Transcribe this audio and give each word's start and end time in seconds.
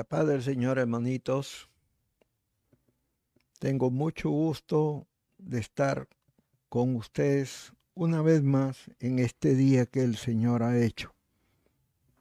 La 0.00 0.04
paz 0.04 0.26
del 0.26 0.42
Señor, 0.42 0.78
hermanitos. 0.78 1.68
Tengo 3.58 3.90
mucho 3.90 4.30
gusto 4.30 5.06
de 5.36 5.58
estar 5.58 6.08
con 6.70 6.96
ustedes 6.96 7.74
una 7.92 8.22
vez 8.22 8.42
más 8.42 8.90
en 8.98 9.18
este 9.18 9.54
día 9.54 9.84
que 9.84 10.02
el 10.02 10.16
Señor 10.16 10.62
ha 10.62 10.82
hecho. 10.82 11.14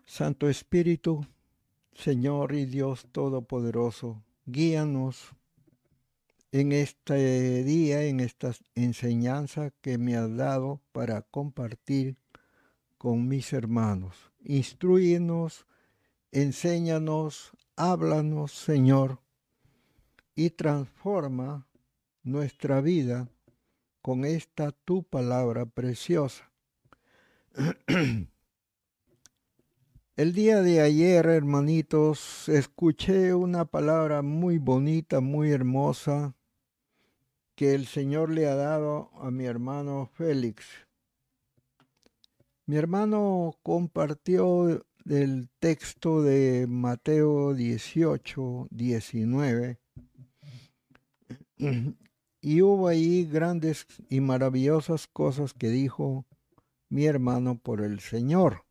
Santo 0.05 0.49
Espíritu, 0.49 1.25
Señor 1.93 2.53
y 2.53 2.65
Dios 2.65 3.07
Todopoderoso, 3.13 4.25
guíanos 4.45 5.29
en 6.51 6.73
este 6.73 7.63
día, 7.63 8.03
en 8.03 8.19
esta 8.19 8.51
enseñanza 8.75 9.71
que 9.79 9.97
me 9.97 10.17
has 10.17 10.35
dado 10.35 10.81
para 10.91 11.21
compartir 11.21 12.17
con 12.97 13.29
mis 13.29 13.53
hermanos. 13.53 14.33
Instruyenos, 14.43 15.65
enséñanos, 16.33 17.53
háblanos, 17.79 18.51
Señor, 18.51 19.19
y 20.35 20.49
transforma 20.49 21.65
nuestra 22.23 22.81
vida 22.81 23.29
con 24.01 24.25
esta 24.25 24.73
tu 24.73 25.03
palabra 25.03 25.65
preciosa. 25.65 26.51
El 30.17 30.33
día 30.33 30.61
de 30.61 30.81
ayer, 30.81 31.25
hermanitos, 31.25 32.49
escuché 32.49 33.33
una 33.33 33.63
palabra 33.63 34.21
muy 34.23 34.57
bonita, 34.57 35.21
muy 35.21 35.51
hermosa, 35.51 36.35
que 37.55 37.73
el 37.75 37.87
Señor 37.87 38.29
le 38.29 38.45
ha 38.47 38.55
dado 38.55 39.09
a 39.21 39.31
mi 39.31 39.45
hermano 39.45 40.09
Félix. 40.15 40.65
Mi 42.65 42.75
hermano 42.75 43.55
compartió 43.63 44.85
del 45.09 45.49
texto 45.57 46.21
de 46.21 46.67
Mateo 46.69 47.55
18, 47.55 48.67
19. 48.69 49.79
Y 52.41 52.61
hubo 52.61 52.87
ahí 52.87 53.25
grandes 53.25 53.87
y 54.07 54.21
maravillosas 54.21 55.07
cosas 55.07 55.55
que 55.55 55.69
dijo 55.69 56.27
mi 56.89 57.05
hermano 57.05 57.57
por 57.57 57.81
el 57.81 58.01
Señor. 58.01 58.65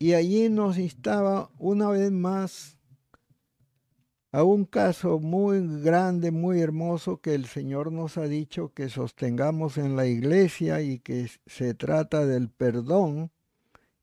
Y 0.00 0.14
allí 0.14 0.48
nos 0.48 0.76
instaba 0.76 1.48
una 1.56 1.88
vez 1.88 2.10
más 2.10 2.80
a 4.32 4.42
un 4.42 4.64
caso 4.64 5.20
muy 5.20 5.60
grande, 5.82 6.32
muy 6.32 6.60
hermoso 6.60 7.20
que 7.20 7.36
el 7.36 7.46
Señor 7.46 7.92
nos 7.92 8.18
ha 8.18 8.24
dicho 8.24 8.72
que 8.74 8.88
sostengamos 8.88 9.78
en 9.78 9.94
la 9.94 10.06
iglesia 10.06 10.82
y 10.82 10.98
que 10.98 11.30
se 11.46 11.74
trata 11.74 12.26
del 12.26 12.50
perdón 12.50 13.30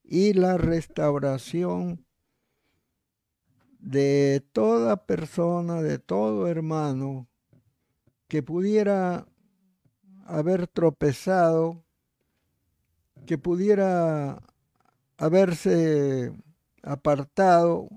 y 0.08 0.34
la 0.34 0.58
restauración 0.58 2.06
de 3.80 4.44
toda 4.52 5.06
persona, 5.06 5.82
de 5.82 6.00
todo 6.00 6.48
hermano 6.48 7.28
que 8.28 8.44
pudiera 8.44 9.28
haber 10.26 10.68
tropezado, 10.68 11.84
que 13.26 13.38
pudiera 13.38 14.42
haberse 15.18 16.34
apartado 16.82 17.90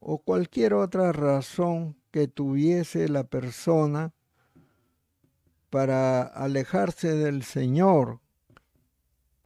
o 0.00 0.18
cualquier 0.18 0.74
otra 0.74 1.12
razón 1.12 1.96
que 2.10 2.28
tuviese 2.28 3.08
la 3.08 3.24
persona 3.24 4.12
para 5.70 6.22
alejarse 6.22 7.14
del 7.14 7.44
Señor 7.44 8.21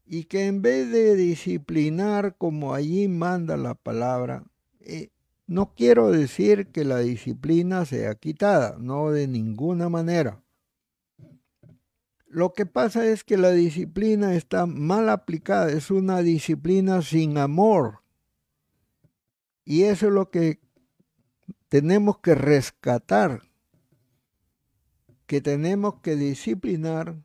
y 0.06 0.24
que 0.24 0.46
en 0.46 0.62
vez 0.62 0.90
de 0.90 1.16
disciplinar 1.16 2.36
como 2.36 2.74
allí 2.74 3.08
manda 3.08 3.56
la 3.56 3.74
palabra, 3.74 4.44
eh, 4.80 5.10
no 5.48 5.74
quiero 5.74 6.10
decir 6.10 6.68
que 6.68 6.84
la 6.84 6.98
disciplina 6.98 7.84
sea 7.84 8.14
quitada, 8.14 8.76
no 8.78 9.10
de 9.10 9.26
ninguna 9.26 9.88
manera. 9.88 10.42
Lo 12.28 12.52
que 12.52 12.66
pasa 12.66 13.06
es 13.06 13.24
que 13.24 13.36
la 13.36 13.50
disciplina 13.50 14.34
está 14.34 14.66
mal 14.66 15.08
aplicada, 15.08 15.70
es 15.70 15.90
una 15.90 16.22
disciplina 16.22 17.02
sin 17.02 17.38
amor. 17.38 18.02
Y 19.64 19.84
eso 19.84 20.06
es 20.06 20.12
lo 20.12 20.30
que 20.30 20.60
tenemos 21.68 22.18
que 22.18 22.34
rescatar, 22.34 23.42
que 25.26 25.40
tenemos 25.40 26.00
que 26.00 26.14
disciplinar 26.14 27.16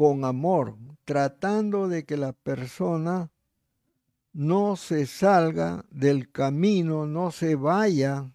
con 0.00 0.24
amor, 0.24 0.78
tratando 1.04 1.86
de 1.86 2.06
que 2.06 2.16
la 2.16 2.32
persona 2.32 3.30
no 4.32 4.76
se 4.76 5.04
salga 5.04 5.84
del 5.90 6.32
camino, 6.32 7.04
no 7.04 7.30
se 7.30 7.54
vaya, 7.54 8.32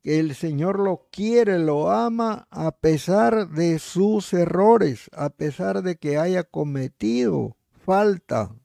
que 0.00 0.18
el 0.20 0.34
Señor 0.34 0.80
lo 0.80 1.08
quiere, 1.12 1.58
lo 1.58 1.90
ama 1.90 2.48
a 2.50 2.70
pesar 2.70 3.50
de 3.50 3.78
sus 3.78 4.32
errores, 4.32 5.10
a 5.12 5.28
pesar 5.28 5.82
de 5.82 5.96
que 5.96 6.16
haya 6.16 6.42
cometido 6.42 7.58
falta. 7.84 8.56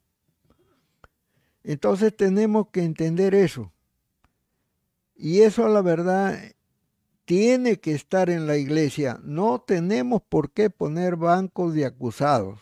Entonces 1.65 2.15
tenemos 2.15 2.69
que 2.69 2.85
entender 2.85 3.35
eso. 3.35 3.73
Y 5.13 5.41
eso 5.41 5.67
la 5.67 5.81
verdad 5.81 6.39
tiene 7.29 7.79
que 7.79 7.91
estar 7.91 8.31
en 8.31 8.47
la 8.47 8.57
iglesia. 8.57 9.19
No 9.21 9.61
tenemos 9.61 10.23
por 10.23 10.49
qué 10.49 10.71
poner 10.71 11.15
bancos 11.15 11.75
de 11.75 11.85
acusados. 11.85 12.59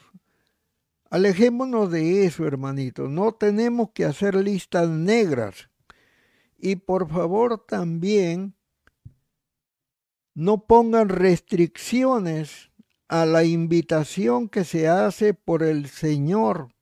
Alejémonos 1.09 1.89
de 1.89 2.25
eso, 2.25 2.45
hermanito. 2.45 3.07
No 3.07 3.31
tenemos 3.31 3.91
que 3.91 4.03
hacer 4.03 4.35
listas 4.35 4.89
negras. 4.89 5.69
Y 6.57 6.75
por 6.75 7.09
favor 7.09 7.65
también 7.65 8.55
no 10.33 10.65
pongan 10.65 11.07
restricciones 11.07 12.69
a 13.07 13.25
la 13.25 13.45
invitación 13.45 14.49
que 14.49 14.65
se 14.65 14.89
hace 14.89 15.33
por 15.33 15.63
el 15.63 15.87
Señor 15.87 16.75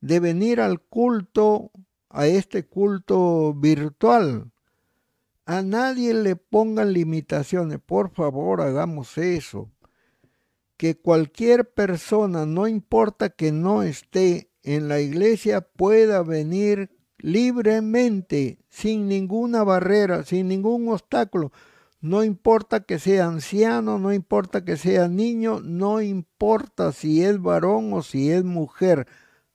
de 0.00 0.20
venir 0.20 0.58
al 0.58 0.80
culto, 0.80 1.70
a 2.08 2.28
este 2.28 2.64
culto 2.66 3.52
virtual. 3.52 4.52
A 5.46 5.62
nadie 5.62 6.12
le 6.12 6.34
pongan 6.34 6.92
limitaciones. 6.92 7.78
Por 7.78 8.10
favor, 8.10 8.60
hagamos 8.60 9.16
eso. 9.16 9.70
Que 10.76 10.96
cualquier 10.96 11.72
persona, 11.72 12.46
no 12.46 12.66
importa 12.66 13.30
que 13.30 13.52
no 13.52 13.84
esté 13.84 14.50
en 14.64 14.88
la 14.88 15.00
iglesia, 15.00 15.60
pueda 15.60 16.24
venir 16.24 16.90
libremente, 17.18 18.58
sin 18.68 19.06
ninguna 19.06 19.62
barrera, 19.62 20.24
sin 20.24 20.48
ningún 20.48 20.88
obstáculo. 20.88 21.52
No 22.00 22.24
importa 22.24 22.80
que 22.80 22.98
sea 22.98 23.26
anciano, 23.26 24.00
no 24.00 24.12
importa 24.12 24.64
que 24.64 24.76
sea 24.76 25.06
niño, 25.06 25.60
no 25.60 26.02
importa 26.02 26.90
si 26.90 27.22
es 27.22 27.40
varón 27.40 27.92
o 27.92 28.02
si 28.02 28.32
es 28.32 28.42
mujer. 28.42 29.06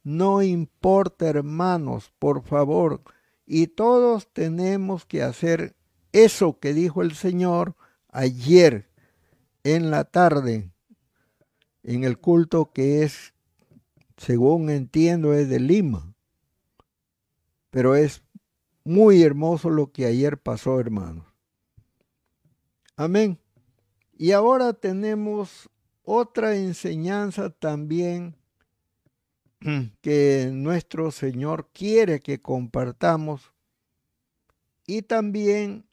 No 0.03 0.41
importa, 0.41 1.27
hermanos, 1.27 2.13
por 2.17 2.43
favor. 2.43 3.01
Y 3.45 3.67
todos 3.67 4.31
tenemos 4.31 5.05
que 5.05 5.21
hacer 5.21 5.75
eso 6.11 6.59
que 6.59 6.73
dijo 6.73 7.01
el 7.01 7.13
Señor 7.13 7.75
ayer 8.09 8.89
en 9.63 9.91
la 9.91 10.03
tarde, 10.03 10.71
en 11.83 12.03
el 12.03 12.17
culto 12.17 12.71
que 12.71 13.03
es, 13.03 13.33
según 14.17 14.69
entiendo, 14.69 15.33
es 15.33 15.49
de 15.49 15.59
Lima. 15.59 16.13
Pero 17.69 17.95
es 17.95 18.23
muy 18.83 19.23
hermoso 19.23 19.69
lo 19.69 19.91
que 19.91 20.05
ayer 20.05 20.37
pasó, 20.37 20.79
hermanos. 20.79 21.25
Amén. 22.95 23.39
Y 24.17 24.33
ahora 24.33 24.73
tenemos 24.73 25.69
otra 26.03 26.55
enseñanza 26.55 27.49
también 27.49 28.35
que 30.01 30.49
nuestro 30.51 31.11
Señor 31.11 31.69
quiere 31.73 32.19
que 32.19 32.41
compartamos 32.41 33.53
y 34.85 35.03
también 35.03 35.85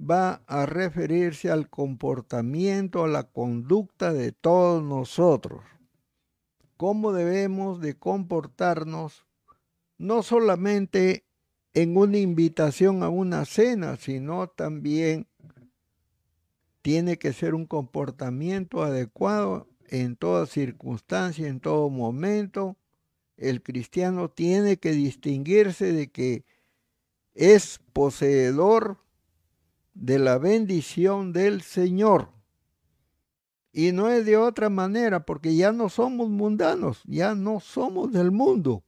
va 0.00 0.42
a 0.46 0.66
referirse 0.66 1.50
al 1.50 1.68
comportamiento, 1.68 3.04
a 3.04 3.08
la 3.08 3.24
conducta 3.24 4.12
de 4.12 4.32
todos 4.32 4.82
nosotros. 4.82 5.62
Cómo 6.76 7.12
debemos 7.12 7.80
de 7.80 7.98
comportarnos 7.98 9.26
no 9.98 10.22
solamente 10.22 11.24
en 11.74 11.96
una 11.96 12.18
invitación 12.18 13.02
a 13.02 13.10
una 13.10 13.44
cena, 13.44 13.96
sino 13.96 14.48
también 14.48 15.26
tiene 16.82 17.18
que 17.18 17.32
ser 17.32 17.54
un 17.54 17.66
comportamiento 17.66 18.82
adecuado 18.82 19.68
en 19.88 20.16
toda 20.16 20.46
circunstancia, 20.46 21.46
en 21.46 21.60
todo 21.60 21.90
momento. 21.90 22.76
El 23.36 23.62
cristiano 23.62 24.30
tiene 24.30 24.78
que 24.78 24.92
distinguirse 24.92 25.92
de 25.92 26.10
que 26.10 26.44
es 27.34 27.80
poseedor 27.92 28.98
de 29.94 30.18
la 30.18 30.38
bendición 30.38 31.32
del 31.32 31.62
Señor. 31.62 32.30
Y 33.72 33.92
no 33.92 34.08
es 34.08 34.26
de 34.26 34.36
otra 34.36 34.68
manera, 34.68 35.24
porque 35.24 35.54
ya 35.54 35.72
no 35.72 35.88
somos 35.88 36.28
mundanos, 36.28 37.02
ya 37.04 37.34
no 37.34 37.60
somos 37.60 38.12
del 38.12 38.30
mundo. 38.30 38.82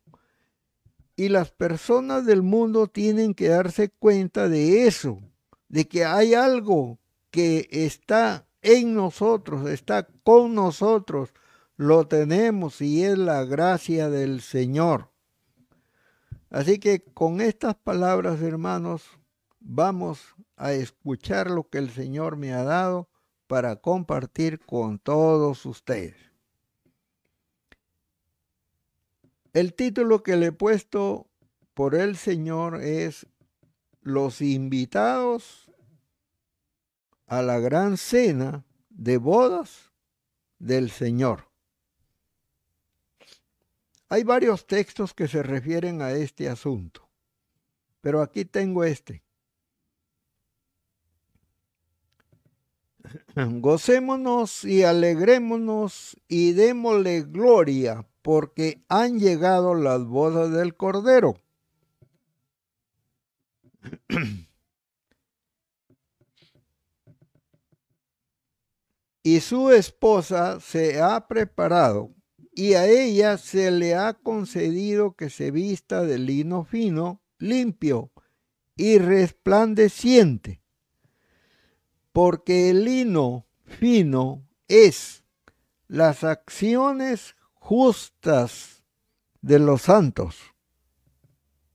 Y 1.14 1.28
las 1.28 1.50
personas 1.50 2.26
del 2.26 2.43
mundo 2.43 2.88
tienen 2.88 3.34
que 3.34 3.49
darse 3.49 3.90
cuenta 3.90 4.49
de 4.49 4.87
eso, 4.87 5.20
de 5.69 5.87
que 5.87 6.04
hay 6.04 6.34
algo 6.34 6.99
que 7.31 7.69
está 7.70 8.46
en 8.62 8.94
nosotros, 8.94 9.69
está 9.69 10.08
con 10.25 10.55
nosotros, 10.55 11.32
lo 11.76 12.06
tenemos 12.06 12.81
y 12.81 13.05
es 13.05 13.19
la 13.19 13.44
gracia 13.44 14.08
del 14.08 14.40
Señor. 14.40 15.10
Así 16.50 16.78
que 16.78 17.02
con 17.02 17.40
estas 17.40 17.75
palabras, 17.75 18.40
hermanos, 18.43 19.05
vamos 19.58 20.20
a 20.62 20.75
escuchar 20.75 21.50
lo 21.50 21.69
que 21.69 21.79
el 21.79 21.91
Señor 21.91 22.37
me 22.37 22.53
ha 22.53 22.62
dado 22.62 23.09
para 23.49 23.75
compartir 23.81 24.61
con 24.61 25.00
todos 25.00 25.67
ustedes. 25.67 26.14
El 29.53 29.75
título 29.75 30.23
que 30.23 30.37
le 30.37 30.47
he 30.47 30.53
puesto 30.53 31.29
por 31.75 31.97
el 31.97 32.17
Señor 32.17 32.81
es 32.81 33.26
Los 34.03 34.41
invitados 34.41 35.69
a 37.26 37.43
la 37.43 37.58
gran 37.58 37.97
cena 37.97 38.65
de 38.88 39.17
bodas 39.17 39.91
del 40.61 40.93
Señor. 40.93 41.49
Hay 44.08 44.23
varios 44.23 44.69
textos 44.69 45.12
que 45.12 45.26
se 45.26 45.43
refieren 45.43 46.03
a 46.03 46.12
este 46.12 46.49
asunto, 46.49 47.11
pero 48.00 48.23
aquí 48.23 48.44
tengo 48.44 48.85
este. 48.85 49.25
Gocémonos 53.37 54.64
y 54.64 54.82
alegrémonos 54.82 56.16
y 56.28 56.52
démosle 56.52 57.22
gloria 57.22 58.06
porque 58.22 58.84
han 58.88 59.19
llegado 59.19 59.75
las 59.75 60.04
bodas 60.04 60.52
del 60.52 60.76
Cordero. 60.76 61.34
y 69.25 69.40
su 69.40 69.70
esposa 69.70 70.60
se 70.60 71.00
ha 71.00 71.26
preparado 71.26 72.14
y 72.55 72.75
a 72.75 72.87
ella 72.87 73.38
se 73.38 73.70
le 73.70 73.94
ha 73.94 74.12
concedido 74.14 75.14
que 75.14 75.31
se 75.31 75.50
vista 75.50 76.02
de 76.02 76.19
lino 76.19 76.64
fino, 76.64 77.22
limpio 77.38 78.10
y 78.76 78.98
resplandeciente, 78.98 80.62
porque 82.12 82.70
el 82.70 82.85
lino 82.85 83.47
fino 83.64 84.47
es 84.69 85.25
las 85.88 86.25
acciones 86.25 87.37
justas 87.55 88.85
de 89.41 89.59
los 89.59 89.82
santos. 89.82 90.37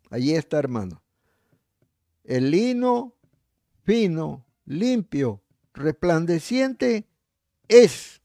Allí 0.09 0.33
está, 0.33 0.57
hermano. 0.59 1.03
El 2.23 2.51
lino 2.51 3.15
fino, 3.83 4.45
limpio, 4.65 5.41
resplandeciente 5.73 7.07
es 7.67 8.21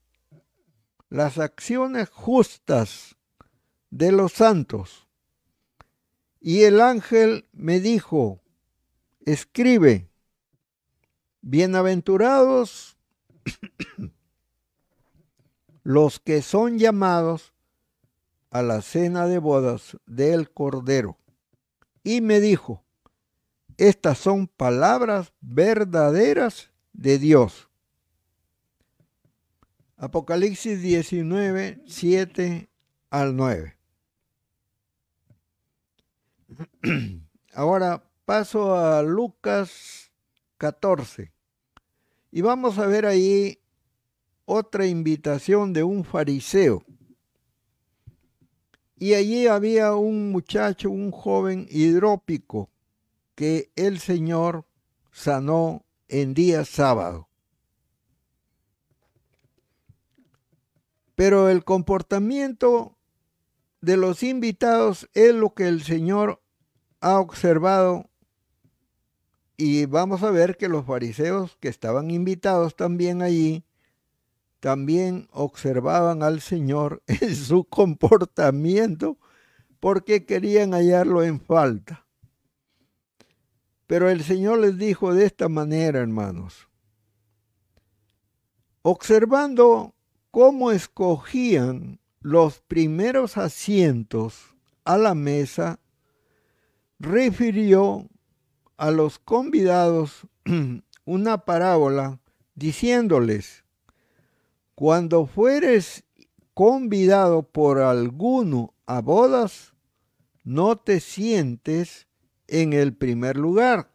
las 1.09 1.39
acciones 1.39 2.09
justas 2.11 3.17
de 3.91 4.13
los 4.13 4.33
santos. 4.33 5.07
Y 6.41 6.63
el 6.63 6.81
ángel 6.81 7.47
me 7.53 7.79
dijo, 7.79 8.43
escribe, 9.25 10.09
bienaventurados 11.43 12.97
los 15.83 16.21
que 16.21 16.41
son 16.43 16.79
llamados 16.79 17.53
a 18.51 18.63
la 18.63 18.83
cena 18.83 19.27
de 19.27 19.39
bodas 19.39 19.97
del 20.07 20.51
Cordero. 20.51 21.19
Y 22.05 22.21
me 22.21 22.41
dijo, 22.41 22.85
estas 23.77 24.19
son 24.19 24.47
palabras 24.47 25.33
verdaderas 25.41 26.71
de 26.93 27.19
Dios. 27.19 27.69
Apocalipsis 29.97 30.81
19, 30.83 31.83
7 31.87 32.69
al 33.11 33.37
9. 33.37 33.77
Ahora 37.55 38.05
paso 38.25 38.77
a 38.77 39.03
Lucas 39.03 40.12
14 40.63 41.33
y 42.31 42.41
vamos 42.41 42.79
a 42.79 42.87
ver 42.87 43.05
ahí 43.05 43.59
otra 44.45 44.87
invitación 44.87 45.73
de 45.73 45.83
un 45.83 46.05
fariseo. 46.05 46.85
Y 48.97 49.15
allí 49.15 49.49
había 49.49 49.97
un 49.97 50.31
muchacho, 50.31 50.89
un 50.89 51.11
joven 51.11 51.67
hidrópico, 51.69 52.71
que 53.35 53.73
el 53.75 53.99
Señor 53.99 54.65
sanó 55.11 55.85
en 56.07 56.33
día 56.33 56.65
sábado. 56.65 57.29
Pero 61.17 61.49
el 61.49 61.65
comportamiento 61.65 62.97
de 63.81 63.97
los 63.97 64.23
invitados 64.23 65.11
es 65.13 65.35
lo 65.35 65.55
que 65.55 65.67
el 65.67 65.83
Señor 65.83 66.41
ha 67.01 67.19
observado 67.19 68.12
y 69.57 69.87
vamos 69.87 70.23
a 70.23 70.31
ver 70.31 70.57
que 70.57 70.69
los 70.69 70.85
fariseos 70.87 71.57
que 71.61 71.69
estaban 71.69 72.11
invitados 72.11 72.77
también 72.77 73.23
allí 73.23 73.65
también 74.63 75.29
observaban 75.33 76.23
al 76.23 76.41
Señor 76.41 77.03
en 77.09 77.35
su 77.35 77.65
comportamiento 77.65 79.19
porque 79.81 80.25
querían 80.25 80.71
hallarlo 80.71 81.25
en 81.25 81.41
falta. 81.41 82.07
Pero 83.89 84.09
el 84.09 84.23
Señor 84.23 84.61
les 84.61 84.79
dijo 84.79 85.13
de 85.13 85.27
esta 85.27 85.49
manera, 85.49 85.99
hermanos, 85.99 86.69
observando 88.83 89.97
cómo 90.31 90.71
escogían 90.71 91.99
los 92.21 92.61
primeros 92.61 93.37
asientos 93.37 94.55
a 94.85 94.97
la 94.97 95.17
mesa, 95.17 95.81
refirió 97.01 98.09
a 98.83 98.91
los 98.91 99.21
convidados 99.21 100.27
una 101.05 101.45
parábola 101.45 102.19
diciéndoles, 102.57 103.63
cuando 104.75 105.27
fueres 105.27 106.03
convidado 106.53 107.45
por 107.45 107.79
alguno 107.79 108.75
a 108.87 109.01
bodas, 109.01 109.73
no 110.43 110.75
te 110.79 110.99
sientes 110.99 112.09
en 112.49 112.73
el 112.73 112.93
primer 112.93 113.37
lugar, 113.37 113.93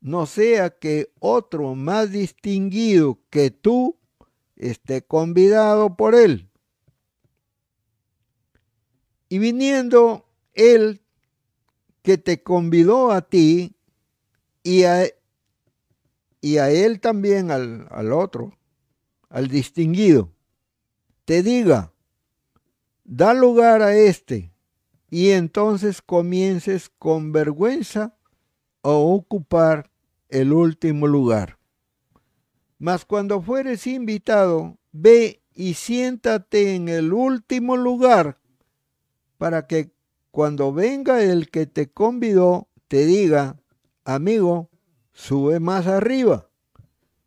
no 0.00 0.26
sea 0.26 0.70
que 0.70 1.12
otro 1.20 1.76
más 1.76 2.10
distinguido 2.10 3.20
que 3.30 3.52
tú 3.52 3.96
esté 4.56 5.02
convidado 5.02 5.96
por 5.96 6.16
él. 6.16 6.50
Y 9.28 9.38
viniendo 9.38 10.28
él 10.54 11.03
que 12.04 12.18
te 12.18 12.42
convidó 12.42 13.12
a 13.12 13.22
ti 13.22 13.76
y 14.62 14.84
a, 14.84 15.06
y 16.42 16.58
a 16.58 16.70
él 16.70 17.00
también 17.00 17.50
al, 17.50 17.88
al 17.90 18.12
otro, 18.12 18.58
al 19.30 19.48
distinguido, 19.48 20.30
te 21.24 21.42
diga, 21.42 21.94
da 23.04 23.32
lugar 23.32 23.80
a 23.80 23.96
este, 23.96 24.52
y 25.08 25.30
entonces 25.30 26.02
comiences 26.02 26.90
con 26.90 27.32
vergüenza 27.32 28.14
a 28.82 28.90
ocupar 28.90 29.90
el 30.28 30.52
último 30.52 31.06
lugar. 31.06 31.58
Mas 32.78 33.06
cuando 33.06 33.40
fueres 33.40 33.86
invitado, 33.86 34.76
ve 34.92 35.42
y 35.54 35.72
siéntate 35.72 36.74
en 36.74 36.90
el 36.90 37.14
último 37.14 37.78
lugar, 37.78 38.38
para 39.38 39.66
que 39.66 39.93
cuando 40.34 40.72
venga 40.72 41.22
el 41.22 41.48
que 41.48 41.66
te 41.66 41.92
convidó, 41.92 42.66
te 42.88 43.06
diga, 43.06 43.60
amigo, 44.04 44.68
sube 45.12 45.60
más 45.60 45.86
arriba 45.86 46.50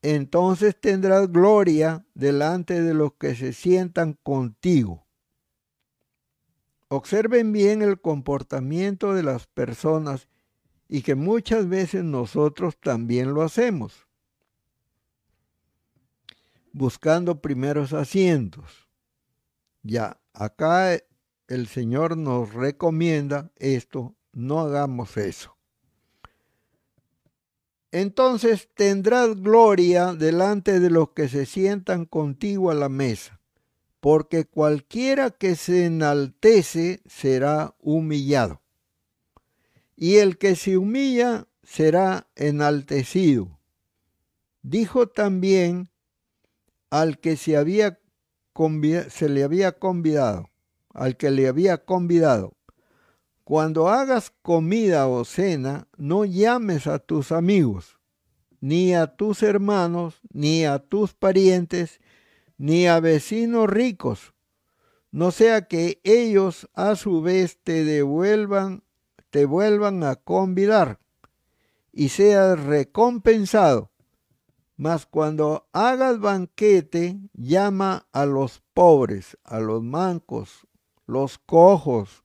entonces 0.01 0.79
tendrás 0.79 1.31
gloria 1.31 2.05
delante 2.13 2.81
de 2.81 2.93
los 2.93 3.13
que 3.13 3.35
se 3.35 3.53
sientan 3.53 4.13
contigo. 4.23 5.05
Observen 6.89 7.51
bien 7.51 7.81
el 7.81 7.99
comportamiento 7.99 9.13
de 9.13 9.23
las 9.23 9.47
personas 9.47 10.29
y 10.87 11.01
que 11.01 11.15
muchas 11.15 11.67
veces 11.67 12.03
nosotros 12.03 12.77
también 12.79 13.33
lo 13.33 13.41
hacemos, 13.41 14.07
buscando 16.71 17.41
primeros 17.41 17.91
asientos. 17.91 18.87
Ya, 19.83 20.21
acá 20.31 20.97
el 21.48 21.68
Señor 21.68 22.18
nos 22.18 22.54
recomienda 22.54 23.51
esto, 23.58 24.16
no 24.34 24.60
hagamos 24.60 25.18
eso 25.18 25.58
entonces 27.92 28.70
tendrás 28.74 29.42
gloria 29.42 30.13
delante 30.13 30.80
de 30.80 30.89
los 30.89 31.12
que 31.12 31.27
se 31.30 31.46
sientan 31.46 32.06
contigo 32.06 32.70
a 32.70 32.75
la 32.75 32.89
mesa, 32.89 33.39
porque 34.00 34.46
cualquiera 34.46 35.32
que 35.32 35.56
se 35.56 35.86
enaltece 35.86 37.01
será 37.06 37.75
humillado, 37.80 38.62
y 39.96 40.18
el 40.18 40.38
que 40.38 40.56
se 40.56 40.77
humilla 40.77 41.48
será 41.63 42.27
enaltecido. 42.36 43.58
Dijo 44.62 45.08
también 45.08 45.89
al 46.89 47.20
que 47.20 47.38
se, 47.38 47.54
se 49.10 49.30
le 49.30 49.44
había 49.44 49.72
convidado, 49.72 50.50
al 50.98 51.16
que 51.16 51.32
le 51.32 51.48
había 51.48 51.86
convidado, 51.86 52.58
cuando 53.44 53.88
hagas 53.88 54.34
comida 54.42 55.08
o 55.08 55.24
cena, 55.24 55.88
no 55.96 56.25
llames 56.25 56.86
a 56.88 57.00
tus 57.00 57.32
amigos, 57.32 57.98
ni 58.60 58.94
a 58.94 59.08
tus 59.08 59.42
hermanos, 59.42 60.20
ni 60.34 60.66
a 60.66 60.80
tus 60.80 61.13
parientes, 61.13 62.01
ni 62.58 62.88
a 62.88 63.00
vecinos 63.00 63.70
ricos, 63.70 64.34
no 65.12 65.32
sea 65.32 65.68
que 65.68 66.01
ellos 66.04 66.70
a 66.74 66.96
su 66.96 67.22
vez 67.22 67.60
te 67.63 67.86
devuelvan, 67.86 68.84
te 69.30 69.46
vuelvan 69.46 70.04
a 70.04 70.16
convidar 70.16 71.00
y 71.94 72.10
seas 72.10 72.60
recompensado. 72.60 73.92
Mas 74.75 75.06
cuando 75.06 75.68
hagas 75.72 76.20
banquete, 76.20 77.20
llama 77.34 78.08
a 78.12 78.25
los 78.25 78.62
pobres, 78.74 79.38
a 79.44 79.60
los 79.60 79.82
mancos, 79.82 80.66
los 81.07 81.39
cojos 81.39 82.23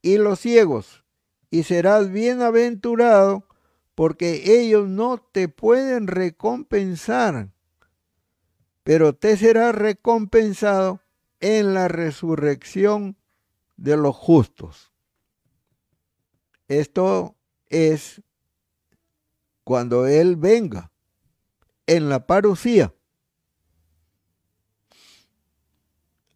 y 0.00 0.18
los 0.18 0.38
ciegos, 0.38 1.04
y 1.50 1.64
serás 1.64 2.12
bienaventurado, 2.12 3.48
porque 3.94 4.60
ellos 4.60 4.88
no 4.88 5.18
te 5.18 5.48
pueden 5.48 6.06
recompensar 6.06 7.50
pero 8.82 9.14
te 9.14 9.36
será 9.36 9.72
recompensado 9.72 11.00
en 11.40 11.74
la 11.74 11.88
resurrección 11.88 13.16
de 13.76 13.96
los 13.96 14.16
justos. 14.16 14.92
Esto 16.68 17.36
es 17.66 18.22
cuando 19.64 20.06
Él 20.06 20.36
venga 20.36 20.90
en 21.86 22.08
la 22.08 22.26
parucía. 22.26 22.94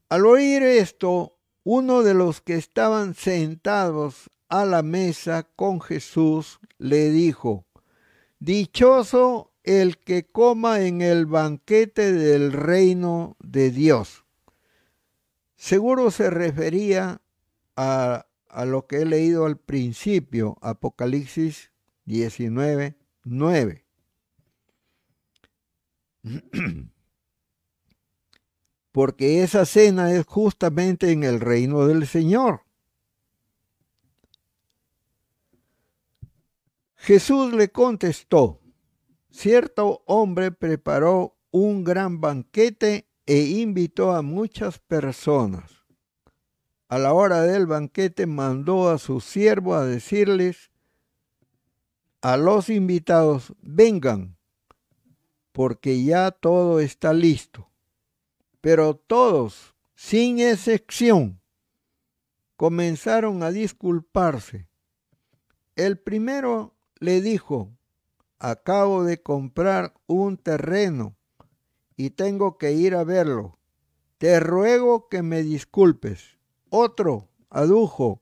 Al 0.08 0.24
oír 0.24 0.62
esto, 0.62 1.35
uno 1.68 2.04
de 2.04 2.14
los 2.14 2.40
que 2.40 2.54
estaban 2.54 3.16
sentados 3.16 4.30
a 4.48 4.64
la 4.64 4.84
mesa 4.84 5.48
con 5.56 5.80
Jesús 5.80 6.60
le 6.78 7.10
dijo, 7.10 7.66
Dichoso 8.38 9.50
el 9.64 9.98
que 9.98 10.24
coma 10.24 10.82
en 10.82 11.02
el 11.02 11.26
banquete 11.26 12.12
del 12.12 12.52
reino 12.52 13.36
de 13.40 13.72
Dios. 13.72 14.24
Seguro 15.56 16.12
se 16.12 16.30
refería 16.30 17.20
a, 17.74 18.26
lo 18.64 18.86
que 18.86 18.98
he 18.98 19.04
leído 19.04 19.44
al 19.44 19.58
principio, 19.58 20.58
Apocalipsis 20.60 21.72
19, 22.04 22.94
9. 23.24 23.84
Porque 28.96 29.42
esa 29.42 29.66
cena 29.66 30.10
es 30.12 30.24
justamente 30.24 31.12
en 31.12 31.22
el 31.22 31.38
reino 31.38 31.86
del 31.86 32.06
Señor. 32.06 32.62
Jesús 36.94 37.52
le 37.52 37.68
contestó, 37.68 38.58
cierto 39.28 40.02
hombre 40.06 40.50
preparó 40.50 41.36
un 41.50 41.84
gran 41.84 42.22
banquete 42.22 43.06
e 43.26 43.40
invitó 43.42 44.12
a 44.12 44.22
muchas 44.22 44.78
personas. 44.78 45.84
A 46.88 46.98
la 46.98 47.12
hora 47.12 47.42
del 47.42 47.66
banquete 47.66 48.24
mandó 48.24 48.88
a 48.88 48.96
su 48.96 49.20
siervo 49.20 49.74
a 49.74 49.84
decirles 49.84 50.70
a 52.22 52.38
los 52.38 52.70
invitados, 52.70 53.52
vengan, 53.60 54.38
porque 55.52 56.02
ya 56.02 56.30
todo 56.30 56.80
está 56.80 57.12
listo. 57.12 57.65
Pero 58.66 58.96
todos, 58.96 59.76
sin 59.94 60.40
excepción, 60.40 61.40
comenzaron 62.56 63.44
a 63.44 63.52
disculparse. 63.52 64.68
El 65.76 66.00
primero 66.00 66.74
le 66.98 67.20
dijo, 67.20 67.70
acabo 68.40 69.04
de 69.04 69.22
comprar 69.22 69.94
un 70.08 70.36
terreno 70.36 71.14
y 71.96 72.10
tengo 72.10 72.58
que 72.58 72.72
ir 72.72 72.96
a 72.96 73.04
verlo. 73.04 73.56
Te 74.18 74.40
ruego 74.40 75.08
que 75.08 75.22
me 75.22 75.44
disculpes. 75.44 76.36
Otro 76.68 77.28
adujo, 77.50 78.20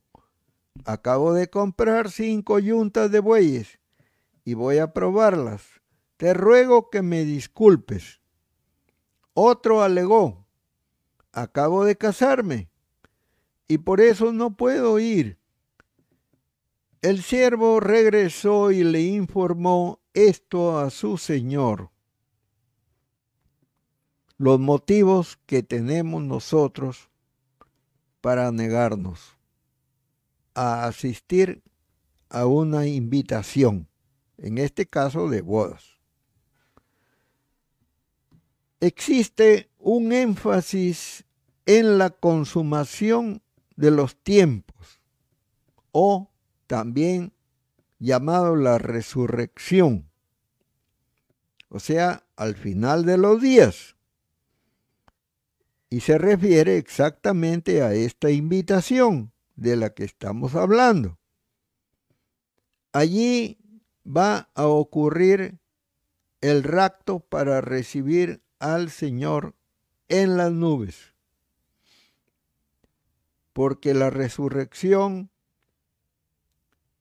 acabo 0.84 1.32
de 1.32 1.48
comprar 1.48 2.10
cinco 2.10 2.58
yuntas 2.58 3.10
de 3.10 3.20
bueyes 3.20 3.78
y 4.44 4.52
voy 4.52 4.76
a 4.76 4.92
probarlas. 4.92 5.62
Te 6.18 6.34
ruego 6.34 6.90
que 6.90 7.00
me 7.00 7.24
disculpes. 7.24 8.20
Otro 9.34 9.82
alegó, 9.82 10.46
acabo 11.32 11.84
de 11.84 11.96
casarme 11.96 12.70
y 13.66 13.78
por 13.78 14.00
eso 14.00 14.32
no 14.32 14.56
puedo 14.56 15.00
ir. 15.00 15.38
El 17.02 17.22
siervo 17.22 17.80
regresó 17.80 18.70
y 18.70 18.84
le 18.84 19.02
informó 19.02 20.00
esto 20.14 20.78
a 20.78 20.90
su 20.90 21.18
Señor. 21.18 21.90
Los 24.38 24.60
motivos 24.60 25.38
que 25.46 25.64
tenemos 25.64 26.22
nosotros 26.22 27.10
para 28.20 28.52
negarnos 28.52 29.36
a 30.54 30.86
asistir 30.86 31.62
a 32.28 32.46
una 32.46 32.86
invitación, 32.86 33.88
en 34.38 34.58
este 34.58 34.86
caso 34.86 35.28
de 35.28 35.42
bodas. 35.42 35.93
Existe 38.84 39.70
un 39.78 40.12
énfasis 40.12 41.24
en 41.64 41.96
la 41.96 42.10
consumación 42.10 43.40
de 43.76 43.90
los 43.90 44.14
tiempos 44.14 45.00
o 45.90 46.30
también 46.66 47.32
llamado 47.98 48.56
la 48.56 48.76
resurrección, 48.76 50.10
o 51.70 51.80
sea, 51.80 52.26
al 52.36 52.56
final 52.56 53.06
de 53.06 53.16
los 53.16 53.40
días. 53.40 53.96
Y 55.88 56.00
se 56.00 56.18
refiere 56.18 56.76
exactamente 56.76 57.80
a 57.80 57.94
esta 57.94 58.30
invitación 58.30 59.32
de 59.56 59.76
la 59.76 59.94
que 59.94 60.04
estamos 60.04 60.54
hablando. 60.54 61.18
Allí 62.92 63.56
va 64.06 64.50
a 64.54 64.66
ocurrir 64.66 65.58
el 66.42 66.62
rapto 66.62 67.20
para 67.20 67.62
recibir 67.62 68.43
al 68.64 68.88
Señor 68.88 69.54
en 70.08 70.38
las 70.38 70.50
nubes. 70.50 71.12
Porque 73.52 73.92
la 73.92 74.08
resurrección 74.08 75.28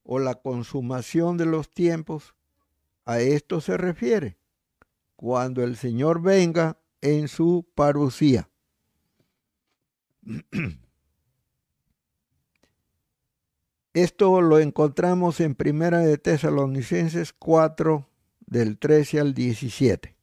o 0.02 0.18
la 0.18 0.34
consumación 0.34 1.38
de 1.38 1.46
los 1.46 1.70
tiempos, 1.70 2.34
a 3.06 3.20
esto 3.20 3.62
se 3.62 3.78
refiere, 3.78 4.36
cuando 5.16 5.62
el 5.64 5.76
Señor 5.76 6.20
venga 6.20 6.76
en 7.00 7.28
su 7.28 7.66
parucía. 7.74 8.50
Esto 13.94 14.40
lo 14.40 14.58
encontramos 14.58 15.40
en 15.40 15.54
Primera 15.54 16.00
de 16.00 16.18
Tesalonicenses 16.18 17.32
4, 17.32 18.08
del 18.40 18.76
13 18.76 19.20
al 19.20 19.34
17. 19.34 20.13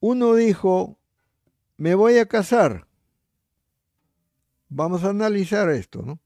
Uno 0.00 0.34
dijo, 0.34 0.98
me 1.76 1.94
voy 1.94 2.18
a 2.18 2.26
casar. 2.26 2.86
Vamos 4.68 5.04
a 5.04 5.10
analizar 5.10 5.68
esto, 5.70 6.02
¿no? 6.02 6.18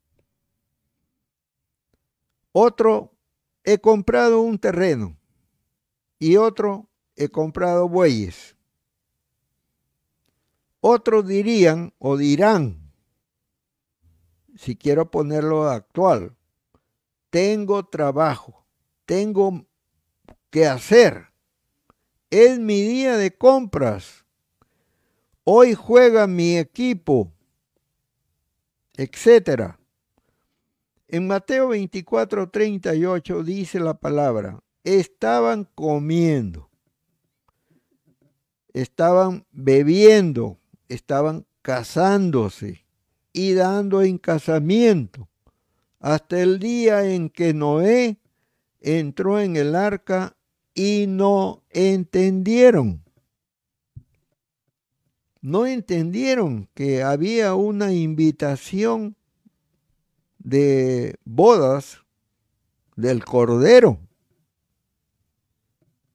Otro, 2.53 3.17
he 3.65 3.79
comprado 3.79 4.41
un 4.41 4.59
terreno. 4.59 5.19
Y 6.19 6.37
otro, 6.37 6.89
he 7.17 7.29
comprado 7.29 7.89
bueyes. 7.89 8.57
Otros 10.81 11.27
dirían 11.27 11.95
o 11.99 12.17
dirán, 12.17 12.93
si 14.57 14.77
quiero 14.77 15.11
ponerlo 15.11 15.69
actual, 15.69 16.37
tengo 17.31 17.87
trabajo, 17.87 18.65
tengo 19.05 19.67
que 20.51 20.67
hacer. 20.67 21.34
Es 22.35 22.59
mi 22.59 22.83
día 22.83 23.17
de 23.17 23.33
compras. 23.33 24.25
Hoy 25.45 25.75
juega 25.75 26.27
mi 26.27 26.59
equipo, 26.59 27.33
etcétera. 28.97 29.79
En 31.07 31.29
Mateo 31.29 31.69
24, 31.69 32.51
38 32.51 33.45
dice 33.45 33.79
la 33.79 33.95
palabra, 33.95 34.61
estaban 34.83 35.69
comiendo, 35.77 36.69
estaban 38.73 39.47
bebiendo 39.53 40.59
estaban 40.89 41.47
casándose 41.63 42.85
y 43.33 43.53
dando 43.53 44.03
en 44.03 44.19
casamiento 44.19 45.29
hasta 46.01 46.41
el 46.41 46.59
día 46.59 47.09
en 47.09 47.31
que 47.31 47.55
Noé 47.55 48.19
entró 48.81 49.39
en 49.39 49.55
el 49.55 49.77
arca 49.77 50.37
y 50.75 51.07
no 51.07 51.64
entendieron. 51.75 53.05
No 55.41 55.67
entendieron 55.67 56.71
que 56.75 57.03
había 57.03 57.55
una 57.55 57.93
invitación 57.93 59.17
de 60.39 61.19
bodas 61.25 61.99
del 62.97 63.25
Cordero. 63.25 63.99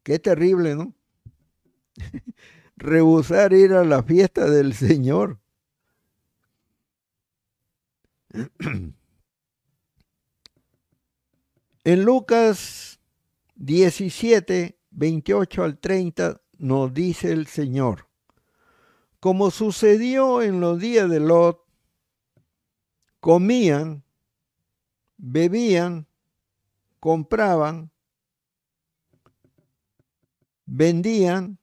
Qué 0.02 0.18
terrible, 0.18 0.76
¿no? 0.76 0.96
Rehusar 2.78 3.54
ir 3.54 3.74
a 3.74 3.84
la 3.84 4.02
fiesta 4.02 4.50
del 4.50 4.74
Señor. 4.74 5.40
En 11.86 12.04
Lucas 12.04 13.00
17, 13.56 14.79
28 15.00 15.64
al 15.64 15.78
30 15.80 16.42
nos 16.58 16.94
dice 16.94 17.32
el 17.32 17.48
Señor, 17.48 18.10
como 19.22 19.50
sucedió 19.50 20.42
en 20.42 20.60
los 20.60 20.78
días 20.78 21.10
de 21.10 21.22
Lot, 21.22 21.64
comían, 23.22 24.04
bebían, 25.16 26.06
compraban, 27.00 27.92
vendían, 30.66 31.60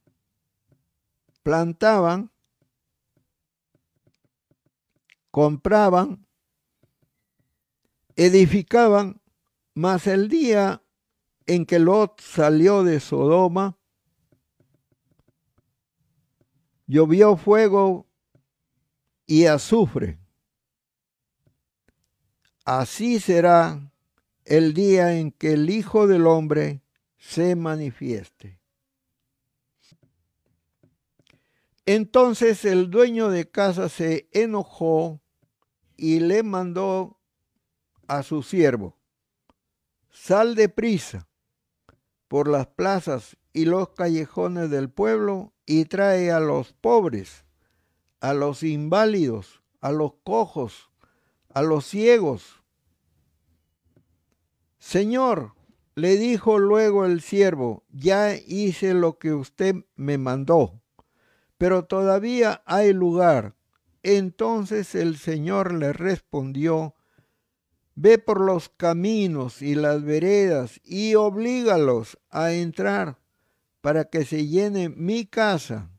plantaban, 1.43 2.31
compraban, 5.29 6.25
edificaban 8.15 9.21
mas 9.75 10.07
el 10.07 10.27
día 10.27 10.81
en 11.47 11.65
que 11.65 11.79
Lot 11.79 12.19
salió 12.19 12.83
de 12.83 12.99
Sodoma, 12.99 13.77
llovió 16.85 17.37
fuego 17.37 18.05
y 19.25 19.45
azufre. 19.45 20.19
Así 22.65 23.21
será 23.21 23.93
el 24.43 24.73
día 24.73 25.17
en 25.17 25.31
que 25.31 25.53
el 25.53 25.69
Hijo 25.69 26.05
del 26.05 26.27
Hombre 26.27 26.81
se 27.17 27.55
manifieste. 27.55 28.59
Entonces 31.85 32.65
el 32.65 32.91
dueño 32.91 33.29
de 33.29 33.49
casa 33.49 33.87
se 33.87 34.27
enojó 34.33 35.21
y 35.95 36.19
le 36.19 36.43
mandó 36.43 37.17
a 38.05 38.21
su 38.23 38.43
siervo, 38.43 38.97
Sal 40.09 40.55
de 40.55 40.67
prisa 40.67 41.26
por 42.27 42.47
las 42.47 42.67
plazas 42.67 43.37
y 43.53 43.65
los 43.65 43.89
callejones 43.89 44.69
del 44.69 44.89
pueblo 44.89 45.53
y 45.65 45.85
trae 45.85 46.31
a 46.31 46.39
los 46.39 46.73
pobres, 46.73 47.45
a 48.19 48.33
los 48.33 48.63
inválidos, 48.63 49.61
a 49.81 49.91
los 49.91 50.13
cojos, 50.23 50.89
a 51.49 51.61
los 51.61 51.85
ciegos. 51.85 52.63
Señor, 54.77 55.53
le 55.95 56.17
dijo 56.17 56.59
luego 56.59 57.05
el 57.05 57.21
siervo, 57.21 57.83
ya 57.89 58.35
hice 58.35 58.93
lo 58.93 59.17
que 59.17 59.33
usted 59.33 59.75
me 59.95 60.19
mandó, 60.19 60.79
pero 61.57 61.85
todavía 61.85 62.61
hay 62.65 62.93
lugar. 62.93 63.55
Entonces 64.03 64.93
el 64.93 65.17
Señor 65.17 65.73
le 65.73 65.93
respondió, 65.93 66.93
Ve 67.99 68.19
por 68.19 68.39
los 68.39 68.69
caminos 68.69 69.63
y 69.63 69.73
las 69.73 70.03
veredas 70.03 70.79
y 70.83 71.15
oblígalos 71.15 72.19
a 72.29 72.53
entrar 72.53 73.17
para 73.81 74.05
que 74.05 74.23
se 74.23 74.45
llene 74.45 74.89
mi 74.89 75.25
casa. 75.25 75.89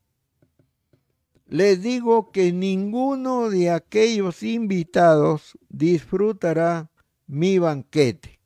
Les 1.48 1.82
digo 1.82 2.30
que 2.30 2.52
ninguno 2.52 3.50
de 3.50 3.72
aquellos 3.72 4.44
invitados 4.44 5.58
disfrutará 5.68 6.88
mi 7.26 7.58
banquete. 7.58 8.38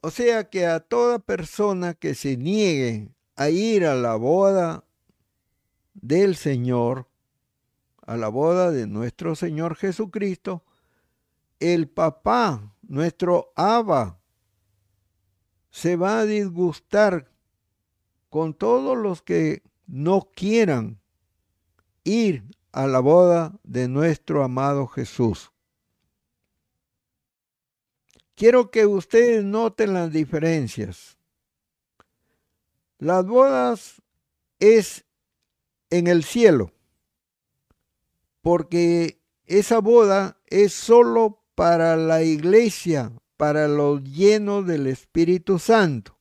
O 0.00 0.10
sea 0.10 0.50
que 0.50 0.66
a 0.66 0.80
toda 0.80 1.20
persona 1.20 1.94
que 1.94 2.16
se 2.16 2.36
niegue 2.36 3.14
a 3.36 3.48
ir 3.48 3.86
a 3.86 3.94
la 3.94 4.16
boda 4.16 4.82
del 5.94 6.34
Señor, 6.34 7.06
a 8.04 8.16
la 8.16 8.26
boda 8.26 8.72
de 8.72 8.88
nuestro 8.88 9.36
Señor 9.36 9.76
Jesucristo, 9.76 10.64
el 11.60 11.88
papá, 11.88 12.74
nuestro 12.82 13.52
Abba, 13.54 14.18
se 15.70 15.96
va 15.96 16.20
a 16.20 16.26
disgustar 16.26 17.30
con 18.28 18.54
todos 18.54 18.96
los 18.96 19.22
que 19.22 19.62
no 19.86 20.28
quieran 20.34 21.00
ir 22.04 22.44
a 22.72 22.86
la 22.86 23.00
boda 23.00 23.58
de 23.62 23.88
nuestro 23.88 24.42
amado 24.42 24.86
Jesús. 24.86 25.52
Quiero 28.34 28.70
que 28.70 28.86
ustedes 28.86 29.44
noten 29.44 29.92
las 29.92 30.10
diferencias. 30.12 31.18
Las 32.98 33.26
bodas 33.26 34.00
es 34.58 35.04
en 35.90 36.06
el 36.06 36.24
cielo, 36.24 36.72
porque 38.40 39.20
esa 39.46 39.80
boda 39.80 40.40
es 40.46 40.72
solo 40.72 41.39
para 41.60 41.94
la 41.94 42.22
iglesia, 42.22 43.12
para 43.36 43.68
los 43.68 44.02
llenos 44.02 44.66
del 44.66 44.86
Espíritu 44.86 45.58
Santo. 45.58 46.16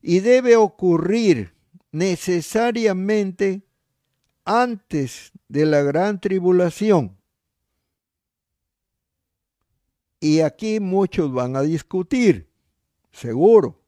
Y 0.00 0.20
debe 0.20 0.54
ocurrir 0.54 1.56
necesariamente 1.90 3.66
antes 4.44 5.32
de 5.48 5.66
la 5.66 5.82
gran 5.82 6.20
tribulación. 6.20 7.18
Y 10.20 10.38
aquí 10.38 10.78
muchos 10.78 11.32
van 11.32 11.56
a 11.56 11.62
discutir, 11.62 12.48
seguro. 13.10 13.82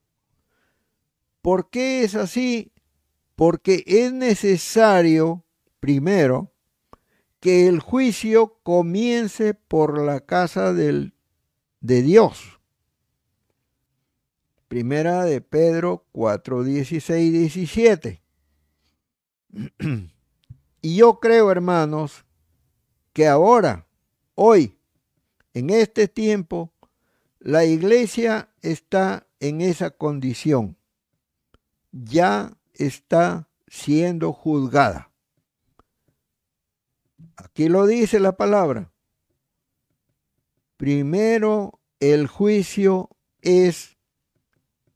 ¿Por 1.42 1.70
qué 1.70 2.02
es 2.02 2.16
así? 2.16 2.72
Porque 3.36 3.84
es 3.86 4.12
necesario, 4.12 5.44
primero, 5.78 6.52
que 7.40 7.68
el 7.68 7.80
juicio 7.80 8.58
comience 8.62 9.54
por 9.54 10.00
la 10.00 10.20
casa 10.20 10.72
de 10.72 11.12
Dios. 11.80 12.58
Primera 14.68 15.24
de 15.24 15.40
Pedro 15.40 16.04
4, 16.12 16.64
16, 16.64 17.32
17. 17.32 18.22
y 20.82 20.96
yo 20.96 21.20
creo, 21.20 21.50
hermanos, 21.50 22.24
que 23.12 23.26
ahora, 23.26 23.86
hoy, 24.34 24.78
en 25.54 25.70
este 25.70 26.06
tiempo, 26.06 26.72
la 27.38 27.64
iglesia 27.64 28.50
está 28.60 29.26
en 29.40 29.60
esa 29.60 29.90
condición. 29.90 30.76
Ya 31.92 32.56
está 32.74 33.48
siendo 33.68 34.32
juzgada. 34.32 35.10
Aquí 37.38 37.68
lo 37.68 37.86
dice 37.86 38.18
la 38.18 38.36
palabra. 38.36 38.92
Primero 40.76 41.80
el 42.00 42.26
juicio 42.26 43.10
es 43.42 43.96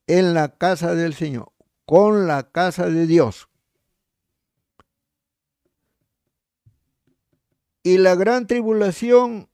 en 0.09 0.35
la 0.35 0.57
casa 0.57 0.95
del 0.97 1.15
Señor, 1.15 1.53
con 1.85 2.27
la 2.27 2.51
casa 2.51 2.89
de 2.89 3.07
Dios. 3.07 3.49
Y 7.85 7.99
la 7.99 8.17
gran 8.17 8.49
tribulación, 8.49 9.49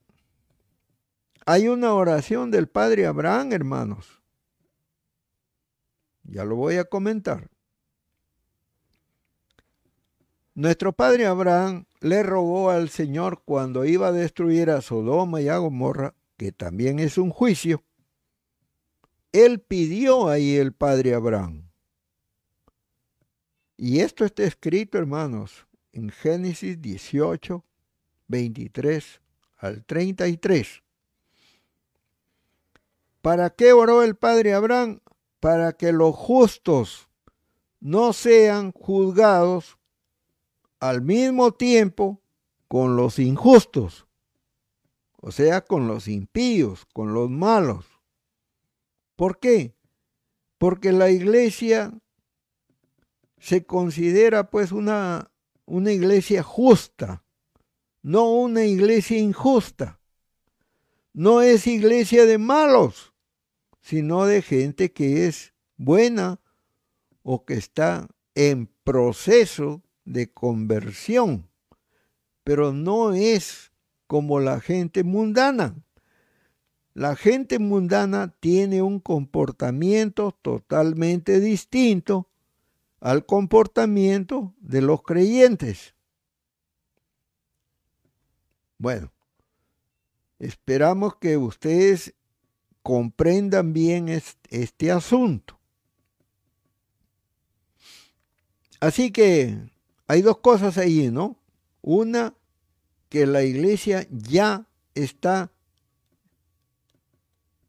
hay 1.44 1.68
una 1.68 1.92
oración 1.92 2.50
del 2.50 2.68
Padre 2.68 3.06
Abraham, 3.06 3.52
hermanos. 3.52 4.22
Ya 6.22 6.44
lo 6.44 6.56
voy 6.56 6.76
a 6.76 6.84
comentar. 6.84 7.50
Nuestro 10.58 10.92
padre 10.92 11.24
Abraham 11.26 11.84
le 12.00 12.24
rogó 12.24 12.70
al 12.70 12.88
Señor 12.88 13.42
cuando 13.44 13.84
iba 13.84 14.08
a 14.08 14.12
destruir 14.12 14.70
a 14.70 14.80
Sodoma 14.80 15.40
y 15.40 15.48
a 15.48 15.58
Gomorra, 15.58 16.16
que 16.36 16.50
también 16.50 16.98
es 16.98 17.16
un 17.16 17.30
juicio. 17.30 17.84
Él 19.30 19.60
pidió 19.60 20.28
ahí 20.28 20.56
el 20.56 20.72
padre 20.72 21.14
Abraham. 21.14 21.70
Y 23.76 24.00
esto 24.00 24.24
está 24.24 24.42
escrito, 24.42 24.98
hermanos, 24.98 25.68
en 25.92 26.10
Génesis 26.10 26.82
18, 26.82 27.64
23 28.26 29.20
al 29.58 29.84
33. 29.84 30.82
¿Para 33.22 33.50
qué 33.50 33.72
oró 33.72 34.02
el 34.02 34.16
padre 34.16 34.54
Abraham? 34.54 34.98
Para 35.38 35.74
que 35.74 35.92
los 35.92 36.16
justos 36.16 37.08
no 37.78 38.12
sean 38.12 38.72
juzgados 38.72 39.77
al 40.80 41.02
mismo 41.02 41.52
tiempo 41.52 42.20
con 42.68 42.96
los 42.96 43.18
injustos, 43.18 44.06
o 45.20 45.32
sea, 45.32 45.62
con 45.62 45.88
los 45.88 46.06
impíos, 46.06 46.86
con 46.92 47.14
los 47.14 47.28
malos. 47.30 47.86
¿Por 49.16 49.38
qué? 49.40 49.74
Porque 50.58 50.92
la 50.92 51.10
iglesia 51.10 51.92
se 53.38 53.64
considera 53.64 54.50
pues 54.50 54.72
una, 54.72 55.30
una 55.64 55.92
iglesia 55.92 56.42
justa, 56.42 57.24
no 58.02 58.30
una 58.32 58.64
iglesia 58.64 59.18
injusta. 59.18 59.98
No 61.12 61.42
es 61.42 61.66
iglesia 61.66 62.26
de 62.26 62.38
malos, 62.38 63.12
sino 63.80 64.24
de 64.26 64.40
gente 64.40 64.92
que 64.92 65.26
es 65.26 65.52
buena 65.76 66.40
o 67.22 67.44
que 67.44 67.54
está 67.54 68.08
en 68.34 68.70
proceso 68.84 69.82
de 70.08 70.30
conversión, 70.32 71.48
pero 72.44 72.72
no 72.72 73.12
es 73.12 73.72
como 74.06 74.40
la 74.40 74.60
gente 74.60 75.04
mundana. 75.04 75.76
La 76.94 77.14
gente 77.14 77.58
mundana 77.58 78.34
tiene 78.40 78.82
un 78.82 79.00
comportamiento 79.00 80.36
totalmente 80.42 81.40
distinto 81.40 82.28
al 83.00 83.24
comportamiento 83.24 84.54
de 84.58 84.82
los 84.82 85.02
creyentes. 85.02 85.94
Bueno, 88.78 89.12
esperamos 90.38 91.16
que 91.16 91.36
ustedes 91.36 92.14
comprendan 92.82 93.72
bien 93.72 94.08
este 94.08 94.90
asunto. 94.90 95.58
Así 98.80 99.10
que 99.10 99.58
hay 100.08 100.22
dos 100.22 100.38
cosas 100.38 100.78
ahí, 100.78 101.10
¿no? 101.10 101.38
Una, 101.82 102.34
que 103.10 103.26
la 103.26 103.42
iglesia 103.44 104.06
ya 104.10 104.66
está 104.94 105.52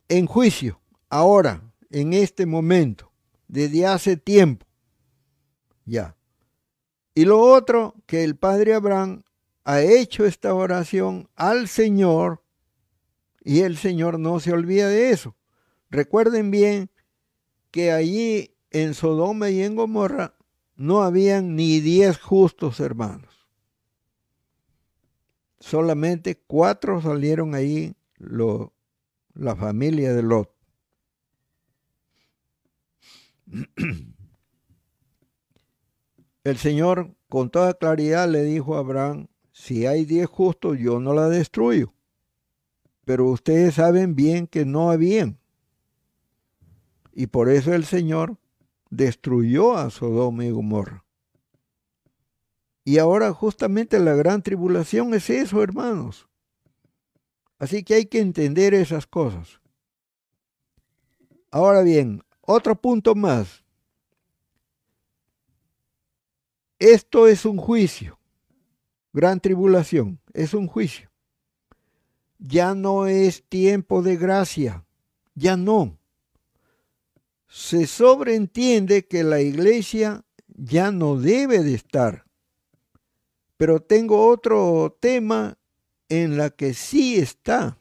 en 0.08 0.26
juicio, 0.26 0.82
ahora, 1.10 1.62
en 1.92 2.14
este 2.14 2.46
momento, 2.46 3.12
desde 3.48 3.86
hace 3.86 4.18
tiempo. 4.18 4.66
Ya. 5.86 6.16
Y 7.14 7.26
lo 7.26 7.40
otro, 7.42 7.96
que 8.06 8.24
el 8.24 8.36
padre 8.36 8.74
Abraham 8.74 9.24
ha 9.66 9.82
hecho 9.82 10.26
esta 10.26 10.54
oración 10.54 11.30
al 11.36 11.68
Señor 11.68 12.44
y 13.44 13.62
el 13.62 13.78
Señor 13.78 14.20
no 14.20 14.40
se 14.40 14.54
olvida 14.54 14.88
de 14.88 15.12
eso. 15.12 15.36
Recuerden 15.90 16.52
bien 16.52 16.90
que 17.72 17.92
allí 17.92 18.56
en 18.72 18.94
Sodoma 18.94 19.50
y 19.50 19.62
en 19.62 19.76
Gomorra 19.76 20.39
no 20.80 21.04
habían 21.04 21.56
ni 21.58 21.82
diez 21.82 22.18
justos 22.18 22.80
hermanos. 22.80 23.46
Solamente 25.60 26.42
cuatro 26.48 27.02
salieron 27.02 27.54
ahí 27.54 27.98
la 28.18 29.58
familia 29.58 30.14
de 30.14 30.24
Lot. 30.24 30.50
El 36.46 36.58
Señor 36.58 37.14
con 37.28 37.50
toda 37.50 37.74
claridad 37.74 38.30
le 38.30 38.44
dijo 38.44 38.78
a 38.78 38.80
Abraham, 38.80 39.28
si 39.52 39.86
hay 39.86 40.06
diez 40.06 40.28
justos, 40.28 40.80
yo 40.80 41.02
no 41.02 41.14
la 41.14 41.28
destruyo. 41.28 41.94
Pero 43.04 43.26
ustedes 43.26 43.74
saben 43.76 44.16
bien 44.16 44.48
que 44.48 44.64
no 44.64 44.92
habían. 44.92 45.40
Y 47.12 47.28
por 47.28 47.50
eso 47.50 47.74
el 47.74 47.84
Señor 47.84 48.39
destruyó 48.90 49.78
a 49.78 49.90
Sodoma 49.90 50.46
y 50.46 50.52
Gomorra. 50.52 51.06
Y 52.84 52.98
ahora 52.98 53.32
justamente 53.34 54.00
la 54.00 54.16
gran 54.16 54.42
tribulación 54.42 55.14
es 55.14 55.30
eso, 55.30 55.62
hermanos. 55.62 56.28
Así 57.60 57.84
que 57.84 57.94
hay 57.94 58.06
que 58.06 58.20
entender 58.20 58.74
esas 58.74 59.06
cosas. 59.06 59.60
Ahora 61.52 61.82
bien, 61.82 62.24
otro 62.42 62.76
punto 62.76 63.16
más. 63.16 63.64
Esto 66.80 67.28
es 67.28 67.46
un 67.46 67.58
juicio. 67.58 68.18
Gran 69.12 69.40
tribulación 69.40 70.20
es 70.34 70.54
un 70.54 70.68
juicio. 70.68 71.12
Ya 72.38 72.74
no 72.74 73.06
es 73.06 73.44
tiempo 73.44 74.02
de 74.02 74.16
gracia. 74.16 74.86
Ya 75.36 75.58
no 75.58 75.99
se 77.50 77.88
sobreentiende 77.88 79.08
que 79.08 79.24
la 79.24 79.42
iglesia 79.42 80.24
ya 80.48 80.92
no 80.92 81.18
debe 81.18 81.64
de 81.64 81.74
estar. 81.74 82.26
Pero 83.58 83.82
tengo 83.82 84.30
otro 84.30 84.96
tema 85.00 85.58
en 86.08 86.38
la 86.38 86.52
que 86.52 86.74
sí 86.74 87.18
está 87.18 87.80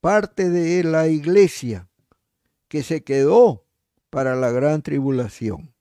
parte 0.00 0.50
de 0.50 0.84
la 0.84 1.08
iglesia 1.08 1.88
que 2.68 2.82
se 2.82 3.02
quedó 3.02 3.64
para 4.10 4.36
la 4.36 4.50
gran 4.50 4.82
tribulación. 4.82 5.74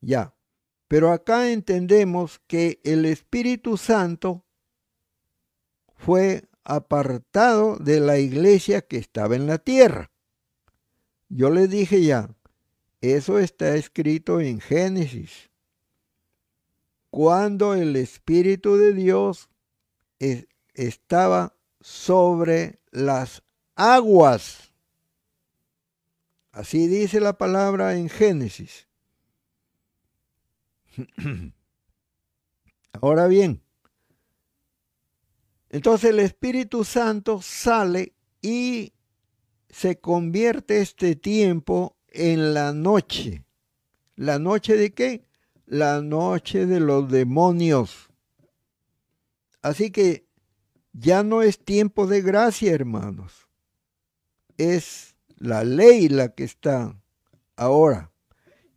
Ya, 0.00 0.34
pero 0.86 1.12
acá 1.12 1.50
entendemos 1.50 2.40
que 2.46 2.80
el 2.84 3.04
Espíritu 3.04 3.76
Santo 3.76 4.44
fue 5.96 6.48
apartado 6.64 7.76
de 7.76 7.98
la 7.98 8.18
iglesia 8.18 8.82
que 8.82 8.98
estaba 8.98 9.34
en 9.34 9.46
la 9.46 9.58
tierra. 9.58 10.11
Yo 11.34 11.48
les 11.48 11.70
dije 11.70 12.04
ya, 12.04 12.28
eso 13.00 13.38
está 13.38 13.74
escrito 13.74 14.38
en 14.40 14.60
Génesis. 14.60 15.50
Cuando 17.08 17.74
el 17.74 17.96
Espíritu 17.96 18.76
de 18.76 18.92
Dios 18.92 19.48
estaba 20.74 21.56
sobre 21.80 22.80
las 22.90 23.42
aguas. 23.74 24.74
Así 26.52 26.86
dice 26.86 27.18
la 27.18 27.38
palabra 27.38 27.96
en 27.96 28.10
Génesis. 28.10 28.86
Ahora 33.00 33.26
bien, 33.26 33.62
entonces 35.70 36.10
el 36.10 36.20
Espíritu 36.20 36.84
Santo 36.84 37.40
sale 37.40 38.12
y 38.42 38.92
se 39.72 39.98
convierte 39.98 40.82
este 40.82 41.16
tiempo 41.16 41.96
en 42.08 42.54
la 42.54 42.72
noche. 42.72 43.42
¿La 44.14 44.38
noche 44.38 44.76
de 44.76 44.92
qué? 44.92 45.24
La 45.66 46.02
noche 46.02 46.66
de 46.66 46.78
los 46.78 47.10
demonios. 47.10 48.10
Así 49.62 49.90
que 49.90 50.26
ya 50.92 51.22
no 51.22 51.42
es 51.42 51.58
tiempo 51.58 52.06
de 52.06 52.20
gracia, 52.20 52.72
hermanos. 52.72 53.48
Es 54.58 55.16
la 55.38 55.64
ley 55.64 56.08
la 56.08 56.28
que 56.28 56.44
está 56.44 57.00
ahora. 57.56 58.12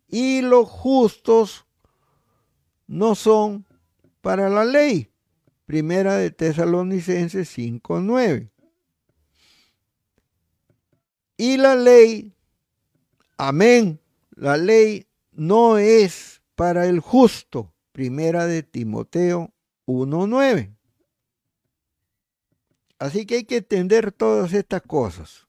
Y 0.08 0.40
los 0.40 0.68
justos 0.68 1.66
no 2.86 3.14
son 3.14 3.66
para 4.22 4.48
la 4.48 4.64
ley. 4.64 5.10
Primera 5.66 6.16
de 6.16 6.30
Tesalonicenses 6.30 7.56
5.9. 7.58 8.50
Y 11.36 11.58
la 11.58 11.76
ley, 11.76 12.34
amén, 13.36 14.00
la 14.30 14.56
ley 14.56 15.06
no 15.32 15.78
es 15.78 16.42
para 16.54 16.86
el 16.86 17.00
justo. 17.00 17.72
Primera 17.92 18.46
de 18.46 18.62
Timoteo 18.62 19.52
1.9. 19.86 20.74
Así 22.98 23.26
que 23.26 23.36
hay 23.36 23.44
que 23.44 23.58
entender 23.58 24.12
todas 24.12 24.52
estas 24.52 24.82
cosas. 24.82 25.46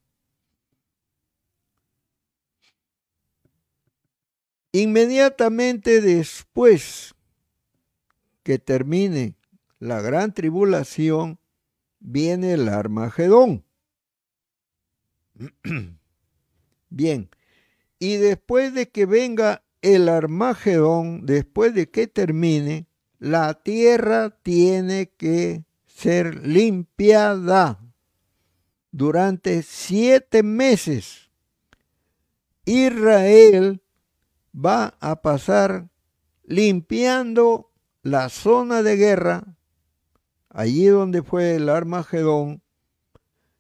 Inmediatamente 4.72 6.02
después 6.02 7.16
que 8.44 8.60
termine 8.60 9.36
la 9.80 10.02
gran 10.02 10.34
tribulación, 10.34 11.40
viene 12.00 12.54
el 12.54 12.70
Armagedón. 12.70 13.67
Bien, 16.90 17.30
y 18.00 18.16
después 18.18 18.74
de 18.74 18.90
que 18.90 19.06
venga 19.06 19.64
el 19.82 20.10
Armagedón, 20.10 21.26
después 21.26 21.74
de 21.74 21.90
que 21.90 22.08
termine, 22.08 22.88
la 23.20 23.54
tierra 23.56 24.30
tiene 24.30 25.12
que 25.18 25.64
ser 25.86 26.46
limpiada 26.46 27.82
durante 28.92 29.64
siete 29.64 30.44
meses. 30.44 31.32
Israel 32.66 33.82
va 34.54 34.96
a 35.00 35.22
pasar 35.22 35.90
limpiando 36.44 37.72
la 38.02 38.30
zona 38.30 38.84
de 38.84 38.96
guerra, 38.96 39.58
allí 40.50 40.86
donde 40.86 41.24
fue 41.24 41.56
el 41.56 41.70
Armagedón, 41.70 42.62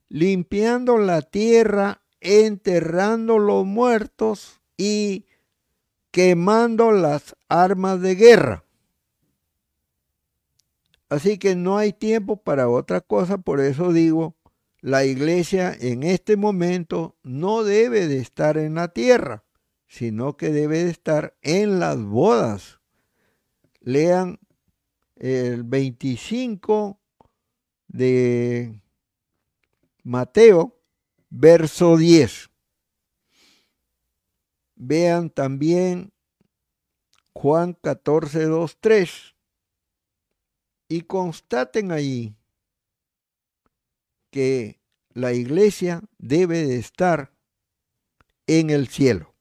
limpiando 0.10 0.98
la 0.98 1.22
tierra, 1.22 2.02
enterrando 2.20 3.40
los 3.40 3.66
muertos 3.66 4.62
y 4.78 5.26
quemando 6.12 6.92
las 6.92 7.36
armas 7.48 8.02
de 8.02 8.16
guerra. 8.16 8.64
Así 11.10 11.38
que 11.38 11.56
no 11.56 11.78
hay 11.78 11.94
tiempo 11.94 12.38
para 12.38 12.68
otra 12.70 13.02
cosa, 13.02 13.38
por 13.38 13.62
eso 13.62 13.94
digo, 13.94 14.36
la 14.82 15.06
iglesia 15.06 15.74
en 15.80 16.04
este 16.04 16.38
momento 16.38 17.16
no 17.24 17.64
debe 17.64 18.08
de 18.08 18.20
estar 18.20 18.58
en 18.58 18.76
la 18.76 18.90
tierra, 18.90 19.44
sino 19.88 20.38
que 20.38 20.50
debe 20.50 20.84
de 20.84 20.92
estar 20.92 21.36
en 21.42 21.80
las 21.80 22.02
bodas. 22.02 22.80
Lean 23.80 24.40
el 25.16 25.64
25 25.64 27.00
de 27.88 28.82
Mateo, 30.08 30.80
verso 31.30 31.98
10. 31.98 32.50
Vean 34.76 35.30
también 35.30 36.14
Juan 37.34 37.74
14, 37.74 38.46
2, 38.46 38.78
3 38.80 39.36
y 40.88 41.02
constaten 41.02 41.92
allí 41.92 42.38
que 44.32 44.80
la 45.10 45.34
iglesia 45.34 46.02
debe 46.18 46.66
de 46.66 46.78
estar 46.78 47.34
en 48.46 48.70
el 48.70 48.88
cielo. 48.88 49.36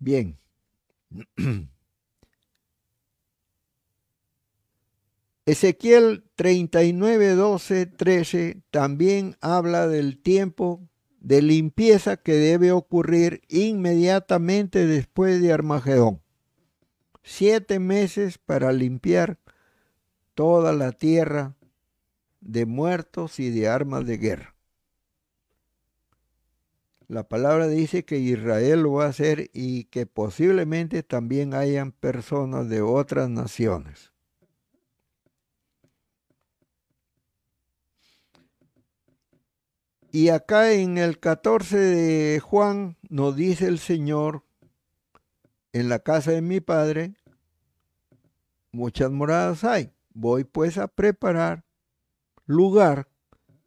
Bien. 0.00 0.36
Ezequiel 5.50 6.22
39, 6.36 7.34
12, 7.34 7.86
13 7.86 8.62
también 8.70 9.36
habla 9.40 9.88
del 9.88 10.22
tiempo 10.22 10.88
de 11.18 11.42
limpieza 11.42 12.18
que 12.18 12.34
debe 12.34 12.70
ocurrir 12.70 13.42
inmediatamente 13.48 14.86
después 14.86 15.42
de 15.42 15.52
Armagedón. 15.52 16.22
Siete 17.24 17.80
meses 17.80 18.38
para 18.38 18.70
limpiar 18.70 19.40
toda 20.34 20.72
la 20.72 20.92
tierra 20.92 21.56
de 22.40 22.64
muertos 22.64 23.40
y 23.40 23.50
de 23.50 23.66
armas 23.66 24.06
de 24.06 24.18
guerra. 24.18 24.54
La 27.08 27.28
palabra 27.28 27.66
dice 27.66 28.04
que 28.04 28.18
Israel 28.18 28.82
lo 28.82 28.92
va 28.92 29.06
a 29.06 29.08
hacer 29.08 29.50
y 29.52 29.86
que 29.86 30.06
posiblemente 30.06 31.02
también 31.02 31.54
hayan 31.54 31.90
personas 31.90 32.68
de 32.68 32.82
otras 32.82 33.28
naciones. 33.28 34.09
Y 40.12 40.30
acá 40.30 40.72
en 40.72 40.98
el 40.98 41.20
14 41.20 41.78
de 41.78 42.40
Juan 42.40 42.96
nos 43.08 43.36
dice 43.36 43.66
el 43.66 43.78
Señor, 43.78 44.42
en 45.72 45.88
la 45.88 46.00
casa 46.00 46.32
de 46.32 46.42
mi 46.42 46.60
Padre 46.60 47.14
muchas 48.72 49.12
moradas 49.12 49.62
hay. 49.62 49.92
Voy 50.12 50.42
pues 50.42 50.78
a 50.78 50.88
preparar 50.88 51.64
lugar 52.44 53.08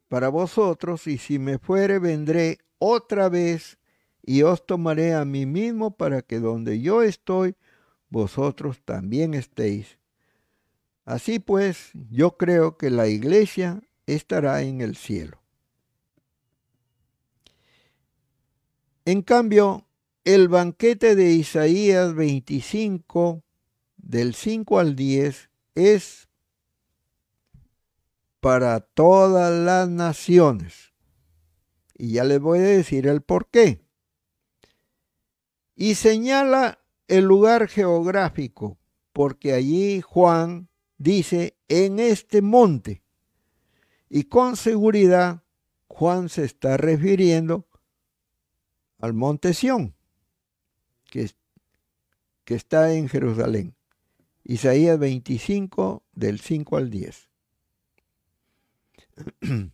para 0.08 0.28
vosotros 0.28 1.06
y 1.06 1.16
si 1.16 1.38
me 1.38 1.58
fuere 1.58 1.98
vendré 1.98 2.58
otra 2.78 3.30
vez 3.30 3.78
y 4.22 4.42
os 4.42 4.66
tomaré 4.66 5.14
a 5.14 5.24
mí 5.24 5.46
mismo 5.46 5.96
para 5.96 6.20
que 6.20 6.40
donde 6.40 6.80
yo 6.82 7.02
estoy, 7.02 7.56
vosotros 8.10 8.82
también 8.84 9.32
estéis. 9.32 9.98
Así 11.06 11.38
pues, 11.38 11.90
yo 12.10 12.36
creo 12.36 12.76
que 12.76 12.90
la 12.90 13.08
iglesia 13.08 13.82
estará 14.06 14.62
en 14.62 14.82
el 14.82 14.96
cielo. 14.96 15.43
En 19.06 19.20
cambio, 19.20 19.86
el 20.24 20.48
banquete 20.48 21.14
de 21.14 21.32
Isaías 21.32 22.14
25, 22.14 23.42
del 23.98 24.34
5 24.34 24.78
al 24.78 24.96
10, 24.96 25.50
es 25.74 26.28
para 28.40 28.80
todas 28.80 29.52
las 29.52 29.90
naciones. 29.90 30.94
Y 31.96 32.12
ya 32.12 32.24
les 32.24 32.40
voy 32.40 32.60
a 32.60 32.62
decir 32.62 33.06
el 33.06 33.20
por 33.20 33.48
qué. 33.48 33.84
Y 35.76 35.96
señala 35.96 36.78
el 37.06 37.24
lugar 37.24 37.68
geográfico, 37.68 38.78
porque 39.12 39.52
allí 39.52 40.00
Juan 40.00 40.68
dice 40.96 41.58
en 41.68 41.98
este 41.98 42.40
monte. 42.40 43.02
Y 44.08 44.24
con 44.24 44.56
seguridad 44.56 45.42
Juan 45.88 46.30
se 46.30 46.44
está 46.44 46.78
refiriendo 46.78 47.66
al 49.04 49.12
monte 49.12 49.52
Sión, 49.52 49.94
que, 51.10 51.30
que 52.46 52.54
está 52.54 52.94
en 52.94 53.10
Jerusalén. 53.10 53.76
Isaías 54.44 54.98
25, 54.98 56.02
del 56.14 56.40
5 56.40 56.76
al 56.78 56.88
10. 56.88 57.28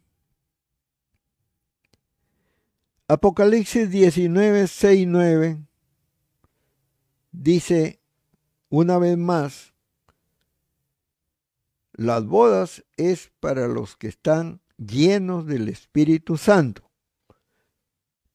Apocalipsis 3.06 3.88
19, 3.88 4.66
6, 4.66 5.06
9 5.06 5.62
dice 7.30 8.00
una 8.68 8.98
vez 8.98 9.16
más, 9.16 9.74
las 11.92 12.24
bodas 12.26 12.84
es 12.96 13.30
para 13.38 13.68
los 13.68 13.96
que 13.96 14.08
están 14.08 14.60
llenos 14.76 15.46
del 15.46 15.68
Espíritu 15.68 16.36
Santo 16.36 16.89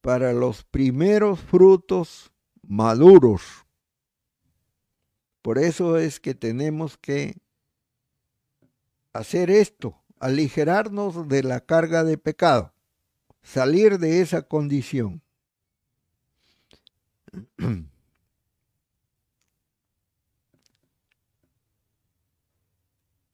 para 0.06 0.34
los 0.34 0.64
primeros 0.64 1.40
frutos 1.40 2.32
maduros. 2.62 3.66
Por 5.42 5.58
eso 5.58 5.98
es 5.98 6.20
que 6.20 6.36
tenemos 6.36 6.96
que 6.96 7.42
hacer 9.14 9.50
esto, 9.50 10.00
aligerarnos 10.20 11.28
de 11.28 11.42
la 11.42 11.60
carga 11.60 12.04
de 12.04 12.20
pecado, 12.20 12.72
salir 13.42 13.98
de 13.98 14.22
esa 14.22 14.44
condición. 14.44 15.24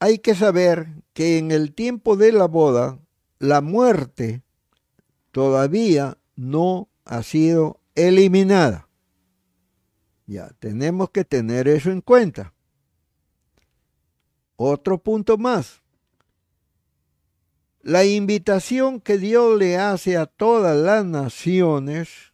Hay 0.00 0.20
que 0.20 0.34
saber 0.34 0.88
que 1.12 1.36
en 1.36 1.50
el 1.50 1.74
tiempo 1.74 2.16
de 2.16 2.32
la 2.32 2.46
boda, 2.46 2.98
la 3.38 3.60
muerte 3.60 4.42
todavía 5.32 6.16
no 6.42 6.88
ha 7.04 7.22
sido 7.22 7.80
eliminada. 7.94 8.88
Ya, 10.26 10.50
tenemos 10.58 11.10
que 11.10 11.24
tener 11.24 11.68
eso 11.68 11.90
en 11.92 12.00
cuenta. 12.00 12.52
Otro 14.56 14.98
punto 14.98 15.38
más. 15.38 15.82
La 17.80 18.04
invitación 18.04 19.00
que 19.00 19.18
Dios 19.18 19.56
le 19.56 19.78
hace 19.78 20.16
a 20.16 20.26
todas 20.26 20.76
las 20.76 21.04
naciones 21.04 22.32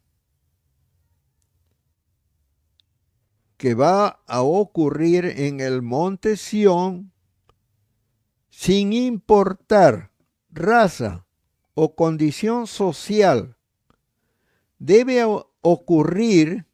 que 3.58 3.74
va 3.74 4.20
a 4.26 4.40
ocurrir 4.42 5.26
en 5.26 5.60
el 5.60 5.82
monte 5.82 6.36
Sión 6.36 7.12
sin 8.48 8.92
importar 8.92 10.12
raza 10.50 11.26
o 11.74 11.94
condición 11.94 12.66
social 12.66 13.57
debe 14.78 15.24
ocurrir 15.60 16.66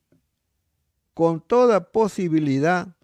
con 1.15 1.41
toda 1.41 1.93
posibilidad 1.93 2.97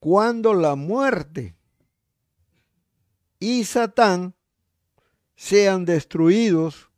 cuando 0.00 0.54
la 0.54 0.74
muerte 0.74 1.56
y 3.38 3.64
Satán 3.64 4.34
sean 5.34 5.84
destruidos 5.84 6.90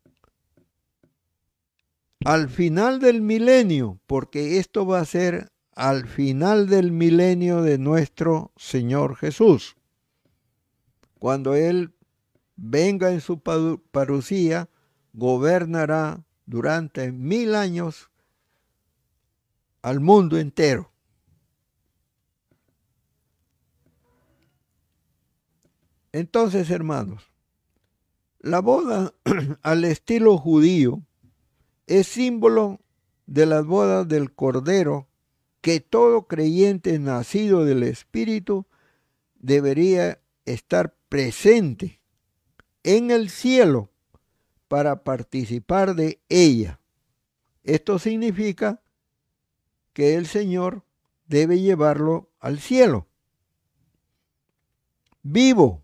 al 2.24 2.48
final 2.48 3.00
del 3.00 3.20
milenio, 3.20 3.98
porque 4.06 4.58
esto 4.58 4.86
va 4.86 5.00
a 5.00 5.04
ser 5.04 5.50
al 5.74 6.06
final 6.06 6.68
del 6.68 6.90
milenio 6.90 7.62
de 7.62 7.78
nuestro 7.78 8.52
Señor 8.56 9.16
Jesús. 9.16 9.76
Cuando 11.18 11.54
Él 11.54 11.94
venga 12.56 13.12
en 13.12 13.20
su 13.20 13.40
parucía 13.40 14.68
gobernará 15.12 16.24
durante 16.46 17.12
mil 17.12 17.54
años 17.54 18.10
al 19.82 20.00
mundo 20.00 20.38
entero. 20.38 20.90
Entonces, 26.12 26.70
hermanos, 26.70 27.30
la 28.40 28.60
boda 28.60 29.12
al 29.62 29.84
estilo 29.84 30.38
judío 30.38 31.02
es 31.86 32.06
símbolo 32.06 32.80
de 33.26 33.46
las 33.46 33.66
bodas 33.66 34.08
del 34.08 34.32
Cordero 34.32 35.08
que 35.60 35.80
todo 35.80 36.26
creyente 36.26 36.98
nacido 36.98 37.64
del 37.64 37.82
Espíritu 37.82 38.66
debería 39.34 40.20
estar 40.44 40.96
presente 41.08 42.00
en 42.84 43.10
el 43.10 43.28
cielo 43.28 43.90
para 44.68 45.02
participar 45.02 45.94
de 45.94 46.20
ella. 46.28 46.78
Esto 47.64 47.98
significa 47.98 48.80
que 49.92 50.14
el 50.14 50.26
Señor 50.26 50.84
debe 51.26 51.60
llevarlo 51.60 52.30
al 52.38 52.60
cielo. 52.60 53.06
Vivo, 55.22 55.82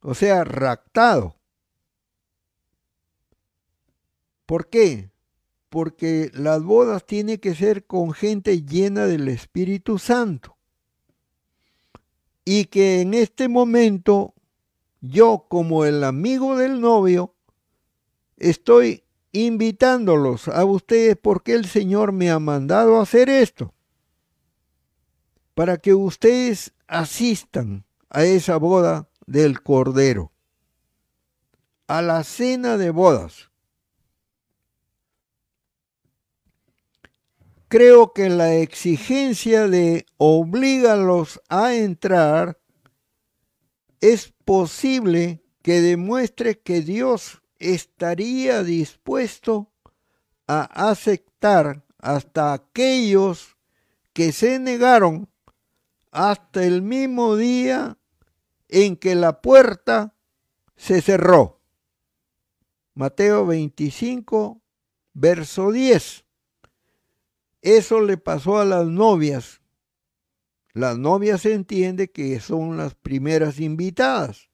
o 0.00 0.14
sea, 0.14 0.44
raptado. 0.44 1.36
¿Por 4.46 4.68
qué? 4.68 5.10
Porque 5.68 6.30
las 6.32 6.62
bodas 6.62 7.04
tienen 7.04 7.38
que 7.38 7.54
ser 7.54 7.84
con 7.84 8.12
gente 8.12 8.62
llena 8.62 9.06
del 9.06 9.28
Espíritu 9.28 9.98
Santo. 9.98 10.56
Y 12.44 12.66
que 12.66 13.00
en 13.00 13.12
este 13.12 13.48
momento 13.48 14.35
yo 15.00 15.46
como 15.48 15.84
el 15.84 16.04
amigo 16.04 16.56
del 16.56 16.80
novio 16.80 17.34
estoy 18.36 19.04
invitándolos 19.32 20.48
a 20.48 20.64
ustedes 20.64 21.16
porque 21.16 21.52
el 21.52 21.66
Señor 21.66 22.12
me 22.12 22.30
ha 22.30 22.38
mandado 22.38 22.96
a 22.96 23.02
hacer 23.02 23.28
esto. 23.28 23.74
Para 25.54 25.78
que 25.78 25.94
ustedes 25.94 26.72
asistan 26.86 27.84
a 28.10 28.24
esa 28.24 28.56
boda 28.56 29.08
del 29.26 29.62
Cordero, 29.62 30.32
a 31.86 32.02
la 32.02 32.24
cena 32.24 32.76
de 32.76 32.90
bodas. 32.90 33.50
Creo 37.68 38.12
que 38.12 38.28
la 38.28 38.54
exigencia 38.54 39.66
de 39.66 40.06
obligarlos 40.18 41.40
a 41.48 41.74
entrar 41.74 42.58
es 44.00 44.32
posible 44.44 45.42
que 45.62 45.80
demuestre 45.80 46.58
que 46.60 46.80
Dios 46.80 47.42
estaría 47.58 48.62
dispuesto 48.62 49.72
a 50.46 50.90
aceptar 50.90 51.84
hasta 51.98 52.52
aquellos 52.52 53.56
que 54.12 54.32
se 54.32 54.58
negaron 54.58 55.28
hasta 56.10 56.64
el 56.64 56.82
mismo 56.82 57.36
día 57.36 57.98
en 58.68 58.96
que 58.96 59.14
la 59.14 59.40
puerta 59.40 60.14
se 60.76 61.00
cerró. 61.02 61.60
Mateo 62.94 63.46
25, 63.46 64.62
verso 65.12 65.72
10. 65.72 66.24
Eso 67.62 68.00
le 68.00 68.16
pasó 68.16 68.58
a 68.58 68.64
las 68.64 68.86
novias. 68.86 69.60
Las 70.76 70.98
novias 70.98 71.42
se 71.42 71.54
entiende 71.54 72.10
que 72.10 72.38
son 72.40 72.76
las 72.76 72.94
primeras 72.94 73.60
invitadas 73.60 74.48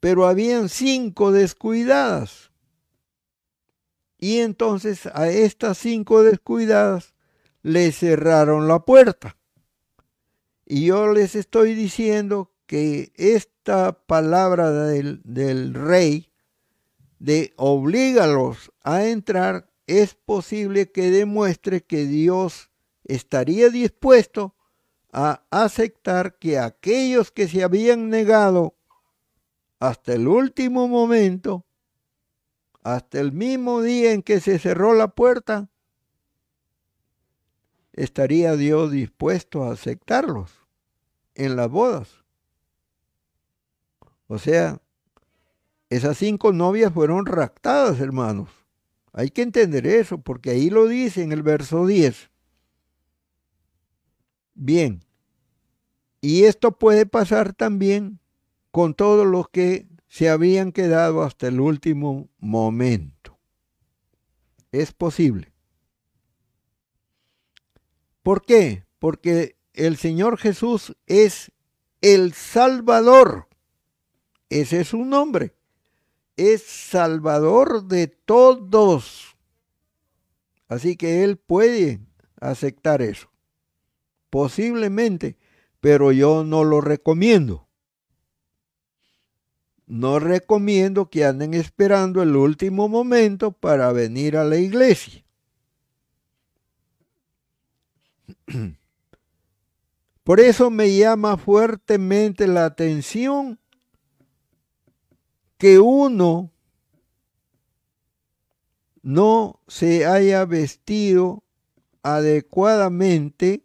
pero 0.00 0.26
habían 0.26 0.68
cinco 0.70 1.30
descuidadas. 1.30 2.50
Y 4.18 4.38
entonces 4.38 5.06
a 5.06 5.28
estas 5.28 5.78
cinco 5.78 6.22
descuidadas 6.22 7.14
le 7.62 7.92
cerraron 7.92 8.66
la 8.66 8.80
puerta. 8.80 9.36
Y 10.66 10.86
yo 10.86 11.12
les 11.12 11.34
estoy 11.34 11.74
diciendo 11.74 12.52
que 12.66 13.12
esta 13.16 13.92
palabra 14.06 14.70
del, 14.70 15.74
rey 15.74 16.30
de 17.18 17.52
oblígalos 17.56 18.72
a 18.82 19.04
entrar 19.06 19.70
es 19.86 20.14
posible 20.14 20.90
que 20.92 21.10
demuestre 21.10 21.82
que 21.82 22.06
Dios 22.06 22.70
estaría 23.04 23.68
dispuesto 23.68 24.54
a 25.12 25.42
aceptar 25.50 26.36
que 26.38 26.58
aquellos 26.58 27.30
que 27.30 27.48
se 27.48 27.62
habían 27.62 28.10
negado 28.10 28.74
hasta 29.78 30.14
el 30.14 30.28
último 30.28 30.88
momento, 30.88 31.64
hasta 32.82 33.20
el 33.20 33.32
mismo 33.32 33.82
día 33.82 34.12
en 34.12 34.22
que 34.22 34.40
se 34.40 34.58
cerró 34.58 34.94
la 34.94 35.08
puerta, 35.08 35.68
estaría 37.92 38.56
Dios 38.56 38.92
dispuesto 38.92 39.64
a 39.64 39.72
aceptarlos 39.72 40.50
en 41.34 41.56
las 41.56 41.68
bodas. 41.68 42.24
O 44.28 44.38
sea, 44.38 44.80
esas 45.88 46.18
cinco 46.18 46.52
novias 46.52 46.92
fueron 46.92 47.26
raptadas, 47.26 47.98
hermanos. 48.00 48.48
Hay 49.12 49.30
que 49.30 49.42
entender 49.42 49.86
eso, 49.86 50.18
porque 50.18 50.50
ahí 50.50 50.70
lo 50.70 50.86
dice 50.86 51.22
en 51.22 51.32
el 51.32 51.42
verso 51.42 51.86
10. 51.86 52.29
Bien, 54.54 55.04
y 56.20 56.44
esto 56.44 56.72
puede 56.72 57.06
pasar 57.06 57.54
también 57.54 58.20
con 58.70 58.94
todos 58.94 59.26
los 59.26 59.48
que 59.48 59.88
se 60.08 60.28
habían 60.28 60.72
quedado 60.72 61.22
hasta 61.22 61.48
el 61.48 61.60
último 61.60 62.28
momento. 62.38 63.38
Es 64.72 64.92
posible. 64.92 65.52
¿Por 68.22 68.44
qué? 68.44 68.84
Porque 68.98 69.56
el 69.72 69.96
Señor 69.96 70.36
Jesús 70.36 70.96
es 71.06 71.52
el 72.00 72.32
Salvador. 72.34 73.48
Ese 74.50 74.80
es 74.80 74.88
su 74.88 75.04
nombre. 75.04 75.54
Es 76.36 76.62
Salvador 76.62 77.84
de 77.84 78.08
todos. 78.08 79.36
Así 80.68 80.96
que 80.96 81.24
Él 81.24 81.38
puede 81.38 82.00
aceptar 82.40 83.00
eso. 83.02 83.29
Posiblemente, 84.30 85.36
pero 85.80 86.12
yo 86.12 86.44
no 86.44 86.64
lo 86.64 86.80
recomiendo 86.80 87.68
no 89.90 90.20
recomiendo 90.20 91.10
que 91.10 91.24
anden 91.24 91.52
esperando 91.52 92.22
el 92.22 92.36
último 92.36 92.88
momento 92.88 93.50
para 93.50 93.90
venir 93.90 94.36
a 94.36 94.44
la 94.44 94.56
iglesia. 94.56 95.24
Por 100.22 100.38
eso 100.38 100.70
me 100.70 100.96
llama 100.96 101.36
fuertemente 101.36 102.46
la 102.46 102.66
atención 102.66 103.58
que 105.58 105.80
uno 105.80 106.52
no 109.02 109.60
se 109.66 110.06
haya 110.06 110.44
vestido 110.44 111.42
adecuadamente 112.04 113.64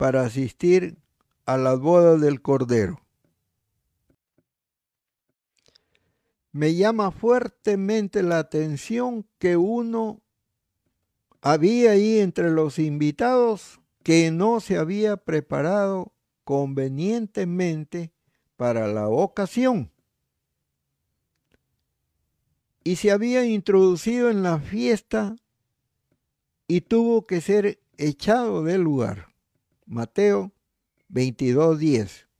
para 0.00 0.22
asistir 0.22 0.96
a 1.44 1.58
las 1.58 1.78
bodas 1.78 2.22
del 2.22 2.40
Cordero. 2.40 3.02
me 6.52 6.74
llama 6.74 7.10
fuertemente 7.10 8.22
la 8.22 8.38
atención 8.38 9.26
que 9.38 9.58
uno 9.58 10.22
había 11.42 11.90
ahí 11.90 12.18
entre 12.18 12.50
los 12.50 12.78
invitados 12.78 13.80
que 14.02 14.30
no 14.30 14.60
se 14.60 14.78
había 14.78 15.18
preparado 15.18 16.14
convenientemente 16.44 18.10
para 18.56 18.88
la 18.88 19.06
ocasión 19.08 19.92
y 22.84 22.96
se 22.96 23.10
había 23.10 23.44
introducido 23.44 24.30
en 24.30 24.42
la 24.42 24.60
fiesta 24.60 25.36
y 26.66 26.80
tuvo 26.80 27.26
que 27.26 27.42
ser 27.42 27.80
echado 27.98 28.64
del 28.64 28.80
lugar. 28.80 29.29
Mateo 29.90 30.52
22:10. 31.08 32.30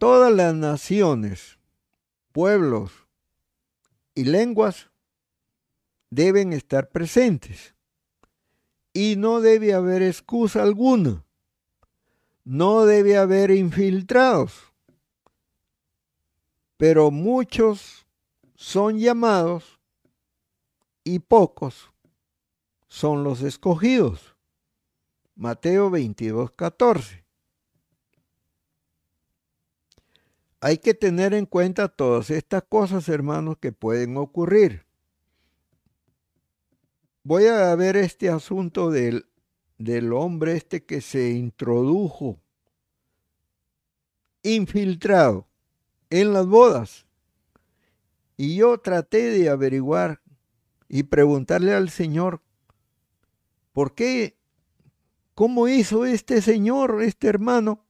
todas 0.00 0.32
las 0.32 0.54
naciones, 0.54 1.58
pueblos 2.32 2.90
y 4.14 4.24
lenguas 4.24 4.90
deben 6.08 6.54
estar 6.54 6.88
presentes. 6.88 7.74
Y 8.94 9.16
no 9.16 9.42
debe 9.42 9.74
haber 9.74 10.00
excusa 10.00 10.62
alguna. 10.62 11.26
No 12.44 12.86
debe 12.86 13.18
haber 13.18 13.50
infiltrados. 13.50 14.72
Pero 16.78 17.10
muchos 17.10 18.06
son 18.54 18.98
llamados 18.98 19.78
y 21.04 21.18
pocos 21.18 21.89
son 22.90 23.24
los 23.24 23.40
escogidos. 23.40 24.36
Mateo 25.34 25.88
22, 25.88 26.50
14. 26.50 27.20
hay 30.60 30.76
que 30.78 30.92
tener 30.94 31.32
en 31.32 31.46
cuenta 31.46 31.88
todas 31.88 32.30
estas 32.30 32.62
cosas, 32.62 33.08
hermanos, 33.08 33.56
que 33.58 33.72
pueden 33.72 34.16
ocurrir. 34.18 34.84
Voy 37.22 37.46
a 37.46 37.74
ver 37.76 37.96
este 37.96 38.28
asunto 38.28 38.90
del, 38.90 39.26
del 39.78 40.12
hombre 40.12 40.56
este 40.56 40.84
que 40.84 41.00
se 41.00 41.30
introdujo 41.30 42.38
infiltrado 44.42 45.46
en 46.10 46.32
las 46.32 46.46
bodas. 46.46 47.06
Y 48.36 48.56
yo 48.56 48.78
traté 48.78 49.30
de 49.30 49.48
averiguar 49.48 50.20
y 50.88 51.04
preguntarle 51.04 51.74
al 51.74 51.88
Señor, 51.90 52.42
¿por 53.80 53.94
qué? 53.94 54.36
¿Cómo 55.34 55.66
hizo 55.66 56.04
este 56.04 56.42
señor, 56.42 57.02
este 57.02 57.28
hermano, 57.28 57.82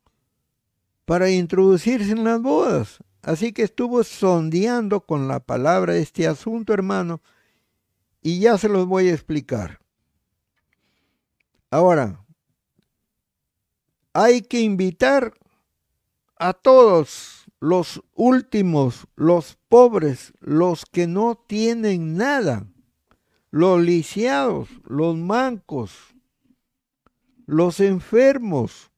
para 1.05 1.30
introducirse 1.30 2.12
en 2.12 2.22
las 2.22 2.41
bodas. 2.41 2.99
Así 3.22 3.53
que 3.53 3.64
estuvo 3.64 4.05
sondeando 4.05 5.01
con 5.01 5.26
la 5.26 5.41
palabra 5.41 5.97
este 5.97 6.28
asunto, 6.28 6.72
hermano, 6.72 7.20
Y 8.22 8.38
ya 8.38 8.57
se 8.57 8.68
los 8.68 8.86
voy 8.86 9.09
a 9.09 9.14
explicar. 9.14 9.80
Ahora, 11.72 12.24
hay 14.12 14.43
que 14.43 14.61
invitar 14.61 15.34
a 16.36 16.53
todos 16.53 17.47
los 17.59 18.01
últimos, 18.14 19.09
los 19.16 19.59
pobres, 19.68 20.34
los 20.38 20.86
que 20.86 21.09
no 21.09 21.34
tienen 21.49 22.16
nada, 22.16 22.68
los 23.51 23.82
lisiados, 23.82 24.68
los 24.84 25.16
mancos, 25.16 26.14
los 27.46 27.80
enfermos, 27.80 28.90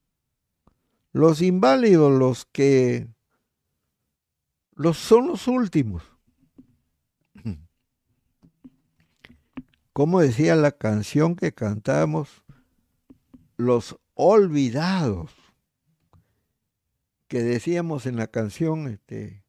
los 1.12 1.40
inválidos, 1.40 2.12
los 2.12 2.44
que 2.44 3.08
los 4.74 4.98
son 4.98 5.28
los 5.28 5.48
últimos. 5.48 6.02
Como 9.92 10.20
decía 10.20 10.56
la 10.56 10.72
canción 10.72 11.36
que 11.36 11.52
cantamos, 11.52 12.42
los 13.56 13.98
olvidados, 14.14 15.30
que 17.28 17.42
decíamos 17.42 18.06
en 18.06 18.16
la 18.16 18.26
canción, 18.26 18.88
este, 18.88 19.44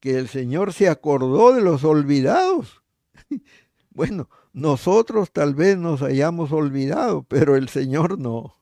que 0.00 0.18
el 0.18 0.28
Señor 0.28 0.72
se 0.72 0.88
acordó 0.88 1.52
de 1.52 1.60
los 1.60 1.84
olvidados. 1.84 2.82
bueno, 3.98 4.30
nosotros 4.52 5.32
tal 5.32 5.56
vez 5.56 5.76
nos 5.76 6.02
hayamos 6.02 6.52
olvidado, 6.52 7.24
pero 7.24 7.56
el 7.56 7.68
Señor 7.68 8.16
no. 8.16 8.56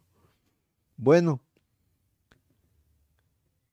Bueno, 0.96 1.42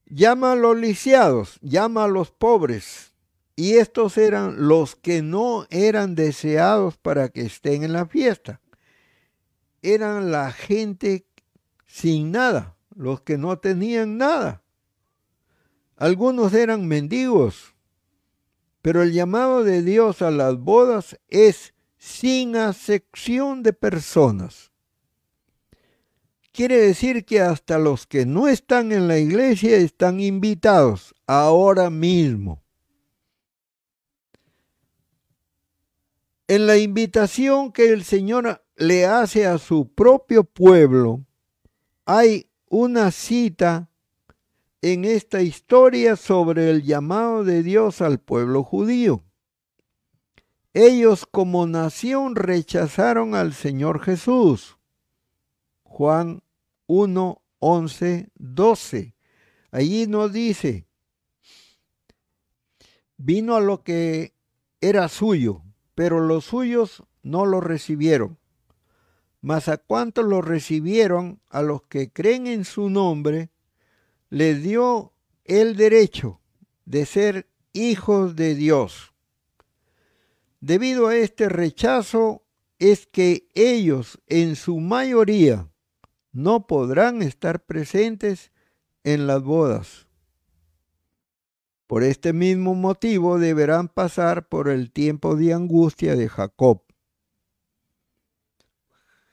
llama 0.06 0.52
a 0.52 0.56
los 0.58 0.76
lisiados, 0.76 1.60
llama 1.62 2.04
a 2.04 2.10
los 2.10 2.32
pobres, 2.32 3.14
y 3.56 3.76
estos 3.76 4.18
eran 4.18 4.68
los 4.68 4.98
que 4.98 5.22
no 5.22 5.66
eran 5.70 6.16
deseados 6.16 6.98
para 6.98 7.30
que 7.30 7.44
estén 7.44 7.86
en 7.86 7.94
la 7.94 8.08
fiesta. 8.08 8.60
Eran 9.82 10.34
la 10.34 10.52
gente 10.52 11.26
sin 11.86 12.34
nada, 12.34 12.76
los 12.94 13.22
que 13.22 13.38
no 13.38 13.58
tenían 13.58 14.18
nada. 14.18 14.64
Algunos 15.96 16.54
eran 16.54 16.90
mendigos, 16.90 17.73
pero 18.84 19.02
el 19.02 19.14
llamado 19.14 19.64
de 19.64 19.82
Dios 19.82 20.22
a 20.22 20.30
las 20.30 20.58
bodas 20.60 21.18
es 21.30 21.74
sin 21.98 22.58
acepción 22.58 23.64
de 23.64 23.72
personas. 23.72 24.74
Quiere 26.52 26.78
decir 26.78 27.24
que 27.24 27.40
hasta 27.40 27.80
los 27.80 28.06
que 28.06 28.26
no 28.26 28.50
están 28.50 28.92
en 28.92 29.08
la 29.08 29.18
iglesia 29.18 29.78
están 29.78 30.20
invitados 30.20 31.16
ahora 31.26 31.90
mismo. 31.90 32.62
En 36.50 36.68
la 36.68 36.78
invitación 36.78 37.72
que 37.72 37.94
el 37.94 38.04
Señor 38.04 38.66
le 38.76 39.06
hace 39.06 39.48
a 39.48 39.60
su 39.60 39.94
propio 39.94 40.44
pueblo, 40.44 41.26
hay 42.06 42.50
una 42.68 43.12
cita 43.12 43.90
en 44.84 45.06
esta 45.06 45.42
historia 45.42 46.18
sobre 46.18 46.70
el 46.70 46.84
llamado 46.84 47.46
de 47.46 47.64
Dios 47.64 48.02
al 48.02 48.20
pueblo 48.20 48.66
judío. 48.66 49.24
Ellos 50.74 51.26
como 51.26 51.66
nación 51.68 52.36
rechazaron 52.36 53.34
al 53.34 53.54
Señor 53.54 54.02
Jesús. 54.02 54.78
Juan 55.84 56.44
1, 56.88 57.42
11, 57.60 58.30
12. 58.36 59.16
Allí 59.72 60.06
nos 60.06 60.34
dice, 60.34 60.86
vino 63.16 63.56
a 63.56 63.62
lo 63.62 63.84
que 63.84 64.34
era 64.82 65.08
suyo, 65.08 65.64
pero 65.96 66.20
los 66.20 66.44
suyos 66.44 67.04
no 67.22 67.46
lo 67.46 67.62
recibieron. 67.62 68.38
Mas 69.40 69.70
a 69.70 69.78
cuantos 69.78 70.26
lo 70.26 70.42
recibieron, 70.42 71.40
a 71.48 71.62
los 71.62 71.84
que 71.84 72.12
creen 72.12 72.48
en 72.48 72.66
su 72.66 72.90
nombre, 72.90 73.53
les 74.34 74.64
dio 74.64 75.14
el 75.44 75.76
derecho 75.76 76.42
de 76.86 77.06
ser 77.06 77.48
hijos 77.72 78.36
de 78.36 78.56
Dios. 78.56 79.14
Debido 80.60 81.06
a 81.06 81.16
este 81.16 81.50
rechazo 81.50 82.44
es 82.80 83.06
que 83.06 83.48
ellos 83.54 84.20
en 84.26 84.56
su 84.56 84.80
mayoría 84.80 85.70
no 86.32 86.66
podrán 86.66 87.22
estar 87.22 87.64
presentes 87.64 88.52
en 89.04 89.28
las 89.28 89.44
bodas. 89.44 90.08
Por 91.86 92.02
este 92.02 92.34
mismo 92.34 92.74
motivo 92.74 93.38
deberán 93.38 93.88
pasar 93.88 94.50
por 94.50 94.68
el 94.68 94.92
tiempo 94.92 95.36
de 95.36 95.54
angustia 95.54 96.16
de 96.16 96.28
Jacob. 96.28 96.82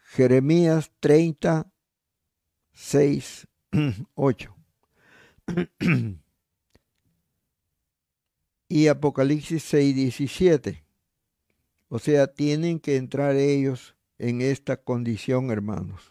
Jeremías 0.03 0.93
30, 1.01 1.73
6, 2.75 3.49
8. 4.15 4.60
Y 8.69 8.89
Apocalipsis 8.89 9.63
6, 9.65 9.95
17. 9.95 10.85
O 11.89 11.99
sea, 11.99 12.27
tienen 12.29 12.81
que 12.81 12.97
entrar 12.97 13.37
ellos 13.37 13.97
en 14.19 14.43
esta 14.43 14.77
condición, 14.77 15.51
hermanos 15.51 16.11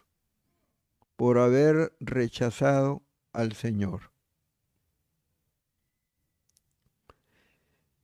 por 1.19 1.37
haber 1.37 1.93
rechazado 1.99 3.03
al 3.33 3.51
Señor. 3.51 4.13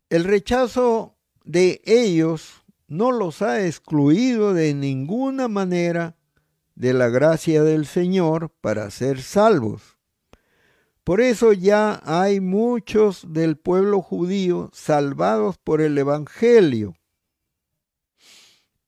El 0.10 0.26
rechazo 0.26 1.16
de 1.46 1.82
ellos 1.86 2.66
no 2.90 3.14
los 3.14 3.42
ha 3.42 3.66
excluido 3.66 4.54
de 4.54 4.74
ninguna 4.74 5.48
manera 5.48 6.18
de 6.76 6.94
la 6.94 7.08
gracia 7.08 7.64
del 7.64 7.86
Señor 7.86 8.50
para 8.60 8.92
ser 8.92 9.22
salvos. 9.22 9.95
Por 11.06 11.22
eso 11.22 11.54
ya 11.54 12.02
hay 12.04 12.42
muchos 12.42 13.32
del 13.32 13.58
pueblo 13.58 14.02
judío 14.02 14.70
salvados 14.74 15.58
por 15.58 15.80
el 15.80 15.98
Evangelio 15.98 16.96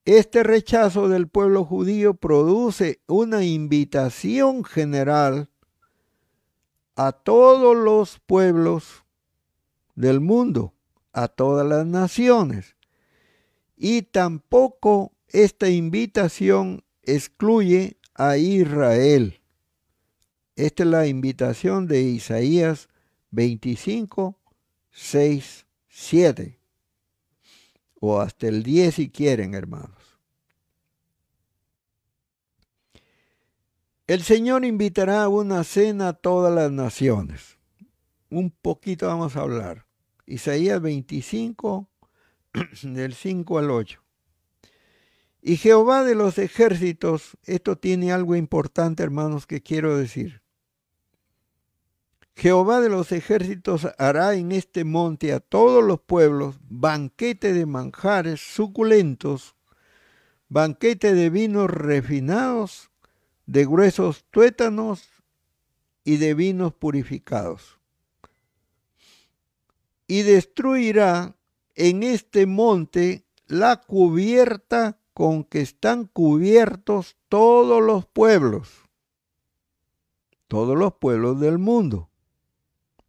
este 0.07 0.41
rechazo 0.41 1.09
del 1.09 1.27
pueblo 1.27 1.65
judío 1.65 2.13
produce 2.13 3.01
una 3.07 3.43
invitación 3.43 4.63
general 4.63 5.49
a 6.95 7.11
todos 7.11 7.75
los 7.75 8.17
pueblos 8.25 9.03
del 9.95 10.21
mundo, 10.21 10.73
a 11.11 11.27
todas 11.27 11.67
las 11.67 11.85
naciones. 11.85 12.77
Y 13.75 14.03
tampoco 14.03 15.11
esta 15.27 15.67
invitación 15.67 16.85
excluye 17.03 17.97
a 18.15 18.37
Israel. 18.37 19.36
Esta 20.57 20.81
es 20.81 20.89
la 20.89 21.05
invitación 21.05 21.85
de 21.85 22.01
Isaías 22.01 22.89
25, 23.29 24.39
6, 24.89 25.67
7. 25.87 26.59
O 27.99 28.19
hasta 28.19 28.47
el 28.47 28.63
10 28.63 28.95
si 28.95 29.09
quieren, 29.11 29.53
hermanos. 29.53 30.19
El 34.07 34.23
Señor 34.23 34.65
invitará 34.65 35.25
a 35.25 35.29
una 35.29 35.63
cena 35.63 36.07
a 36.07 36.13
todas 36.13 36.51
las 36.51 36.71
naciones. 36.71 37.59
Un 38.31 38.49
poquito 38.49 39.05
vamos 39.05 39.35
a 39.35 39.41
hablar. 39.41 39.85
Isaías 40.25 40.81
25, 40.81 41.87
del 42.81 43.13
5 43.13 43.59
al 43.59 43.69
8. 43.69 44.03
Y 45.43 45.57
Jehová 45.57 46.03
de 46.03 46.15
los 46.15 46.39
ejércitos, 46.39 47.37
esto 47.43 47.77
tiene 47.77 48.11
algo 48.11 48.35
importante, 48.35 49.03
hermanos, 49.03 49.45
que 49.45 49.61
quiero 49.61 49.95
decir. 49.95 50.46
Jehová 52.37 52.81
de 52.81 52.89
los 52.89 53.11
ejércitos 53.11 53.87
hará 53.97 54.35
en 54.35 54.51
este 54.51 54.83
monte 54.83 55.33
a 55.33 55.39
todos 55.39 55.83
los 55.83 55.99
pueblos 55.99 56.59
banquete 56.69 57.51
de 57.51 57.65
manjares 57.65 58.39
suculentos, 58.39 59.55
banquete 60.47 61.15
de 61.15 61.31
vinos 61.31 61.67
refinados 61.67 62.91
de 63.47 63.65
gruesos 63.65 64.23
tuétanos 64.29 65.09
y 66.03 66.17
de 66.17 66.35
vinos 66.35 66.75
purificados. 66.75 67.79
Y 70.05 70.21
destruirá 70.21 71.35
en 71.73 72.03
este 72.03 72.45
monte 72.45 73.25
la 73.47 73.81
cubierta 73.81 74.99
con 75.15 75.43
que 75.43 75.61
están 75.61 76.05
cubiertos 76.05 77.17
todos 77.29 77.81
los 77.81 78.05
pueblos, 78.05 78.69
todos 80.47 80.77
los 80.77 80.93
pueblos 80.93 81.39
del 81.39 81.57
mundo, 81.57 82.11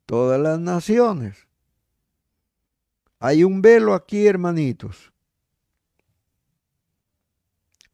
todas 0.08 0.40
las 0.40 0.58
naciones. 0.58 1.46
Hay 3.18 3.44
un 3.44 3.60
velo 3.60 3.92
aquí, 3.92 4.26
hermanitos. 4.26 5.12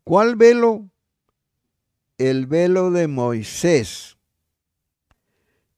¿Cuál 0.05 0.37
velo? 0.37 0.89
el 2.19 2.47
velo 2.47 2.93
de 2.93 3.09
Moisés. 3.09 4.17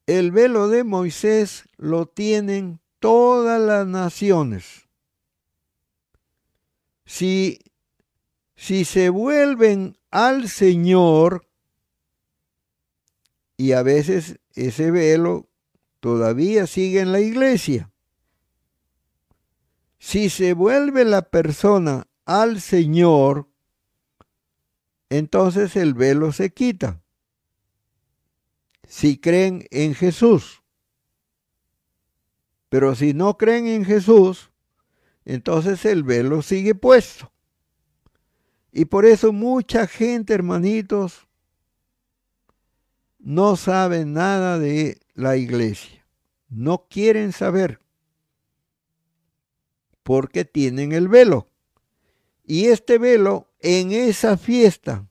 El 0.07 0.31
velo 0.31 0.69
de 0.69 0.85
Moisés 0.85 1.65
lo 1.79 2.05
tienen 2.05 2.81
todas 2.99 3.59
las 3.59 3.87
naciones. 3.87 4.83
si, 7.07 7.61
si 8.57 8.85
se 8.85 9.09
vuelven 9.09 9.97
al 10.11 10.51
Señor, 10.51 11.49
y 13.57 13.73
a 13.73 13.83
veces 13.83 14.39
ese 14.55 14.91
velo 14.91 15.49
todavía 16.07 16.69
sigue 16.69 17.01
en 17.01 17.11
la 17.11 17.19
iglesia. 17.19 17.91
Si 19.99 20.31
se 20.31 20.53
vuelve 20.53 21.05
la 21.05 21.23
persona 21.23 22.07
al 22.25 22.61
Señor, 22.61 23.49
entonces 25.11 25.75
el 25.75 25.95
velo 25.95 26.31
se 26.31 26.55
quita. 26.55 27.03
Si 28.87 29.19
creen 29.19 29.67
en 29.73 29.97
Jesús. 29.97 30.63
Pero 32.69 32.95
si 32.95 33.13
no 33.13 33.37
creen 33.37 33.67
en 33.67 33.85
Jesús, 33.85 34.53
entonces 35.25 35.85
el 35.87 36.05
velo 36.05 36.41
sigue 36.41 36.77
puesto. 36.77 37.33
Y 38.71 38.85
por 38.85 39.07
eso 39.07 39.33
mucha 39.33 39.89
gente, 39.89 40.35
hermanitos, 40.35 41.27
no 43.19 43.57
sabe 43.57 44.05
nada 44.05 44.61
de 44.61 45.01
la 45.15 45.37
iglesia. 45.37 45.96
No 46.49 46.87
quieren 46.89 47.33
saber 47.33 47.81
porque 50.07 50.45
tienen 50.45 50.93
el 50.93 51.09
velo. 51.09 51.49
Y 52.45 52.67
este 52.67 52.99
velo 52.99 53.51
en 53.59 53.91
esa 53.91 54.37
fiesta, 54.37 55.09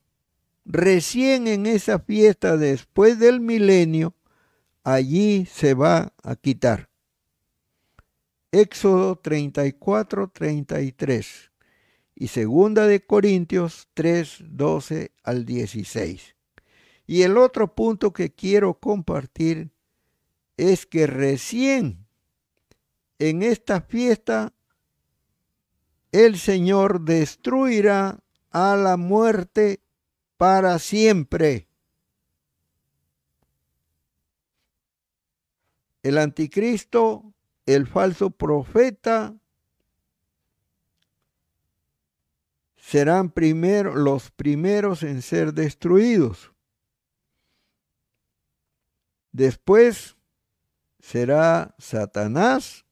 recién 0.64 1.48
en 1.48 1.66
esa 1.66 2.00
fiesta 2.00 2.56
después 2.56 3.20
del 3.20 3.42
milenio, 3.42 4.16
allí 4.86 5.46
se 5.46 5.74
va 5.74 6.14
a 6.24 6.38
quitar. 6.38 6.90
Éxodo 8.54 9.18
34, 9.18 10.30
33 10.30 11.52
y 12.16 12.28
segunda 12.30 12.88
de 12.88 13.06
Corintios 13.06 13.90
3, 13.96 14.46
12 14.46 15.12
al 15.24 15.44
16. 15.44 16.38
Y 17.06 17.24
el 17.24 17.38
otro 17.38 17.76
punto 17.76 18.14
que 18.14 18.34
quiero 18.34 18.80
compartir 18.80 19.75
es 20.58 20.86
que 20.86 21.08
recién 21.08 22.06
en 23.20 23.44
esta 23.44 23.82
fiesta 23.82 24.54
el 26.12 26.38
Señor 26.38 27.02
destruirá 27.02 28.20
a 28.52 28.76
la 28.76 28.96
muerte 28.96 29.82
para 30.38 30.80
siempre. 30.80 31.68
El 36.04 36.18
anticristo, 36.18 37.34
el 37.66 37.88
falso 37.88 38.30
profeta, 38.30 39.36
serán 42.78 43.32
primero, 43.32 43.96
los 43.96 44.30
primeros 44.32 45.02
en 45.04 45.22
ser 45.22 45.54
destruidos. 45.54 46.54
Después 49.32 50.15
será 51.06 51.76
Satanás 51.78 52.84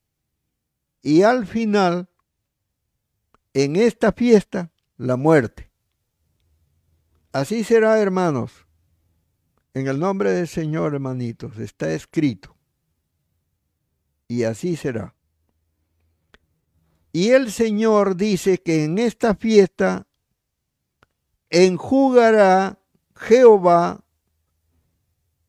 y 1.02 1.24
al 1.24 1.48
final, 1.48 2.10
en 3.56 3.76
esta 3.76 4.12
fiesta, 4.12 4.72
la 4.98 5.18
muerte. 5.18 5.72
Así 7.32 7.64
será, 7.64 8.00
hermanos. 8.00 8.68
En 9.74 9.88
el 9.88 10.00
nombre 10.00 10.32
del 10.32 10.48
Señor, 10.48 10.94
hermanitos, 10.94 11.58
está 11.58 11.92
escrito. 11.92 12.56
Y 14.28 14.44
así 14.44 14.76
será. 14.76 15.16
Y 17.12 17.32
el 17.32 17.52
Señor 17.52 18.16
dice 18.16 18.62
que 18.62 18.84
en 18.84 19.00
esta 19.00 19.34
fiesta 19.34 20.06
enjugará 21.50 22.80
Jehová, 23.16 24.06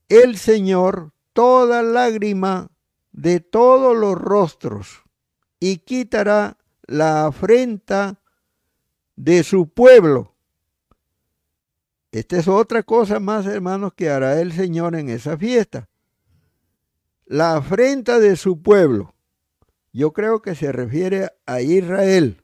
el 0.09 0.39
Señor, 0.39 1.14
toda 1.35 1.83
lágrima 1.83 2.71
de 3.13 3.41
todos 3.41 3.95
los 3.95 4.15
rostros 4.15 5.03
y 5.61 5.79
quitará 5.79 6.57
la 6.87 7.27
afrenta 7.27 8.21
de 9.17 9.45
su 9.45 9.69
pueblo. 9.69 10.35
Esta 12.13 12.39
es 12.39 12.49
otra 12.49 12.83
cosa 12.83 13.21
más, 13.21 13.45
hermanos, 13.47 13.93
que 13.95 14.09
hará 14.09 14.41
el 14.41 14.53
Señor 14.53 14.95
en 14.95 15.09
esa 15.11 15.37
fiesta. 15.37 15.89
La 17.27 17.57
afrenta 17.57 18.21
de 18.21 18.37
su 18.37 18.63
pueblo. 18.63 19.15
Yo 19.93 20.13
creo 20.13 20.41
que 20.41 20.55
se 20.55 20.71
refiere 20.73 21.31
a 21.47 21.61
Israel. 21.61 22.43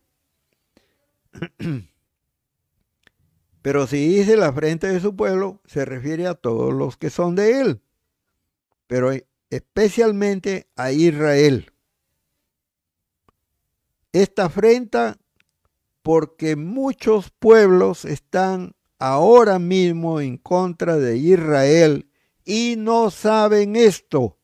Pero 3.62 3.86
si 3.86 4.09
dice 4.09 4.36
la 4.36 4.53
frente 4.53 4.88
de 4.88 5.01
su 5.01 5.14
pueblo, 5.14 5.61
se 5.66 5.84
refiere 5.84 6.26
a 6.26 6.34
todos 6.34 6.72
los 6.72 6.97
que 6.97 7.11
son 7.11 7.34
de 7.34 7.61
él. 7.61 7.82
Pero 8.91 9.12
especialmente 9.51 10.66
a 10.74 10.91
Israel. 10.91 11.70
Esta 14.12 14.47
afrenta 14.47 15.16
porque 16.03 16.57
muchos 16.57 17.30
pueblos 17.30 18.05
están 18.05 18.74
ahora 18.99 19.61
mismo 19.61 20.20
en 20.20 20.38
contra 20.38 20.97
de 20.97 21.18
Israel 21.18 22.11
y 22.45 22.74
no 22.78 23.12
saben 23.12 23.76
esto. 23.76 24.38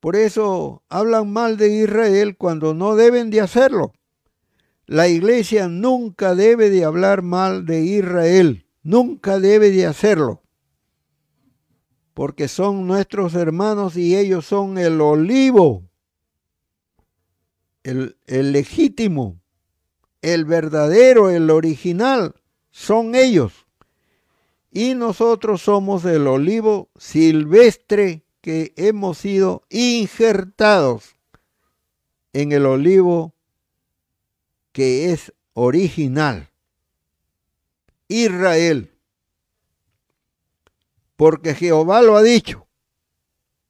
Por 0.00 0.16
eso 0.16 0.84
hablan 0.88 1.30
mal 1.30 1.58
de 1.58 1.82
Israel 1.82 2.38
cuando 2.38 2.72
no 2.72 2.96
deben 2.96 3.28
de 3.28 3.42
hacerlo. 3.42 3.92
La 4.86 5.06
iglesia 5.06 5.68
nunca 5.68 6.34
debe 6.34 6.70
de 6.70 6.86
hablar 6.86 7.20
mal 7.20 7.66
de 7.66 7.82
Israel, 7.82 8.64
nunca 8.82 9.38
debe 9.38 9.70
de 9.70 9.84
hacerlo. 9.84 10.41
Porque 12.14 12.48
son 12.48 12.86
nuestros 12.86 13.34
hermanos 13.34 13.96
y 13.96 14.16
ellos 14.16 14.46
son 14.46 14.78
el 14.78 15.00
olivo, 15.00 15.82
el, 17.82 18.16
el 18.26 18.52
legítimo, 18.52 19.40
el 20.20 20.44
verdadero, 20.44 21.30
el 21.30 21.50
original, 21.50 22.34
son 22.70 23.14
ellos. 23.14 23.66
Y 24.70 24.94
nosotros 24.94 25.62
somos 25.62 26.04
el 26.04 26.26
olivo 26.26 26.88
silvestre 26.96 28.22
que 28.40 28.72
hemos 28.76 29.18
sido 29.18 29.62
injertados 29.70 31.16
en 32.32 32.52
el 32.52 32.66
olivo 32.66 33.34
que 34.72 35.12
es 35.12 35.32
original. 35.54 36.50
Israel. 38.08 38.91
Porque 41.22 41.54
Jehová 41.54 42.02
lo 42.02 42.16
ha 42.16 42.22
dicho. 42.24 42.66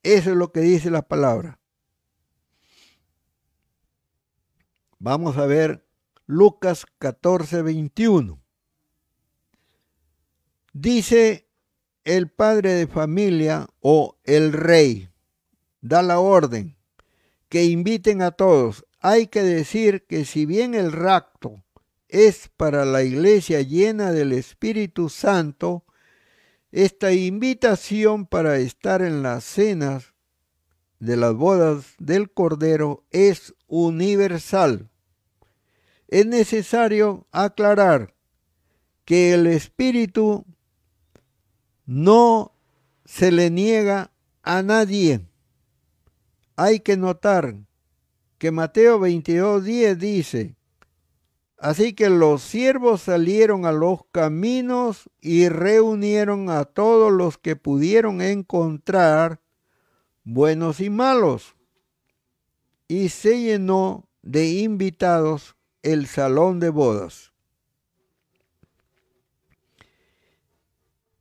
Eso 0.03 0.31
es 0.31 0.37
lo 0.37 0.53
que 0.53 0.61
dice 0.61 0.91
la 0.91 1.03
palabra. 1.03 1.61
Vamos 4.99 5.37
a 5.37 5.45
ver 5.45 5.87
Lucas 6.25 6.87
14, 6.99 7.61
21. 7.61 8.43
Dice 10.73 11.47
el 12.05 12.31
padre 12.31 12.73
de 12.73 12.87
familia 12.87 13.69
o 13.81 14.19
el 14.25 14.55
rey 14.55 15.11
da 15.83 16.03
la 16.03 16.21
orden 16.21 16.79
que 17.51 17.65
inviten 17.65 18.23
a 18.23 18.31
todos. 18.31 18.87
Hay 18.99 19.27
que 19.27 19.43
decir 19.43 20.07
que 20.07 20.25
si 20.25 20.47
bien 20.47 20.73
el 20.73 20.91
rapto 20.91 21.63
es 22.09 22.49
para 22.57 22.87
la 22.87 23.03
iglesia 23.03 23.61
llena 23.61 24.11
del 24.11 24.33
Espíritu 24.33 25.11
Santo, 25.11 25.85
esta 26.73 27.13
invitación 27.13 28.27
para 28.27 28.57
estar 28.57 29.03
en 29.03 29.23
las 29.23 29.45
cenas 29.45 30.15
de 30.99 31.17
las 31.17 31.35
bodas 31.35 31.95
del 31.99 32.33
Cordero 32.33 33.05
es 33.11 33.55
universal. 33.67 34.89
Es 36.09 36.27
necesario 36.27 37.27
aclarar 37.31 38.15
que 39.05 39.35
el 39.35 39.47
Espíritu 39.47 40.47
no 41.85 42.57
se 43.05 43.31
le 43.33 43.51
niega 43.51 44.11
a 44.43 44.63
nadie. 44.63 45.27
Hay 46.57 46.81
que 46.81 46.97
notar 46.97 47.57
que 48.39 48.51
Mateo 48.51 48.99
22.10 48.99 49.97
dice, 49.97 50.57
Así 51.63 51.93
que 51.93 52.11
los 52.11 52.43
siervos 52.43 53.03
salieron 53.03 53.67
a 53.67 53.71
los 53.71 54.01
caminos 54.11 55.09
y 55.21 55.49
reunieron 55.49 56.51
a 56.51 56.65
todos 56.65 57.13
los 57.13 57.39
que 57.39 57.55
pudieron 57.55 58.21
encontrar, 58.21 59.41
buenos 60.25 60.81
y 60.81 60.91
malos, 60.91 61.55
y 62.89 63.11
se 63.11 63.41
llenó 63.41 64.09
de 64.23 64.49
invitados 64.49 65.55
el 65.83 66.09
salón 66.09 66.59
de 66.59 66.71
bodas. 66.71 67.33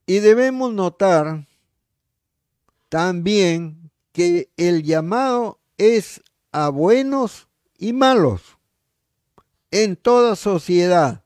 Y 0.08 0.22
debemos 0.22 0.74
notar 0.74 1.48
también 2.89 3.92
que 4.12 4.50
el 4.58 4.82
llamado 4.82 5.60
es 5.78 6.24
a 6.52 6.70
buenos 6.70 7.48
y 7.78 7.94
malos. 7.94 8.58
En 9.72 9.96
toda 9.96 10.36
sociedad, 10.36 11.24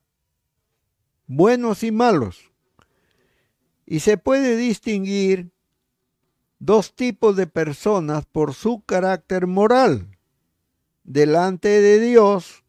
buenos 1.25 1.83
y 1.83 1.91
malos. 1.91 2.51
Y 3.87 3.99
se 3.99 4.17
puede 4.17 4.55
distinguir 4.55 5.51
dos 6.59 6.95
tipos 6.95 7.35
de 7.35 7.47
personas 7.47 8.25
por 8.25 8.53
su 8.53 8.81
carácter 8.85 9.47
moral. 9.47 10.17
Delante 11.03 11.69
de 11.81 11.99
Dios, 11.99 12.63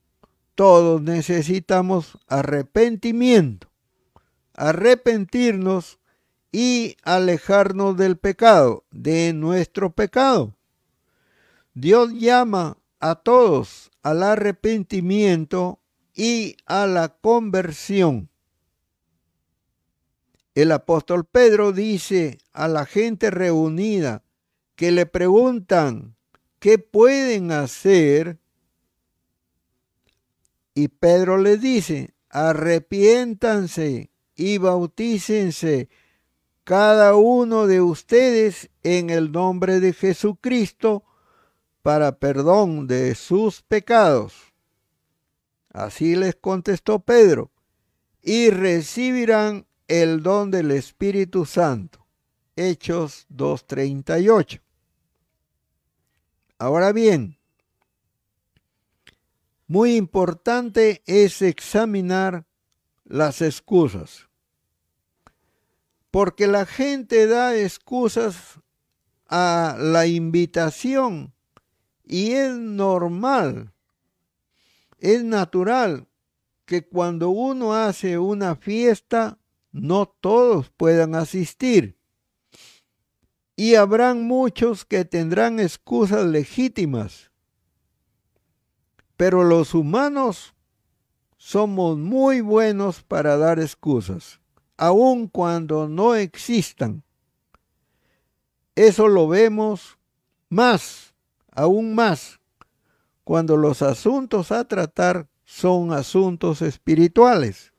todos 0.55 1.03
necesitamos 1.03 2.18
arrepentimiento, 2.27 3.70
arrepentirnos 4.55 5.99
y 6.53 6.97
alejarnos 7.03 7.97
del 7.97 8.16
pecado, 8.16 8.85
de 8.91 9.35
nuestro 9.35 9.91
pecado. 9.91 10.57
Dios 11.74 12.14
llama 12.14 12.79
a 13.11 13.14
todos 13.14 13.92
al 14.02 14.22
arrepentimiento 14.22 15.80
y 16.14 16.57
a 16.66 16.86
la 16.86 17.09
conversión. 17.09 18.30
El 20.54 20.72
apóstol 20.72 21.24
Pedro 21.24 21.72
dice 21.72 22.38
a 22.52 22.66
la 22.66 22.84
gente 22.84 23.30
reunida 23.30 24.24
que 24.74 24.90
le 24.90 25.07
preguntan 25.07 26.16
qué 26.59 26.78
pueden 26.78 27.52
hacer 27.52 28.38
y 30.74 30.88
Pedro 30.88 31.38
le 31.38 31.59
dice, 31.59 32.14
arrepiéntanse 32.28 34.11
y 34.34 34.59
bautícense 34.59 35.88
cada 36.64 37.14
uno 37.14 37.66
de 37.68 37.80
ustedes 37.80 38.70
en 38.82 39.11
el 39.11 39.30
nombre 39.30 39.78
de 39.78 39.92
Jesucristo 39.92 41.04
para 41.87 42.18
perdón 42.18 42.89
de 42.89 43.14
sus 43.14 43.62
pecados. 43.62 44.53
Así 45.72 46.16
les 46.16 46.34
contestó 46.34 46.99
Pedro, 46.99 47.53
y 48.20 48.51
recibirán 48.51 49.68
el 49.87 50.20
don 50.20 50.51
del 50.51 50.72
Espíritu 50.72 51.47
Santo. 51.47 52.05
Hechos 52.57 53.28
2.38. 53.30 54.61
Ahora 56.59 56.91
bien, 56.91 57.39
muy 59.68 59.95
importante 59.95 61.05
es 61.07 61.41
examinar 61.41 62.47
las 63.05 63.41
excusas, 63.43 64.28
porque 66.11 66.49
la 66.49 66.66
gente 66.66 67.28
da 67.28 67.57
excusas 67.57 68.59
a 69.28 69.76
la 69.78 70.09
invitación 70.09 71.36
y 72.07 72.32
es 72.32 72.57
normal, 72.57 73.72
es 75.00 75.24
natural 75.24 76.07
que 76.64 76.86
cuando 76.86 77.30
uno 77.30 77.74
hace 77.74 78.16
una 78.16 78.54
fiesta, 78.54 79.38
no 79.72 80.07
todos 80.07 80.70
puedan 80.70 81.14
asistir. 81.16 81.98
Y 83.57 83.74
habrán 83.74 84.24
muchos 84.24 84.84
que 84.84 85.04
tendrán 85.04 85.59
excusas 85.61 86.26
legítimas. 86.26 87.30
Pero 89.16 89.44
los 89.44 89.74
humanos 89.74 90.54
somos 91.38 91.98
muy 91.98 92.40
buenos 92.40 93.02
para 93.02 93.36
dar 93.36 93.59
excusas, 93.59 94.40
aun 94.76 95.26
cuando 95.26 95.88
no 95.88 96.14
existan. 96.14 97.02
Eso 98.74 99.09
lo 99.09 99.26
vemos 99.26 99.98
más 100.48 101.15
aún 101.57 101.94
más 101.94 102.38
cuando 103.24 103.57
los 103.57 103.82
asuntos 103.82 104.52
a 104.52 104.68
tratar 104.68 105.26
son 105.44 105.92
asuntos 105.92 106.62
espirituales. 106.62 107.72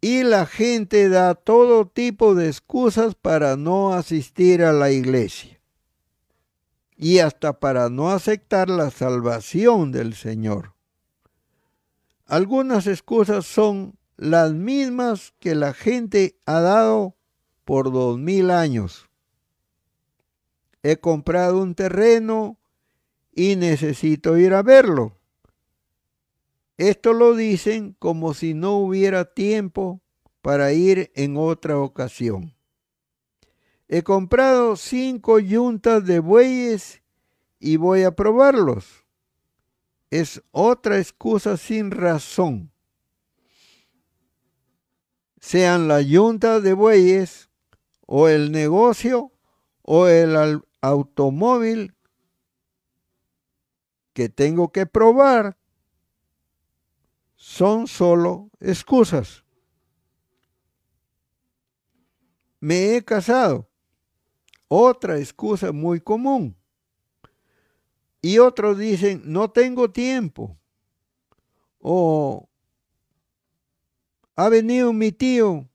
Y 0.00 0.24
la 0.24 0.44
gente 0.46 1.08
da 1.08 1.34
todo 1.34 1.86
tipo 1.86 2.34
de 2.34 2.48
excusas 2.48 3.14
para 3.14 3.56
no 3.56 3.94
asistir 3.94 4.62
a 4.62 4.72
la 4.72 4.90
iglesia 4.90 5.58
y 6.96 7.20
hasta 7.20 7.58
para 7.58 7.88
no 7.88 8.10
aceptar 8.10 8.68
la 8.68 8.90
salvación 8.90 9.90
del 9.92 10.14
Señor. 10.14 10.74
Algunas 12.26 12.86
excusas 12.86 13.46
son 13.46 13.96
las 14.16 14.52
mismas 14.52 15.32
que 15.38 15.54
la 15.54 15.72
gente 15.72 16.36
ha 16.44 16.60
dado 16.60 17.16
por 17.64 17.92
dos 17.92 18.18
mil 18.18 18.50
años 18.50 19.07
he 20.82 20.96
comprado 20.96 21.60
un 21.60 21.74
terreno 21.74 22.58
y 23.32 23.56
necesito 23.56 24.36
ir 24.36 24.54
a 24.54 24.62
verlo. 24.62 25.16
Esto 26.76 27.12
lo 27.12 27.34
dicen 27.34 27.96
como 27.98 28.34
si 28.34 28.54
no 28.54 28.76
hubiera 28.76 29.24
tiempo 29.24 30.00
para 30.42 30.72
ir 30.72 31.10
en 31.14 31.36
otra 31.36 31.78
ocasión. 31.78 32.54
He 33.88 34.02
comprado 34.02 34.76
cinco 34.76 35.40
yuntas 35.40 36.04
de 36.04 36.20
bueyes 36.20 37.02
y 37.58 37.76
voy 37.76 38.02
a 38.02 38.12
probarlos. 38.12 39.04
Es 40.10 40.42
otra 40.52 40.98
excusa 40.98 41.56
sin 41.56 41.90
razón. 41.90 42.70
Sean 45.40 45.88
las 45.88 46.06
yuntas 46.06 46.62
de 46.62 46.74
bueyes 46.74 47.48
o 48.06 48.28
el 48.28 48.52
negocio 48.52 49.32
o 49.82 50.06
el 50.06 50.62
automóvil 50.80 51.94
que 54.12 54.28
tengo 54.28 54.72
que 54.72 54.86
probar 54.86 55.56
son 57.36 57.86
solo 57.86 58.50
excusas. 58.60 59.44
Me 62.60 62.96
he 62.96 63.04
casado. 63.04 63.68
Otra 64.66 65.18
excusa 65.18 65.72
muy 65.72 66.00
común. 66.00 66.56
Y 68.20 68.38
otros 68.38 68.76
dicen, 68.76 69.22
no 69.24 69.50
tengo 69.50 69.90
tiempo. 69.90 70.58
O 71.78 72.48
ha 74.34 74.48
venido 74.48 74.92
mi 74.92 75.12
tío 75.12 75.68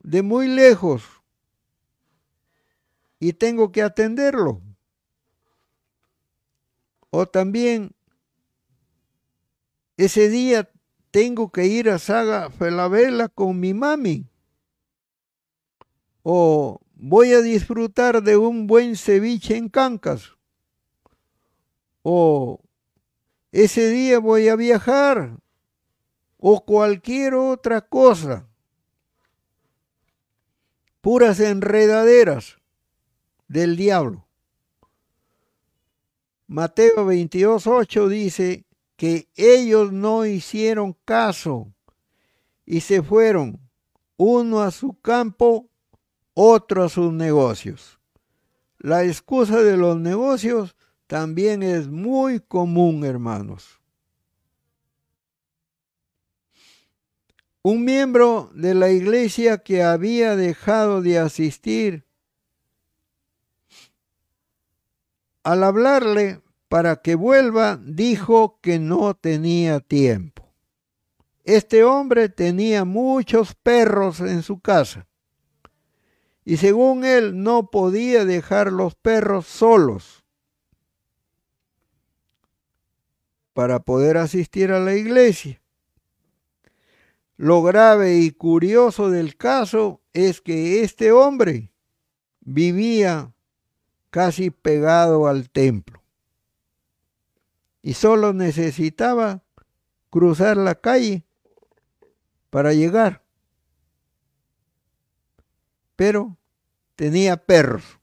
de 0.00 0.22
muy 0.22 0.48
lejos 0.48 1.19
y 3.20 3.34
tengo 3.34 3.70
que 3.70 3.82
atenderlo. 3.82 4.62
O 7.10 7.26
también 7.26 7.92
ese 9.98 10.30
día 10.30 10.70
tengo 11.10 11.52
que 11.52 11.66
ir 11.66 11.90
a 11.90 11.98
Saga 11.98 12.50
Felabella 12.50 13.28
con 13.28 13.60
mi 13.60 13.74
mami. 13.74 14.26
O 16.22 16.80
voy 16.94 17.32
a 17.32 17.42
disfrutar 17.42 18.22
de 18.22 18.36
un 18.38 18.66
buen 18.66 18.96
ceviche 18.96 19.56
en 19.56 19.68
Cancas. 19.68 20.36
O 22.02 22.60
ese 23.52 23.90
día 23.90 24.18
voy 24.18 24.48
a 24.48 24.56
viajar. 24.56 25.36
O 26.38 26.64
cualquier 26.64 27.34
otra 27.34 27.82
cosa. 27.82 28.48
Puras 31.02 31.40
enredaderas 31.40 32.59
del 33.50 33.74
diablo. 33.74 34.28
Mateo 36.46 37.04
22.8 37.04 38.06
dice 38.06 38.64
que 38.94 39.28
ellos 39.34 39.92
no 39.92 40.24
hicieron 40.24 40.96
caso 41.04 41.72
y 42.64 42.80
se 42.80 43.02
fueron, 43.02 43.60
uno 44.16 44.60
a 44.60 44.70
su 44.70 45.00
campo, 45.00 45.68
otro 46.32 46.84
a 46.84 46.88
sus 46.88 47.12
negocios. 47.12 47.98
La 48.78 49.04
excusa 49.04 49.60
de 49.62 49.76
los 49.76 49.98
negocios 49.98 50.76
también 51.08 51.64
es 51.64 51.88
muy 51.88 52.38
común, 52.38 53.04
hermanos. 53.04 53.80
Un 57.62 57.84
miembro 57.84 58.52
de 58.54 58.74
la 58.74 58.90
iglesia 58.90 59.58
que 59.58 59.82
había 59.82 60.36
dejado 60.36 61.02
de 61.02 61.18
asistir 61.18 62.04
al 65.42 65.64
hablarle 65.64 66.40
para 66.68 66.96
que 66.96 67.14
vuelva, 67.14 67.78
dijo 67.82 68.58
que 68.60 68.78
no 68.78 69.14
tenía 69.14 69.80
tiempo. 69.80 70.52
Este 71.44 71.84
hombre 71.84 72.28
tenía 72.28 72.84
muchos 72.84 73.54
perros 73.54 74.20
en 74.20 74.42
su 74.42 74.60
casa 74.60 75.06
y 76.44 76.56
según 76.56 77.04
él 77.04 77.42
no 77.42 77.70
podía 77.70 78.24
dejar 78.24 78.72
los 78.72 78.94
perros 78.94 79.46
solos 79.46 80.24
para 83.52 83.80
poder 83.80 84.16
asistir 84.16 84.72
a 84.72 84.80
la 84.80 84.94
iglesia. 84.94 85.60
Lo 87.36 87.62
grave 87.62 88.18
y 88.18 88.30
curioso 88.32 89.10
del 89.10 89.36
caso 89.36 90.02
es 90.12 90.40
que 90.40 90.82
este 90.82 91.10
hombre 91.10 91.72
vivía 92.40 93.32
casi 94.10 94.50
pegado 94.50 95.26
al 95.26 95.50
templo. 95.50 96.02
Y 97.82 97.94
solo 97.94 98.32
necesitaba 98.32 99.42
cruzar 100.10 100.56
la 100.56 100.74
calle 100.74 101.24
para 102.50 102.74
llegar. 102.74 103.24
Pero 105.96 106.36
tenía 106.96 107.36
perros. 107.36 107.98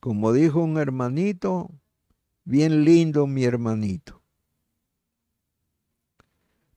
Como 0.00 0.32
dijo 0.32 0.60
un 0.60 0.78
hermanito, 0.78 1.70
bien 2.44 2.84
lindo 2.84 3.26
mi 3.26 3.44
hermanito. 3.44 4.17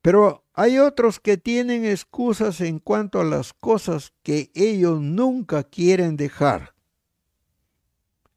Pero 0.02 0.44
hay 0.54 0.80
otros 0.80 1.20
que 1.20 1.38
tienen 1.38 1.86
excusas 1.86 2.60
en 2.62 2.80
cuanto 2.80 3.20
a 3.20 3.24
las 3.24 3.54
cosas 3.54 4.14
que 4.24 4.52
ellos 4.56 5.00
nunca 5.00 5.64
quieren 5.64 6.18
dejar. 6.18 6.74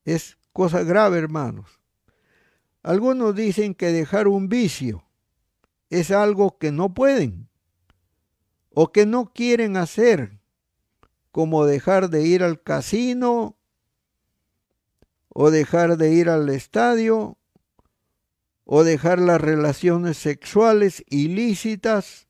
Es 0.05 0.37
cosa 0.53 0.83
grave, 0.83 1.19
hermanos. 1.19 1.81
Algunos 2.83 3.35
dicen 3.35 3.75
que 3.75 3.93
dejar 3.93 4.29
un 4.29 4.49
vicio 4.51 5.05
es 5.89 6.11
algo 6.11 6.59
que 6.59 6.71
no 6.71 6.93
pueden 6.93 7.49
o 8.75 8.93
que 8.93 9.07
no 9.07 9.33
quieren 9.33 9.77
hacer, 9.77 10.41
como 11.31 11.65
dejar 11.65 12.11
de 12.11 12.23
ir 12.27 12.43
al 12.43 12.63
casino 12.63 13.57
o 15.29 15.51
dejar 15.51 15.97
de 15.97 16.13
ir 16.13 16.29
al 16.29 16.49
estadio 16.51 17.39
o 18.65 18.85
dejar 18.85 19.19
las 19.19 19.41
relaciones 19.41 20.17
sexuales 20.17 21.05
ilícitas. 21.09 22.29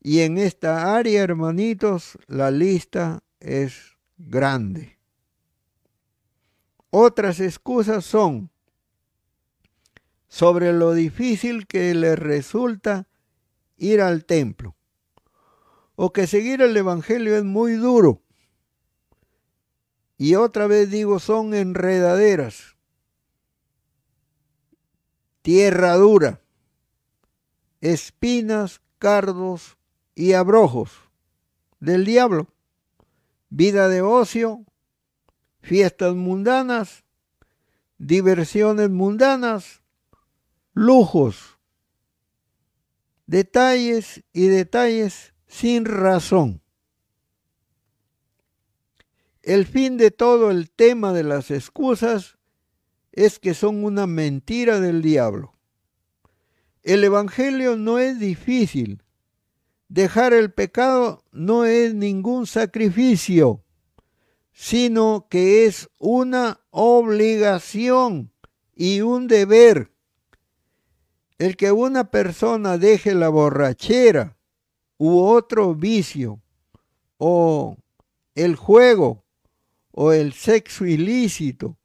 Y 0.00 0.20
en 0.20 0.38
esta 0.38 0.96
área, 0.96 1.22
hermanitos, 1.22 2.18
la 2.26 2.50
lista 2.50 3.22
es 3.40 3.96
grande. 4.18 4.98
Otras 6.90 7.40
excusas 7.40 8.04
son 8.04 8.50
sobre 10.28 10.72
lo 10.72 10.92
difícil 10.92 11.66
que 11.66 11.94
les 11.94 12.18
resulta 12.18 13.08
ir 13.76 14.00
al 14.00 14.24
templo 14.24 14.76
o 15.94 16.12
que 16.12 16.26
seguir 16.26 16.62
el 16.62 16.76
Evangelio 16.76 17.36
es 17.36 17.44
muy 17.44 17.72
duro. 17.72 18.22
Y 20.18 20.34
otra 20.34 20.66
vez 20.66 20.90
digo, 20.90 21.18
son 21.18 21.54
enredaderas 21.54 22.75
tierra 25.46 25.94
dura, 25.94 26.40
espinas, 27.80 28.80
cardos 28.98 29.78
y 30.16 30.32
abrojos 30.32 30.90
del 31.78 32.04
diablo, 32.04 32.48
vida 33.48 33.88
de 33.88 34.02
ocio, 34.02 34.64
fiestas 35.60 36.16
mundanas, 36.16 37.04
diversiones 37.96 38.90
mundanas, 38.90 39.82
lujos, 40.74 41.60
detalles 43.26 44.24
y 44.32 44.48
detalles 44.48 45.32
sin 45.46 45.84
razón. 45.84 46.60
El 49.42 49.64
fin 49.64 49.96
de 49.96 50.10
todo 50.10 50.50
el 50.50 50.72
tema 50.72 51.12
de 51.12 51.22
las 51.22 51.52
excusas 51.52 52.35
es 53.16 53.38
que 53.38 53.54
son 53.54 53.82
una 53.82 54.06
mentira 54.06 54.78
del 54.78 55.02
diablo. 55.02 55.54
El 56.82 57.02
Evangelio 57.02 57.76
no 57.76 57.98
es 57.98 58.20
difícil. 58.20 59.02
Dejar 59.88 60.32
el 60.34 60.52
pecado 60.52 61.24
no 61.32 61.64
es 61.64 61.94
ningún 61.94 62.46
sacrificio, 62.46 63.64
sino 64.52 65.26
que 65.30 65.64
es 65.64 65.88
una 65.98 66.60
obligación 66.70 68.32
y 68.74 69.00
un 69.00 69.28
deber. 69.28 69.90
El 71.38 71.56
que 71.56 71.72
una 71.72 72.10
persona 72.10 72.76
deje 72.76 73.14
la 73.14 73.30
borrachera 73.30 74.36
u 74.98 75.20
otro 75.20 75.74
vicio, 75.74 76.40
o 77.18 77.76
el 78.34 78.56
juego, 78.56 79.24
o 79.90 80.12
el 80.12 80.32
sexo 80.34 80.84
ilícito, 80.84 81.78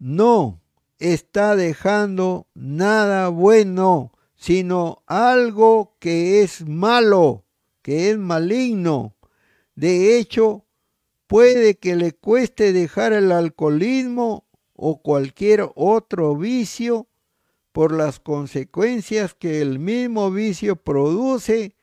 no 0.00 0.62
está 0.98 1.54
dejando 1.54 2.48
nada 2.54 3.28
bueno, 3.28 4.12
sino 4.34 5.02
algo 5.06 5.94
que 6.00 6.42
es 6.42 6.66
malo, 6.66 7.44
que 7.82 8.10
es 8.10 8.18
maligno. 8.18 9.14
De 9.74 10.18
hecho, 10.18 10.64
puede 11.26 11.78
que 11.78 11.96
le 11.96 12.12
cueste 12.12 12.72
dejar 12.72 13.12
el 13.12 13.30
alcoholismo 13.30 14.46
o 14.74 15.02
cualquier 15.02 15.70
otro 15.74 16.34
vicio 16.34 17.06
por 17.72 17.92
las 17.92 18.18
consecuencias 18.18 19.34
que 19.34 19.60
el 19.60 19.78
mismo 19.78 20.30
vicio 20.30 20.76
produce, 20.76 21.76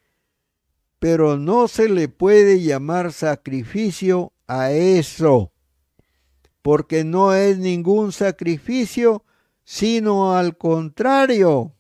pero 0.99 1.37
no 1.37 1.67
se 1.67 1.87
le 1.87 2.09
puede 2.09 2.61
llamar 2.61 3.13
sacrificio 3.13 4.33
a 4.47 4.71
eso 4.71 5.53
porque 6.67 7.05
no 7.05 7.33
es 7.33 7.59
ningún 7.59 8.11
sacrificio, 8.11 9.23
sino 9.63 10.35
al 10.35 10.57
contrario, 10.57 11.77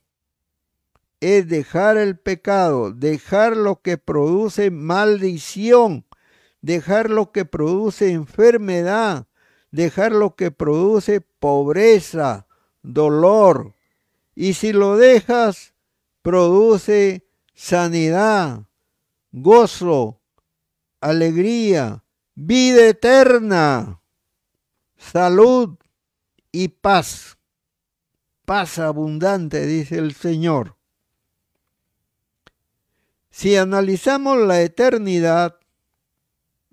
es 1.19 1.49
dejar 1.49 1.97
el 1.97 2.17
pecado, 2.17 2.93
dejar 2.93 3.57
lo 3.57 3.81
que 3.81 3.97
produce 3.97 4.71
maldición, 4.71 6.05
dejar 6.61 7.09
lo 7.09 7.33
que 7.33 7.43
produce 7.43 8.11
enfermedad, 8.11 9.27
dejar 9.71 10.13
lo 10.13 10.37
que 10.37 10.51
produce 10.51 11.19
pobreza, 11.19 12.47
dolor. 12.81 13.75
Y 14.35 14.53
si 14.53 14.71
lo 14.71 14.95
dejas, 14.95 15.73
produce 16.21 17.27
sanidad, 17.53 18.61
gozo, 19.33 20.21
alegría, 21.01 22.05
vida 22.35 22.87
eterna 22.87 23.99
salud 24.97 25.77
y 26.51 26.69
paz. 26.69 27.37
Paz 28.45 28.79
abundante, 28.79 29.65
dice 29.65 29.97
el 29.97 30.13
Señor. 30.13 30.75
Si 33.29 33.55
analizamos 33.55 34.37
la 34.37 34.61
eternidad, 34.61 35.59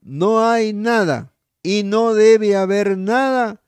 no 0.01 0.47
hay 0.47 0.73
nada 0.73 1.35
y 1.63 1.83
no 1.83 2.15
debe 2.15 2.57
haber 2.57 2.97
nada 2.97 3.63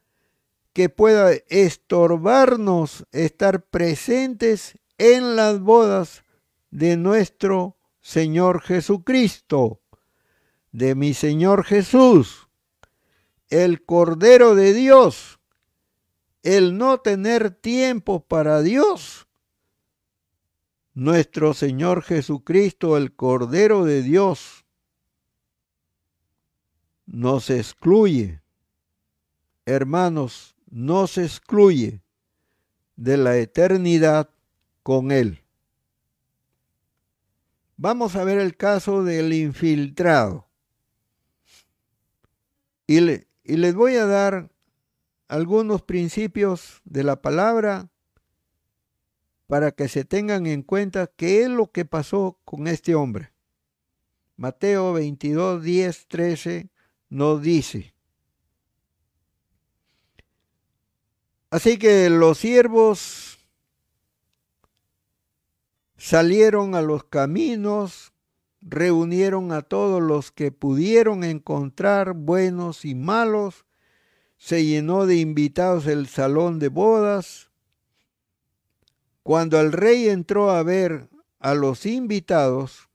que 0.73 0.89
pueda 0.89 1.33
estorbarnos 1.49 3.07
estar 3.13 3.63
presentes 3.63 4.79
en 4.99 5.37
las 5.37 5.61
bodas 5.61 6.25
de 6.71 6.97
nuestro 6.97 7.77
Señor 8.01 8.63
Jesucristo, 8.63 9.81
de 10.73 10.95
mi 10.95 11.15
Señor 11.15 11.65
Jesús 11.65 12.46
el 13.51 13.85
Cordero 13.85 14.55
de 14.55 14.73
Dios, 14.73 15.39
el 16.43 16.77
no 16.77 16.99
tener 16.99 17.51
tiempo 17.51 18.21
para 18.21 18.63
Dios. 18.63 19.27
Nuestro 20.95 21.53
Señor 21.55 22.03
Jesucristo, 22.03 22.97
el 22.97 23.15
Cordero 23.15 23.85
de 23.85 24.03
Dios, 24.03 24.65
nos 27.05 27.51
excluye. 27.51 28.41
Hermanos, 29.65 30.57
nos 30.71 31.19
excluye 31.19 32.01
de 32.97 33.17
la 33.17 33.37
eternidad 33.37 34.31
con 34.83 35.13
Él. 35.13 35.43
Vamos 37.77 38.17
a 38.17 38.25
ver 38.25 38.39
el 38.39 38.57
caso 38.57 39.05
del 39.05 39.33
infiltrado. 39.33 40.49
Y 42.87 43.01
le, 43.01 43.27
y 43.47 43.57
les 43.57 43.75
voy 43.75 43.95
a 43.97 44.07
dar 44.07 44.51
algunos 45.29 45.83
principios 45.83 46.81
de 46.85 47.05
la 47.05 47.23
palabra 47.23 47.89
para 49.47 49.71
que 49.71 49.89
se 49.89 50.05
tengan 50.05 50.47
en 50.47 50.63
cuenta 50.63 51.07
qué 51.07 51.43
es 51.43 51.49
lo 51.49 51.71
que 51.71 51.85
pasó 51.85 52.41
con 52.45 52.67
este 52.67 52.97
hombre. 52.97 53.33
Mateo 54.37 54.93
22, 54.93 55.63
10, 55.63 56.09
13 56.09 56.71
nos 57.09 57.41
dice. 57.41 57.95
Así 61.51 61.79
que 61.79 62.11
los 62.11 62.39
siervos 62.39 63.39
salieron 65.97 66.75
a 66.75 66.83
los 66.83 67.05
caminos 67.05 68.13
reunieron 68.69 69.53
a 69.53 69.63
todos 69.63 70.03
los 70.03 70.33
que 70.33 70.51
pudieron 70.51 71.23
encontrar, 71.23 72.15
buenos 72.15 72.85
y 72.85 72.95
malos, 72.97 73.65
se 74.37 74.65
llenó 74.65 75.07
de 75.07 75.17
invitados 75.17 75.87
el 75.87 76.09
salón 76.09 76.59
de 76.59 76.69
bodas. 76.69 77.51
Cuando 79.23 79.61
el 79.61 79.73
rey 79.73 80.09
entró 80.09 80.51
a 80.51 80.63
ver 80.63 81.09
a 81.39 81.55
los 81.55 81.87
invitados, 81.87 82.89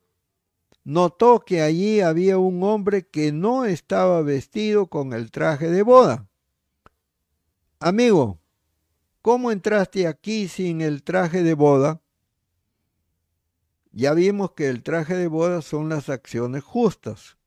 notó 0.84 1.40
que 1.40 1.62
allí 1.62 2.02
había 2.02 2.38
un 2.38 2.64
hombre 2.64 3.08
que 3.08 3.32
no 3.32 3.66
estaba 3.66 4.22
vestido 4.22 4.88
con 4.88 5.14
el 5.14 5.32
traje 5.32 5.70
de 5.70 5.84
boda. 5.84 6.28
Amigo, 7.80 8.40
¿cómo 9.22 9.52
entraste 9.52 10.06
aquí 10.06 10.48
sin 10.50 10.82
el 10.82 11.02
traje 11.04 11.44
de 11.44 11.54
boda? 11.54 12.02
Ya 13.92 14.14
vimos 14.14 14.52
que 14.52 14.70
el 14.70 14.84
traje 14.84 15.16
de 15.16 15.28
boda 15.28 15.62
son 15.62 15.90
las 15.90 16.10
acciones 16.10 16.64
justas. 16.64 17.38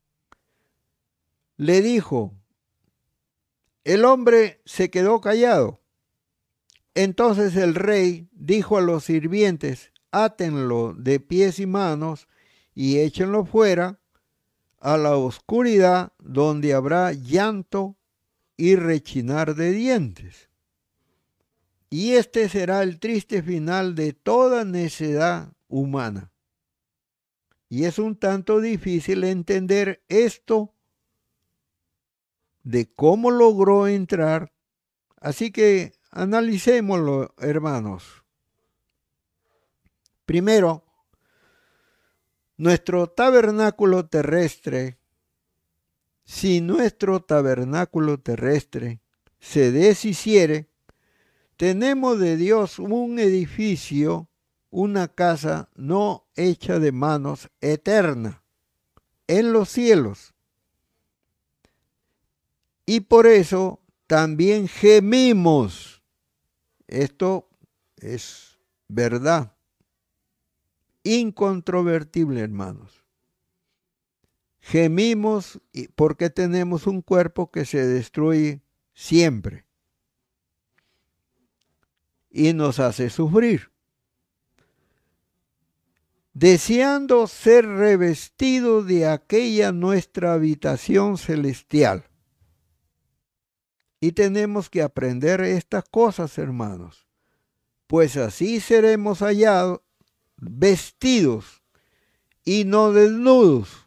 Le 1.57 1.81
dijo, 1.81 2.35
el 3.85 4.05
hombre 4.05 4.61
se 4.65 4.91
quedó 4.91 5.21
callado. 5.21 5.81
Entonces 6.95 7.57
el 7.57 7.75
rey 7.75 8.29
dijo 8.33 8.79
a 8.79 8.83
los 8.83 9.05
sirvientes, 9.05 9.93
átenlo 10.11 10.95
de 10.95 11.19
pies 11.19 11.59
y 11.59 11.67
manos 11.67 12.29
y 12.75 12.99
échenlo 12.99 13.45
fuera 13.45 13.99
a 14.81 14.97
la 14.99 15.17
oscuridad 15.17 16.13
donde 16.19 16.75
habrá 16.75 17.13
llanto 17.13 17.97
y 18.57 18.77
rechinar 18.77 19.55
de 19.55 19.73
dientes. 19.73 20.51
Y 21.89 22.13
este 22.13 22.49
será 22.49 22.83
el 22.83 23.01
triste 23.01 23.43
final 23.43 23.95
de 23.95 24.13
toda 24.13 24.65
necedad 24.65 25.53
humana. 25.69 26.34
Y 27.75 27.87
es 27.87 27.99
un 27.99 28.15
tanto 28.15 28.61
difícil 28.61 29.25
entender 29.25 30.05
esto 30.09 30.73
de 32.63 32.87
cómo 32.87 33.33
logró 33.33 33.89
entrar. 33.89 34.53
Así 35.17 35.51
que 35.51 35.93
analicémoslo, 36.13 37.35
hermanos. 37.37 38.23
Primero, 40.25 40.85
nuestro 42.59 43.09
tabernáculo 43.09 44.07
terrestre, 44.07 45.01
si 46.25 46.61
nuestro 46.61 47.25
tabernáculo 47.25 48.21
terrestre 48.21 49.01
se 49.41 49.73
deshiciere, 49.73 50.71
tenemos 51.57 52.21
de 52.21 52.37
Dios 52.37 52.79
un 52.79 53.19
edificio, 53.19 54.29
una 54.75 55.07
casa 55.07 55.69
no 55.77 56.27
hecha 56.35 56.81
de 56.81 56.91
manos, 56.91 57.49
eterna, 57.61 58.43
en 59.29 59.53
los 59.53 59.69
cielos. 59.69 60.35
Y 62.85 63.01
por 63.01 63.29
eso 63.29 63.81
también 64.09 64.67
gemimos. 64.67 66.03
Esto 66.89 67.49
es 67.99 68.59
verdad 68.89 69.55
incontrovertible, 71.05 72.41
hermanos. 72.41 73.05
Gemimos 74.59 75.61
porque 75.95 76.31
tenemos 76.31 76.89
un 76.89 77.01
cuerpo 77.01 77.49
que 77.53 77.65
se 77.65 77.87
destruye 77.87 78.61
siempre 78.93 79.67
y 82.29 82.55
nos 82.55 82.81
hace 82.81 83.09
sufrir. 83.09 83.74
Deseando 86.35 87.29
ser 87.29 87.65
revestido 87.65 88.83
de 88.83 89.07
aquella 89.07 89.71
nuestra 89.71 90.33
habitación 90.33 91.17
celestial. 91.17 92.11
Y 94.01 94.11
tenemos 94.13 94.69
que 94.69 94.83
aprender 94.83 95.43
estas 95.43 95.85
cosas, 95.89 96.37
hermanos, 96.37 97.07
pues 97.87 98.17
así 98.17 98.59
seremos 98.59 99.21
hallados 99.21 99.83
vestidos 100.37 101.63
y 102.45 102.65
no 102.65 102.91
desnudos, 102.91 103.87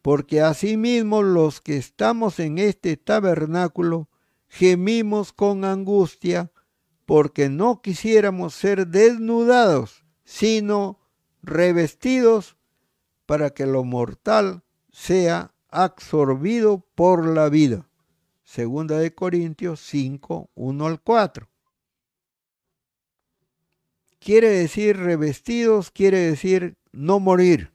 porque 0.00 0.40
asimismo 0.40 1.24
los 1.24 1.60
que 1.60 1.76
estamos 1.76 2.38
en 2.38 2.58
este 2.58 2.96
tabernáculo 2.96 4.08
gemimos 4.46 5.32
con 5.32 5.64
angustia, 5.64 6.52
porque 7.04 7.48
no 7.48 7.82
quisiéramos 7.82 8.54
ser 8.54 8.86
desnudados, 8.86 10.04
sino 10.24 10.97
revestidos 11.42 12.56
para 13.26 13.50
que 13.50 13.66
lo 13.66 13.84
mortal 13.84 14.62
sea 14.90 15.52
absorbido 15.70 16.84
por 16.94 17.26
la 17.26 17.48
vida. 17.48 17.88
Segunda 18.44 18.98
de 18.98 19.14
Corintios 19.14 19.80
5, 19.80 20.50
1 20.54 20.86
al 20.86 21.00
4 21.00 21.48
quiere 24.18 24.50
decir 24.50 24.98
revestidos, 24.98 25.90
quiere 25.90 26.18
decir 26.18 26.76
no 26.92 27.20
morir. 27.20 27.72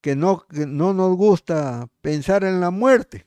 Que 0.00 0.16
no, 0.16 0.44
no 0.50 0.92
nos 0.92 1.16
gusta 1.16 1.88
pensar 2.00 2.44
en 2.44 2.60
la 2.60 2.70
muerte. 2.70 3.26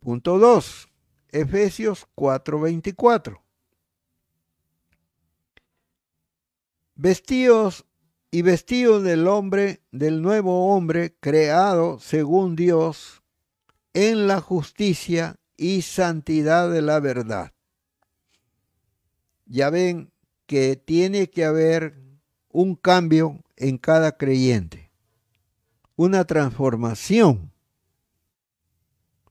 Punto 0.00 0.38
2. 0.38 0.88
Efesios 1.32 2.06
4:24. 2.14 3.43
Vestidos 6.94 7.86
y 8.30 8.42
vestidos 8.42 9.02
del 9.02 9.26
hombre, 9.28 9.82
del 9.90 10.22
nuevo 10.22 10.74
hombre 10.74 11.16
creado 11.20 11.98
según 11.98 12.56
Dios 12.56 13.22
en 13.92 14.26
la 14.26 14.40
justicia 14.40 15.36
y 15.56 15.82
santidad 15.82 16.70
de 16.70 16.82
la 16.82 17.00
verdad 17.00 17.54
ya 19.46 19.70
ven 19.70 20.12
que 20.46 20.76
tiene 20.76 21.30
que 21.30 21.44
haber 21.44 22.02
un 22.50 22.76
cambio 22.76 23.42
en 23.56 23.78
cada 23.78 24.16
creyente, 24.16 24.90
una 25.96 26.24
transformación. 26.24 27.52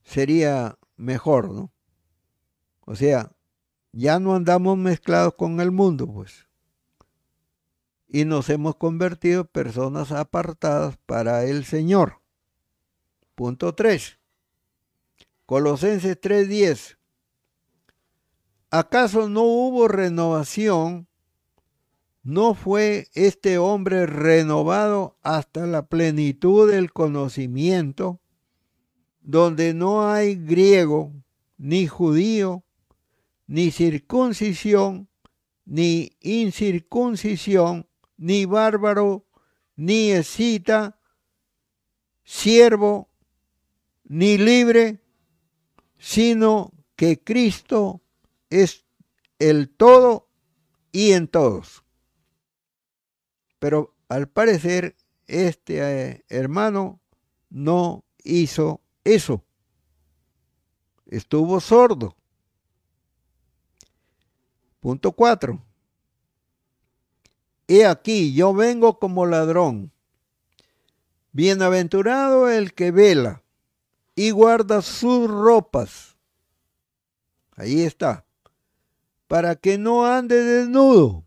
Sería 0.03 0.77
mejor, 0.97 1.51
¿no? 1.51 1.71
O 2.85 2.95
sea, 2.95 3.31
ya 3.91 4.19
no 4.19 4.35
andamos 4.35 4.77
mezclados 4.77 5.35
con 5.35 5.61
el 5.61 5.71
mundo, 5.71 6.07
pues. 6.07 6.47
Y 8.15 8.25
nos 8.25 8.47
hemos 8.51 8.75
convertido 8.75 9.41
en 9.41 9.47
personas 9.47 10.11
apartadas 10.11 10.97
para 11.07 11.45
el 11.45 11.65
Señor. 11.65 12.21
Punto 13.33 13.73
3. 13.73 14.19
Colosenses 15.47 16.21
3:10. 16.21 16.99
¿Acaso 18.69 19.29
no 19.29 19.41
hubo 19.41 19.87
renovación? 19.87 21.07
¿No 22.21 22.53
fue 22.53 23.07
este 23.15 23.57
hombre 23.57 24.05
renovado 24.05 25.17
hasta 25.23 25.65
la 25.65 25.87
plenitud 25.87 26.71
del 26.71 26.93
conocimiento, 26.93 28.21
donde 29.21 29.73
no 29.73 30.07
hay 30.07 30.35
griego, 30.35 31.11
ni 31.57 31.87
judío, 31.87 32.63
ni 33.47 33.71
circuncisión, 33.71 35.09
ni 35.65 36.11
incircuncisión, 36.21 37.87
ni 38.23 38.45
bárbaro, 38.45 39.25
ni 39.75 40.11
escita, 40.11 40.97
siervo, 42.23 43.09
ni 44.05 44.37
libre, 44.37 45.01
sino 45.97 46.71
que 46.95 47.21
Cristo 47.21 48.01
es 48.49 48.85
el 49.39 49.69
todo 49.69 50.29
y 50.93 51.11
en 51.11 51.27
todos. 51.27 51.83
Pero 53.59 53.93
al 54.07 54.29
parecer 54.29 54.95
este 55.27 55.79
eh, 55.81 56.25
hermano 56.29 57.01
no 57.49 58.05
hizo 58.23 58.79
eso. 59.03 59.43
Estuvo 61.07 61.59
sordo. 61.59 62.15
Punto 64.79 65.11
4. 65.11 65.72
He 67.67 67.85
aquí, 67.85 68.33
yo 68.33 68.53
vengo 68.53 68.99
como 68.99 69.25
ladrón. 69.25 69.91
Bienaventurado 71.31 72.49
el 72.49 72.73
que 72.73 72.91
vela 72.91 73.43
y 74.15 74.31
guarda 74.31 74.81
sus 74.81 75.29
ropas. 75.29 76.15
Ahí 77.55 77.81
está 77.81 78.25
para 79.33 79.55
que 79.55 79.79
no 79.79 80.05
ande 80.05 80.43
desnudo 80.43 81.23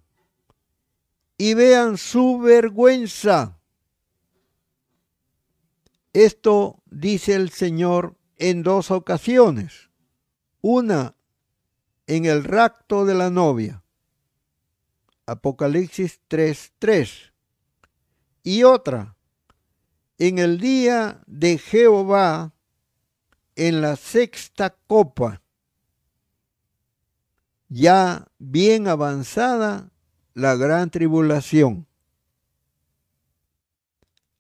y 1.38 1.54
vean 1.54 1.98
su 1.98 2.38
vergüenza. 2.38 3.58
Esto 6.12 6.80
dice 6.86 7.34
el 7.34 7.50
Señor 7.50 8.16
en 8.36 8.62
dos 8.62 8.92
ocasiones. 8.92 9.90
Una 10.60 11.16
en 12.06 12.24
el 12.26 12.44
rapto 12.44 13.04
de 13.04 13.14
la 13.14 13.30
novia, 13.30 13.82
Apocalipsis 15.26 16.20
3:3, 16.28 17.32
y 18.44 18.62
otra 18.62 19.16
en 20.18 20.38
el 20.38 20.58
día 20.58 21.20
de 21.26 21.58
Jehová 21.58 22.54
en 23.56 23.80
la 23.80 23.96
sexta 23.96 24.76
copa, 24.86 25.42
ya 27.68 28.28
bien 28.38 28.86
avanzada 28.86 29.90
la 30.34 30.54
gran 30.54 30.90
tribulación. 30.90 31.86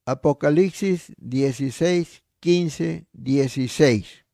Apocalipsis 0.04 1.12
16, 1.18 2.22
15, 2.38 3.06
16. 3.12 4.25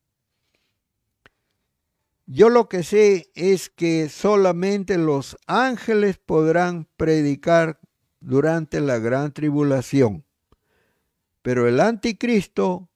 Yo 2.35 2.49
lo 2.49 2.67
que 2.67 2.83
sé 2.83 3.31
es 3.35 3.69
que 3.69 4.09
solamente 4.09 4.97
los 4.97 5.37
ángeles 5.47 6.17
podrán 6.17 6.89
predicar 6.97 7.79
durante 8.21 8.81
la 8.81 8.99
gran 8.99 9.35
tribulación. 9.35 10.25
Pero 11.43 11.69
el 11.69 11.79
anticristo 11.79 12.89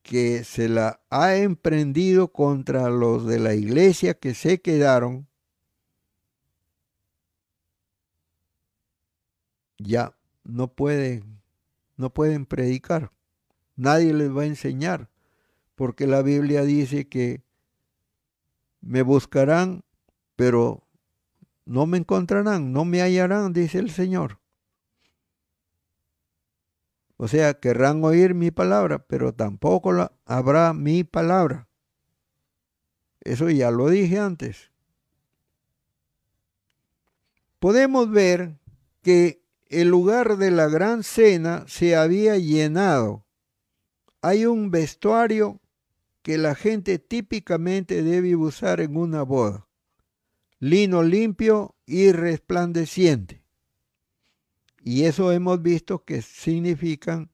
que 0.00 0.42
se 0.44 0.70
la 0.70 1.02
ha 1.10 1.36
emprendido 1.36 2.28
contra 2.28 2.88
los 2.88 3.26
de 3.26 3.38
la 3.38 3.52
iglesia 3.52 4.14
que 4.14 4.32
se 4.32 4.62
quedaron, 4.62 5.28
ya 9.76 10.16
no 10.44 10.68
pueden, 10.68 11.42
no 11.98 12.08
pueden 12.08 12.46
predicar. 12.46 13.12
Nadie 13.76 14.14
les 14.14 14.34
va 14.34 14.44
a 14.44 14.46
enseñar, 14.46 15.10
porque 15.74 16.06
la 16.06 16.22
Biblia 16.22 16.62
dice 16.62 17.08
que 17.08 17.42
me 18.80 19.02
buscarán, 19.02 19.82
pero 20.36 20.86
no 21.64 21.86
me 21.86 21.98
encontrarán, 21.98 22.72
no 22.72 22.84
me 22.84 23.00
hallarán, 23.00 23.52
dice 23.52 23.78
el 23.78 23.90
Señor. 23.90 24.38
O 27.16 27.28
sea, 27.28 27.54
querrán 27.54 28.04
oír 28.04 28.34
mi 28.34 28.50
palabra, 28.50 28.98
pero 28.98 29.32
tampoco 29.32 30.10
habrá 30.26 30.72
mi 30.74 31.04
palabra. 31.04 31.68
Eso 33.20 33.48
ya 33.48 33.70
lo 33.70 33.88
dije 33.88 34.18
antes. 34.18 34.70
Podemos 37.58 38.10
ver 38.10 38.58
que 39.00 39.42
el 39.68 39.88
lugar 39.88 40.36
de 40.36 40.50
la 40.50 40.68
gran 40.68 41.02
cena 41.02 41.64
se 41.66 41.96
había 41.96 42.36
llenado. 42.36 43.24
Hay 44.20 44.44
un 44.44 44.70
vestuario 44.70 45.60
que 46.24 46.38
la 46.38 46.54
gente 46.54 46.98
típicamente 46.98 48.02
debe 48.02 48.34
usar 48.34 48.80
en 48.80 48.96
una 48.96 49.22
boda. 49.22 49.68
Lino 50.58 51.02
limpio 51.02 51.74
y 51.84 52.12
resplandeciente. 52.12 53.42
Y 54.82 55.04
eso 55.04 55.32
hemos 55.32 55.60
visto 55.60 56.02
que 56.02 56.22
significan 56.22 57.30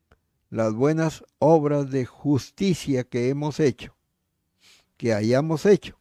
las 0.48 0.74
buenas 0.74 1.22
obras 1.38 1.92
de 1.92 2.04
justicia 2.04 3.04
que 3.04 3.28
hemos 3.28 3.60
hecho, 3.60 3.96
que 4.96 5.14
hayamos 5.14 5.66
hecho. 5.66 5.96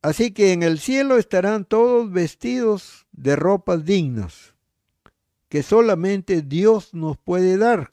Así 0.00 0.30
que 0.30 0.52
en 0.52 0.62
el 0.62 0.78
cielo 0.78 1.18
estarán 1.18 1.64
todos 1.64 2.08
vestidos 2.12 3.08
de 3.10 3.34
ropas 3.34 3.84
dignas, 3.84 4.54
que 5.48 5.64
solamente 5.64 6.42
Dios 6.42 6.94
nos 6.94 7.18
puede 7.18 7.58
dar. 7.58 7.90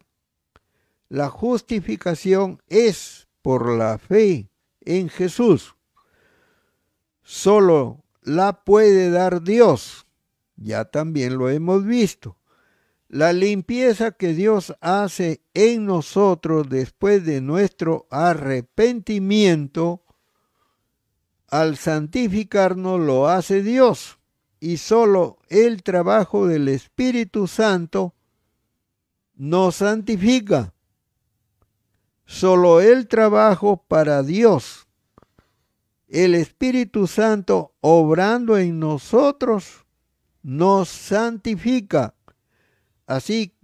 La 1.10 1.30
justificación 1.30 2.62
es 2.68 3.28
por 3.42 3.70
la 3.70 3.98
fe 3.98 4.50
en 4.82 5.10
Jesús. 5.10 5.76
Solo 7.24 8.04
la 8.22 8.64
puede 8.64 9.10
dar 9.10 9.42
Dios. 9.42 10.06
Ya 10.58 10.86
también 10.86 11.38
lo 11.38 11.50
hemos 11.50 11.86
visto. 11.86 12.38
La 13.08 13.32
limpieza 13.32 14.12
que 14.12 14.34
Dios 14.34 14.76
hace 14.82 15.42
en 15.54 15.86
nosotros 15.86 16.68
después 16.68 17.26
de 17.26 17.40
nuestro 17.40 18.06
arrepentimiento, 18.10 20.04
al 21.48 21.78
santificarnos 21.78 23.00
lo 23.00 23.30
hace 23.30 23.64
Dios. 23.64 24.20
Y 24.60 24.78
solo 24.78 25.40
el 25.48 25.84
trabajo 25.84 26.48
del 26.48 26.68
Espíritu 26.68 27.48
Santo 27.48 28.14
nos 29.36 29.76
santifica. 29.76 30.74
Solo 32.28 32.82
el 32.82 33.08
trabajo 33.08 33.84
para 33.88 34.22
Dios 34.22 34.88
el 36.08 36.36
Espíritu 36.36 37.06
Santo 37.08 37.76
obrando 37.82 38.58
en 38.58 38.80
nosotros 38.80 39.86
nos 40.42 40.90
santifica. 40.90 42.16
Así 43.06 43.56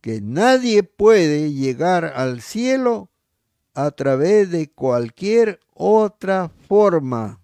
que 0.00 0.20
nadie 0.20 0.82
puede 0.82 1.52
llegar 1.52 2.06
al 2.06 2.40
cielo 2.40 3.10
a 3.74 3.90
través 3.90 4.50
de 4.50 4.70
cualquier 4.70 5.60
otra 5.74 6.48
forma 6.48 7.40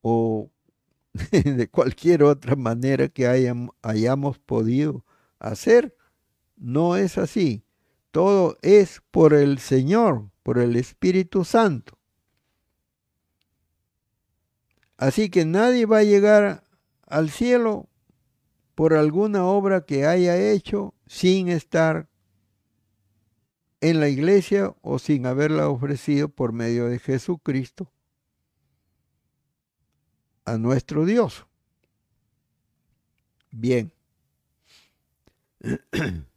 o 0.00 0.50
de 1.30 1.68
cualquier 1.68 2.22
otra 2.22 2.56
manera 2.56 3.08
que 3.08 3.26
hayamos 3.82 4.38
podido 4.38 5.04
hacer. 5.38 5.95
No 6.56 6.96
es 6.96 7.18
así. 7.18 7.62
Todo 8.10 8.56
es 8.62 9.02
por 9.10 9.34
el 9.34 9.58
Señor 9.58 10.30
por 10.46 10.58
el 10.58 10.76
Espíritu 10.76 11.44
Santo. 11.44 11.98
Así 14.96 15.28
que 15.28 15.44
nadie 15.44 15.86
va 15.86 15.98
a 15.98 16.04
llegar 16.04 16.62
al 17.04 17.30
cielo 17.30 17.88
por 18.76 18.94
alguna 18.94 19.44
obra 19.44 19.84
que 19.84 20.06
haya 20.06 20.36
hecho 20.36 20.94
sin 21.08 21.48
estar 21.48 22.08
en 23.80 23.98
la 23.98 24.08
iglesia 24.08 24.72
o 24.82 25.00
sin 25.00 25.26
haberla 25.26 25.68
ofrecido 25.68 26.28
por 26.28 26.52
medio 26.52 26.86
de 26.86 27.00
Jesucristo 27.00 27.90
a 30.44 30.58
nuestro 30.58 31.06
Dios. 31.06 31.44
Bien. 33.50 33.92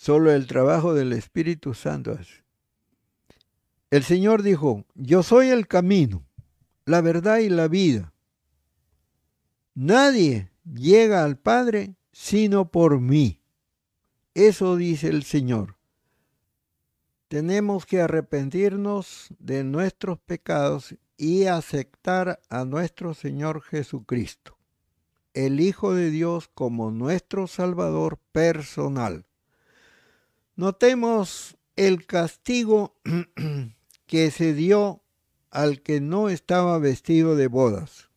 Solo 0.00 0.32
el 0.32 0.46
trabajo 0.46 0.94
del 0.94 1.12
Espíritu 1.12 1.74
Santo 1.74 2.12
es. 2.12 2.42
El 3.90 4.02
Señor 4.02 4.42
dijo, 4.42 4.86
yo 4.94 5.22
soy 5.22 5.50
el 5.50 5.68
camino, 5.68 6.24
la 6.86 7.02
verdad 7.02 7.40
y 7.40 7.50
la 7.50 7.68
vida. 7.68 8.14
Nadie 9.74 10.52
llega 10.64 11.22
al 11.22 11.36
Padre 11.36 11.96
sino 12.12 12.70
por 12.70 12.98
mí. 12.98 13.42
Eso 14.32 14.76
dice 14.76 15.08
el 15.08 15.22
Señor. 15.22 15.76
Tenemos 17.28 17.84
que 17.84 18.00
arrepentirnos 18.00 19.26
de 19.38 19.64
nuestros 19.64 20.18
pecados 20.18 20.94
y 21.18 21.44
aceptar 21.44 22.40
a 22.48 22.64
nuestro 22.64 23.12
Señor 23.12 23.60
Jesucristo, 23.60 24.56
el 25.34 25.60
Hijo 25.60 25.92
de 25.92 26.10
Dios 26.10 26.48
como 26.54 26.90
nuestro 26.90 27.46
Salvador 27.46 28.18
personal. 28.32 29.26
Notemos 30.60 31.56
el 31.74 32.04
castigo 32.04 32.94
que 34.06 34.30
se 34.30 34.52
dio 34.52 35.02
al 35.50 35.80
que 35.80 36.02
no 36.02 36.28
estaba 36.28 36.78
vestido 36.78 37.34
de 37.34 37.46
bodas. 37.46 38.10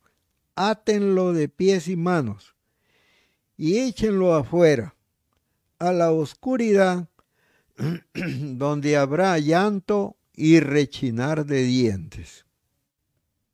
Átenlo 0.54 1.32
de 1.32 1.48
pies 1.48 1.88
y 1.88 1.96
manos 1.96 2.54
y 3.56 3.78
échenlo 3.78 4.34
afuera, 4.34 4.94
a 5.78 5.94
la 5.94 6.12
oscuridad, 6.12 7.08
donde 8.12 8.98
habrá 8.98 9.38
llanto 9.38 10.18
y 10.34 10.60
rechinar 10.60 11.46
de 11.46 11.62
dientes. 11.62 12.44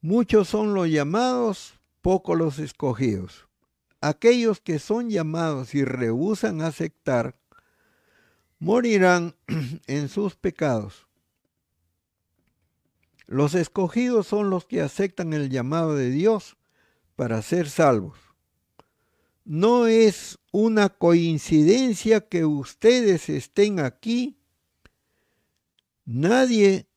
Muchos 0.01 0.49
son 0.49 0.75
los 0.75 0.89
llamados, 0.89 1.75
pocos 2.01 2.37
los 2.37 2.59
escogidos. 2.59 3.47
Aquellos 4.01 4.61
que 4.61 4.81
son 4.81 5.11
llamados 5.11 5.77
y 5.77 5.85
rehusan 5.85 6.61
aceptar 6.61 7.40
morirán 8.61 9.35
en 9.89 10.09
sus 10.09 10.37
pecados. 10.37 11.09
Los 13.27 13.55
escogidos 13.55 14.27
son 14.27 14.51
los 14.51 14.67
que 14.67 14.81
aceptan 14.81 15.33
el 15.33 15.51
llamado 15.51 15.97
de 15.97 16.11
Dios 16.11 16.57
para 17.17 17.43
ser 17.43 17.69
salvos. 17.69 18.19
No 19.45 19.87
es 19.87 20.39
una 20.53 20.91
coincidencia 20.91 22.21
que 22.29 22.45
ustedes 22.45 23.29
estén 23.29 23.81
aquí. 23.81 24.37
Nadie 26.05 26.89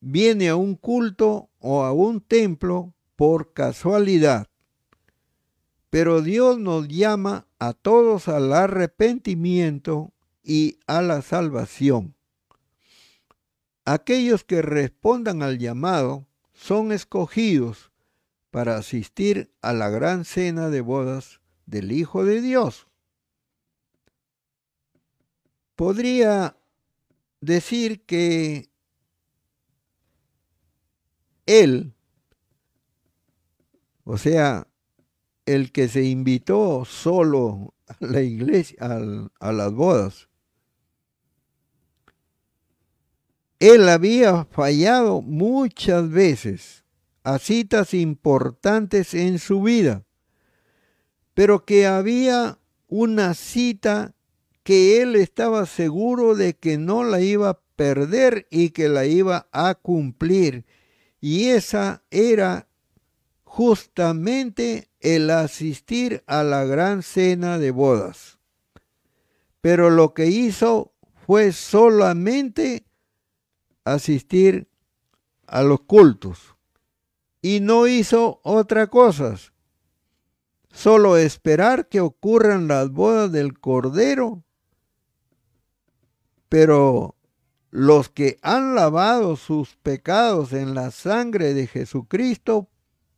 viene 0.00 0.48
a 0.48 0.56
un 0.56 0.74
culto 0.74 1.50
o 1.58 1.84
a 1.84 1.92
un 1.92 2.20
templo 2.20 2.94
por 3.16 3.52
casualidad. 3.52 4.48
Pero 5.90 6.22
Dios 6.22 6.58
nos 6.58 6.86
llama 6.88 7.46
a 7.58 7.72
todos 7.72 8.28
al 8.28 8.52
arrepentimiento 8.52 10.12
y 10.48 10.80
a 10.86 11.02
la 11.02 11.20
salvación. 11.20 12.16
Aquellos 13.84 14.44
que 14.44 14.62
respondan 14.62 15.42
al 15.42 15.58
llamado 15.58 16.26
son 16.54 16.90
escogidos 16.90 17.92
para 18.50 18.78
asistir 18.78 19.52
a 19.60 19.74
la 19.74 19.90
gran 19.90 20.24
cena 20.24 20.70
de 20.70 20.80
bodas 20.80 21.42
del 21.66 21.92
Hijo 21.92 22.24
de 22.24 22.40
Dios. 22.40 22.88
Podría 25.76 26.56
decir 27.42 28.06
que 28.06 28.70
Él, 31.44 31.92
o 34.04 34.16
sea, 34.16 34.66
el 35.44 35.72
que 35.72 35.88
se 35.88 36.04
invitó 36.04 36.86
solo 36.86 37.74
a 37.86 37.96
la 38.00 38.22
iglesia, 38.22 38.78
a 39.40 39.52
las 39.52 39.72
bodas. 39.74 40.27
Él 43.60 43.88
había 43.88 44.44
fallado 44.44 45.20
muchas 45.20 46.08
veces 46.10 46.84
a 47.24 47.38
citas 47.38 47.92
importantes 47.92 49.14
en 49.14 49.38
su 49.38 49.62
vida, 49.62 50.04
pero 51.34 51.64
que 51.64 51.86
había 51.86 52.58
una 52.86 53.34
cita 53.34 54.14
que 54.62 55.02
él 55.02 55.16
estaba 55.16 55.66
seguro 55.66 56.34
de 56.34 56.54
que 56.54 56.78
no 56.78 57.02
la 57.02 57.20
iba 57.20 57.48
a 57.48 57.60
perder 57.74 58.46
y 58.50 58.70
que 58.70 58.88
la 58.88 59.06
iba 59.06 59.48
a 59.50 59.74
cumplir. 59.74 60.64
Y 61.20 61.48
esa 61.48 62.04
era 62.10 62.68
justamente 63.44 64.88
el 65.00 65.30
asistir 65.30 66.22
a 66.26 66.42
la 66.44 66.64
gran 66.64 67.02
cena 67.02 67.58
de 67.58 67.70
bodas. 67.70 68.38
Pero 69.60 69.90
lo 69.90 70.14
que 70.14 70.26
hizo 70.26 70.92
fue 71.26 71.52
solamente 71.52 72.87
asistir 73.92 74.68
a 75.46 75.62
los 75.62 75.80
cultos 75.80 76.54
y 77.40 77.60
no 77.60 77.86
hizo 77.86 78.40
otra 78.42 78.88
cosa, 78.88 79.36
solo 80.70 81.16
esperar 81.16 81.88
que 81.88 82.00
ocurran 82.00 82.68
las 82.68 82.90
bodas 82.90 83.32
del 83.32 83.58
Cordero. 83.58 84.44
Pero 86.48 87.16
los 87.70 88.08
que 88.08 88.38
han 88.42 88.74
lavado 88.74 89.36
sus 89.36 89.76
pecados 89.76 90.52
en 90.52 90.74
la 90.74 90.90
sangre 90.90 91.54
de 91.54 91.66
Jesucristo 91.66 92.68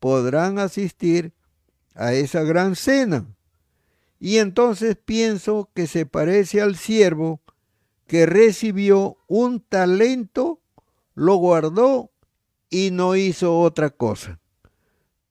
podrán 0.01 0.59
asistir 0.59 1.33
a 1.95 2.13
esa 2.13 2.43
gran 2.43 2.77
cena. 2.77 3.27
Y 4.19 4.39
entonces 4.39 4.97
pienso 4.97 5.71
que 5.75 5.87
se 5.87 6.05
parece 6.07 6.61
al 6.61 6.77
siervo 6.77 7.41
que 8.07 8.27
recibió 8.27 9.19
un 9.29 9.61
talento, 9.61 10.60
lo 11.15 11.37
guardó 11.37 12.11
y 12.69 12.91
no 12.91 13.17
hizo 13.17 13.59
otra 13.59 13.91
cosa, 13.91 14.41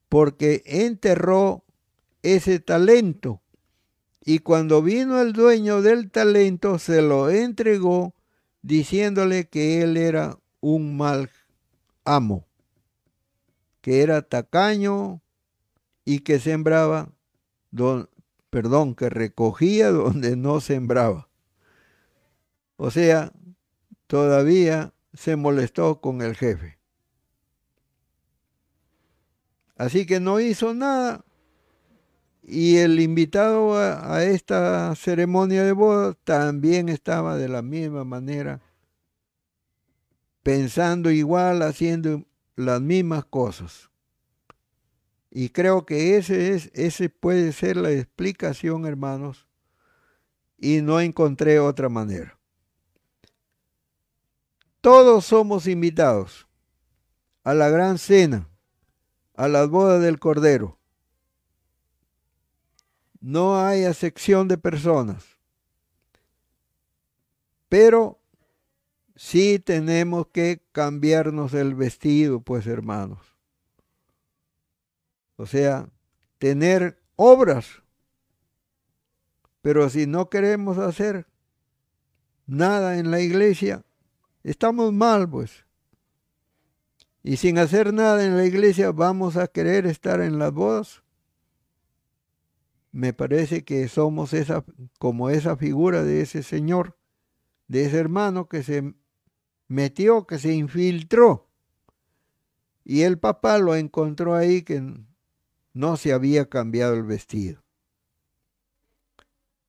porque 0.10 0.62
enterró 0.66 1.64
ese 2.22 2.60
talento. 2.60 3.42
Y 4.24 4.40
cuando 4.40 4.82
vino 4.82 5.22
el 5.22 5.34
dueño 5.34 5.82
del 5.82 6.12
talento, 6.12 6.78
se 6.78 7.02
lo 7.02 7.30
entregó 7.30 8.14
diciéndole 8.62 9.48
que 9.48 9.82
él 9.82 9.98
era 9.98 10.38
un 10.60 10.98
mal 10.98 11.30
amo, 12.04 12.46
que 13.82 14.02
era 14.02 14.22
tacaño 14.22 15.22
y 16.04 16.20
que 16.20 16.40
sembraba, 16.40 17.12
perdón, 18.50 18.96
que 18.96 19.10
recogía 19.10 19.90
donde 19.92 20.36
no 20.36 20.60
sembraba. 20.60 21.30
O 22.76 22.92
sea, 22.92 23.32
todavía 24.08 24.94
se 25.14 25.36
molestó 25.36 26.01
con 26.01 26.22
el 26.22 26.36
jefe. 26.36 26.78
Así 29.76 30.05
que 30.05 30.20
no 30.20 30.39
hizo 30.39 30.74
nada. 30.74 31.24
Y 32.43 32.78
el 32.78 32.99
invitado 32.99 33.78
a, 33.78 34.24
esta 34.24 34.95
ceremonia 34.95 35.64
de 35.64 35.72
boda 35.72 36.16
también 36.24 36.89
estaba 36.89 37.38
de 37.38 37.47
la 37.47 37.62
misma 37.62 38.03
manera, 38.03 38.60
pensando 40.41 41.12
igual, 41.12 41.62
haciendo 41.62 42.26
las 42.55 42.82
mismas 42.82 43.24
cosas. 43.26 43.89
Y 45.30 45.49
creo 45.49 45.86
que 45.86 46.18
ese, 46.18 46.55
es, 46.55 46.72
ese 46.74 47.10
puede 47.10 47.51
ser 47.53 47.78
la 47.78 47.91
explicación, 47.91 48.88
hermanos, 48.88 49.47
y 50.57 50.82
no 50.82 50.99
encontré 50.99 51.60
otra 51.60 51.88
manera. 51.88 52.39
Todos 54.82 55.26
somos 55.26 55.68
invitados 55.68 56.48
a 57.44 57.54
la 57.54 57.70
gran 57.70 57.98
cena, 57.98 58.48
a 59.36 59.48
las 59.48 59.70
bodas 59.70 60.02
del 60.02 60.20
Cordero. 60.20 60.78
No 63.20 63.60
hay 63.60 63.84
acepción 63.84 64.48
de 64.48 64.58
personas. 64.58 65.38
Pero 67.68 68.20
sí 69.16 69.60
tenemos 69.60 70.28
que 70.28 70.62
cambiarnos 70.72 71.54
el 71.54 71.76
vestido, 71.76 72.40
pues 72.40 72.66
hermanos. 72.66 73.20
O 75.36 75.46
sea, 75.46 75.90
tener 76.38 77.02
obras. 77.18 77.84
Pero 79.62 79.90
si 79.90 80.08
no 80.08 80.30
queremos 80.30 80.78
hacer 80.78 81.28
nada 82.48 82.98
en 82.98 83.12
la 83.12 83.20
iglesia, 83.20 83.84
Estamos 84.44 84.94
mal, 84.94 85.30
pues. 85.30 85.66
Y 87.24 87.38
sin 87.38 87.58
hacer 87.58 87.94
nada 87.94 88.26
en 88.26 88.38
la 88.38 88.46
iglesia 88.46 88.92
vamos 88.92 89.36
a 89.38 89.48
querer 89.48 89.86
estar 89.86 90.22
en 90.22 90.40
las 90.40 90.54
bodas. 90.54 91.04
Me 92.92 93.14
parece 93.14 93.64
que 93.64 93.88
somos 93.88 94.34
esa, 94.34 94.66
como 94.98 95.30
esa 95.30 95.58
figura 95.58 96.04
de 96.04 96.22
ese 96.22 96.44
señor, 96.44 96.98
de 97.68 97.86
ese 97.86 97.98
hermano 97.98 98.48
que 98.48 98.64
se 98.64 98.96
metió, 99.68 100.26
que 100.26 100.40
se 100.40 100.54
infiltró. 100.54 101.50
Y 102.84 103.02
el 103.02 103.20
papá 103.20 103.60
lo 103.60 103.76
encontró 103.76 104.34
ahí 104.34 104.64
que 104.64 104.82
no 105.74 105.98
se 105.98 106.14
había 106.14 106.50
cambiado 106.50 106.96
el 106.96 107.04
vestido. 107.04 107.62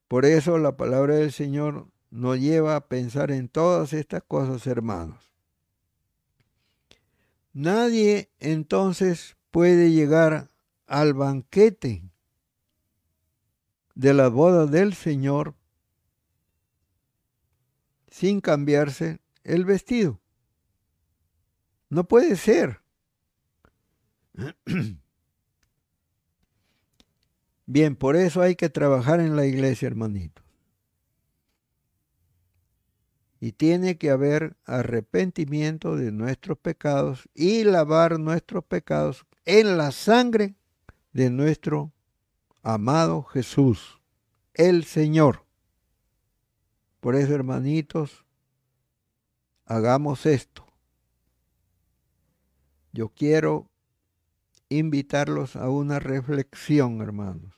Por 0.09 0.25
eso 0.25 0.59
la 0.59 0.77
palabra 0.77 1.17
del 1.17 1.31
Señor 1.31 1.89
nos 2.11 2.39
lleva 2.39 2.77
a 2.77 2.87
pensar 2.89 3.31
en 3.31 3.49
todas 3.49 3.93
estas 3.93 4.23
cosas, 4.23 4.67
hermanos. 4.67 5.33
Nadie 7.53 8.31
entonces 8.39 9.37
puede 9.51 9.91
llegar 9.91 10.49
al 10.87 11.15
banquete 11.15 12.03
de 13.95 14.15
la 14.15 14.29
boda 14.29 14.67
del 14.67 14.95
Señor 14.95 15.55
sin 18.09 18.41
cambiarse 18.41 19.21
el 19.45 19.65
vestido. 19.65 20.21
No 21.89 22.07
puede 22.07 22.37
ser. 22.37 22.81
Bien, 27.67 27.95
por 27.97 28.17
eso 28.17 28.43
hay 28.43 28.57
que 28.57 28.69
trabajar 28.69 29.21
en 29.21 29.37
la 29.37 29.47
iglesia, 29.47 29.87
hermanito. 29.87 30.43
Y 33.41 33.53
tiene 33.53 33.97
que 33.97 34.11
haber 34.11 34.57
arrepentimiento 34.67 35.97
de 35.97 36.13
nuestros 36.13 36.59
pecados 36.59 37.29
y 37.35 37.65
lavar 37.65 38.21
nuestros 38.21 38.65
pecados 38.65 39.25
en 39.47 39.79
la 39.79 39.93
sangre 39.93 40.57
de 41.13 41.31
nuestro 41.31 41.93
amado 42.63 43.23
Jesús, 43.23 44.01
el 44.55 44.85
Señor. 44.85 45.45
Por 47.01 47.17
eso, 47.17 47.35
hermanitos, 47.35 48.27
hagamos 49.65 50.27
esto. 50.27 50.67
Yo 52.93 53.09
quiero 53.09 53.71
invitarlos 54.69 55.57
a 55.57 55.71
una 55.71 55.99
reflexión, 55.99 57.01
hermanos. 57.01 57.55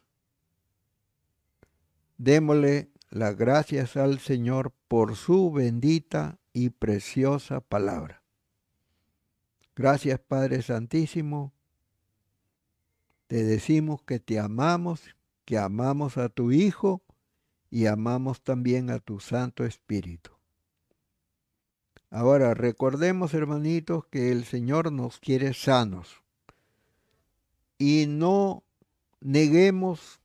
Démosle 2.18 2.91
las 3.12 3.36
gracias 3.36 3.98
al 3.98 4.20
Señor 4.20 4.72
por 4.89 5.16
su 5.16 5.52
bendita 5.52 6.39
y 6.55 6.70
preciosa 6.70 7.60
palabra. 7.60 8.22
Gracias 9.76 10.18
Padre 10.18 10.62
Santísimo. 10.62 11.52
Te 13.26 13.44
decimos 13.44 14.01
que 14.02 14.18
te 14.18 14.39
amamos, 14.39 15.02
que 15.44 15.59
amamos 15.59 16.16
a 16.16 16.30
tu 16.30 16.52
Hijo 16.52 17.02
y 17.70 17.84
amamos 17.84 18.43
también 18.43 18.89
a 18.89 18.98
tu 18.98 19.20
Santo 19.20 19.66
Espíritu. 19.66 20.30
Ahora 22.09 22.55
recordemos, 22.55 23.34
hermanitos, 23.34 24.06
que 24.06 24.32
el 24.32 24.47
Señor 24.47 24.90
nos 24.90 25.20
quiere 25.20 25.52
sanos 25.52 26.22
y 27.76 28.06
no 28.09 28.64
neguemos 29.20 30.22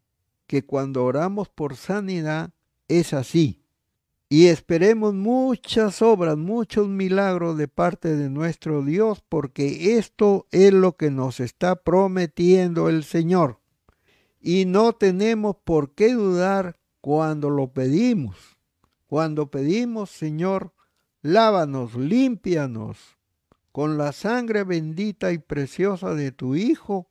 que 0.48 0.64
cuando 0.66 1.04
oramos 1.04 1.50
por 1.50 1.76
sanidad 1.76 2.54
es 2.88 3.14
así. 3.14 3.62
Y 4.30 4.48
esperemos 4.48 5.14
muchas 5.14 6.02
obras, 6.02 6.38
muchos 6.38 6.90
milagros 6.90 7.58
de 7.58 7.68
parte 7.68 8.16
de 8.16 8.30
nuestro 8.30 8.84
Dios, 8.84 9.24
porque 9.28 9.98
esto 9.98 10.48
es 10.52 10.74
lo 10.74 10.98
que 10.98 11.12
nos 11.12 11.40
está 11.40 11.76
prometiendo 11.76 12.90
el 12.90 13.04
Señor. 13.06 13.60
Y 14.42 14.66
no 14.66 14.94
tenemos 14.94 15.56
por 15.64 15.94
qué 15.94 16.14
dudar 16.14 16.78
cuando 17.00 17.50
lo 17.50 17.72
pedimos. 17.72 18.58
Cuando 19.08 19.50
pedimos, 19.50 20.10
Señor, 20.10 20.74
lávanos, 21.22 21.96
límpianos 21.96 23.18
con 23.72 23.98
la 23.98 24.12
sangre 24.12 24.64
bendita 24.64 25.32
y 25.32 25.38
preciosa 25.38 26.16
de 26.16 26.32
tu 26.32 26.56
Hijo, 26.56 27.10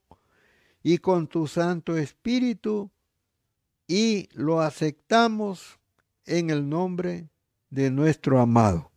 y 0.83 0.99
con 0.99 1.27
tu 1.27 1.49
Santo 1.49 1.97
Espíritu 1.97 2.93
y 3.87 4.29
lo 4.33 4.61
aceptamos 4.61 5.79
en 6.25 6.51
el 6.51 6.69
nombre 6.69 7.29
de 7.71 7.91
nuestro 7.91 8.41
amado. 8.41 8.91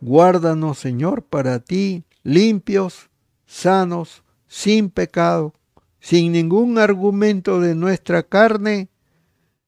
Guárdanos, 0.00 0.78
Señor, 0.78 1.24
para 1.24 1.60
ti, 1.60 2.04
limpios, 2.22 3.10
sanos, 3.46 4.22
sin 4.46 4.90
pecado, 4.90 5.54
sin 6.00 6.32
ningún 6.32 6.78
argumento 6.78 7.60
de 7.60 7.74
nuestra 7.74 8.22
carne, 8.22 8.88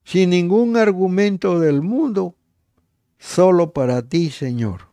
sin 0.05 0.31
ningún 0.31 0.77
argumento 0.77 1.59
del 1.59 1.83
mundo, 1.83 2.37
solo 3.19 3.73
para 3.73 4.03
ti, 4.03 4.31
Señor. 4.31 4.89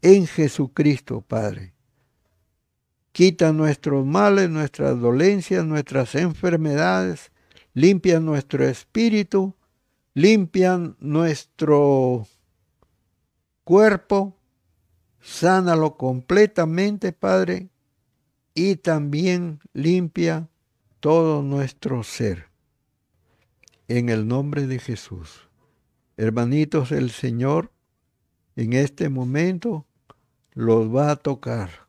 En 0.00 0.26
Jesucristo, 0.26 1.20
Padre. 1.20 1.75
Quita 3.16 3.50
nuestros 3.50 4.04
males, 4.04 4.50
nuestras 4.50 5.00
dolencias, 5.00 5.64
nuestras 5.64 6.14
enfermedades, 6.16 7.32
limpia 7.72 8.20
nuestro 8.20 8.62
espíritu, 8.66 9.54
limpian 10.12 10.98
nuestro 11.00 12.26
cuerpo, 13.64 14.36
sánalo 15.22 15.96
completamente, 15.96 17.12
Padre, 17.12 17.70
y 18.52 18.76
también 18.76 19.60
limpia 19.72 20.50
todo 21.00 21.40
nuestro 21.40 22.02
ser. 22.02 22.48
En 23.88 24.10
el 24.10 24.28
nombre 24.28 24.66
de 24.66 24.78
Jesús. 24.78 25.48
Hermanitos, 26.18 26.92
el 26.92 27.08
Señor 27.08 27.72
en 28.56 28.74
este 28.74 29.08
momento 29.08 29.86
los 30.52 30.94
va 30.94 31.12
a 31.12 31.16
tocar. 31.16 31.85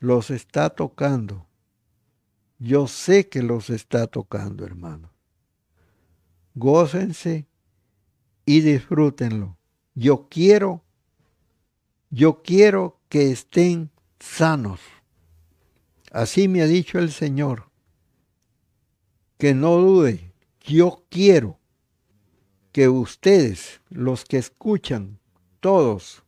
Los 0.00 0.30
está 0.30 0.70
tocando. 0.70 1.46
Yo 2.58 2.88
sé 2.88 3.28
que 3.28 3.42
los 3.42 3.70
está 3.70 4.06
tocando, 4.06 4.66
hermano. 4.66 5.12
Gócense 6.54 7.46
y 8.44 8.60
disfrútenlo. 8.60 9.56
Yo 9.94 10.28
quiero, 10.28 10.82
yo 12.10 12.42
quiero 12.42 12.98
que 13.08 13.30
estén 13.30 13.90
sanos. 14.18 14.80
Así 16.10 16.48
me 16.48 16.62
ha 16.62 16.66
dicho 16.66 16.98
el 16.98 17.12
Señor. 17.12 17.70
Que 19.38 19.54
no 19.54 19.76
dude, 19.76 20.32
yo 20.60 21.04
quiero 21.08 21.58
que 22.72 22.88
ustedes, 22.88 23.80
los 23.88 24.24
que 24.24 24.38
escuchan, 24.38 25.18
todos, 25.60 26.22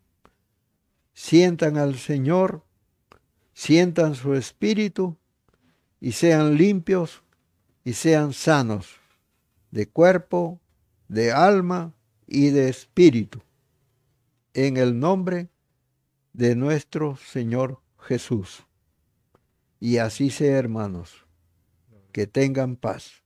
sientan 1.15 1.77
al 1.77 1.97
Señor, 1.97 2.65
sientan 3.53 4.15
su 4.15 4.35
espíritu 4.35 5.17
y 6.01 6.13
sean 6.13 6.57
limpios 6.57 7.23
y 7.85 7.95
sean 7.95 8.33
sanos 8.33 9.01
de 9.71 9.89
cuerpo, 9.89 10.61
de 11.09 11.33
alma 11.33 11.95
y 12.27 12.51
de 12.51 12.69
espíritu, 12.69 13.41
en 14.55 14.77
el 14.77 14.99
nombre 14.99 15.49
de 16.33 16.55
nuestro 16.55 17.17
Señor 17.17 17.81
Jesús. 17.99 18.67
Y 19.81 19.99
así 19.99 20.31
sea, 20.31 20.59
hermanos, 20.59 21.27
que 22.13 22.27
tengan 22.27 22.77
paz. 22.77 23.22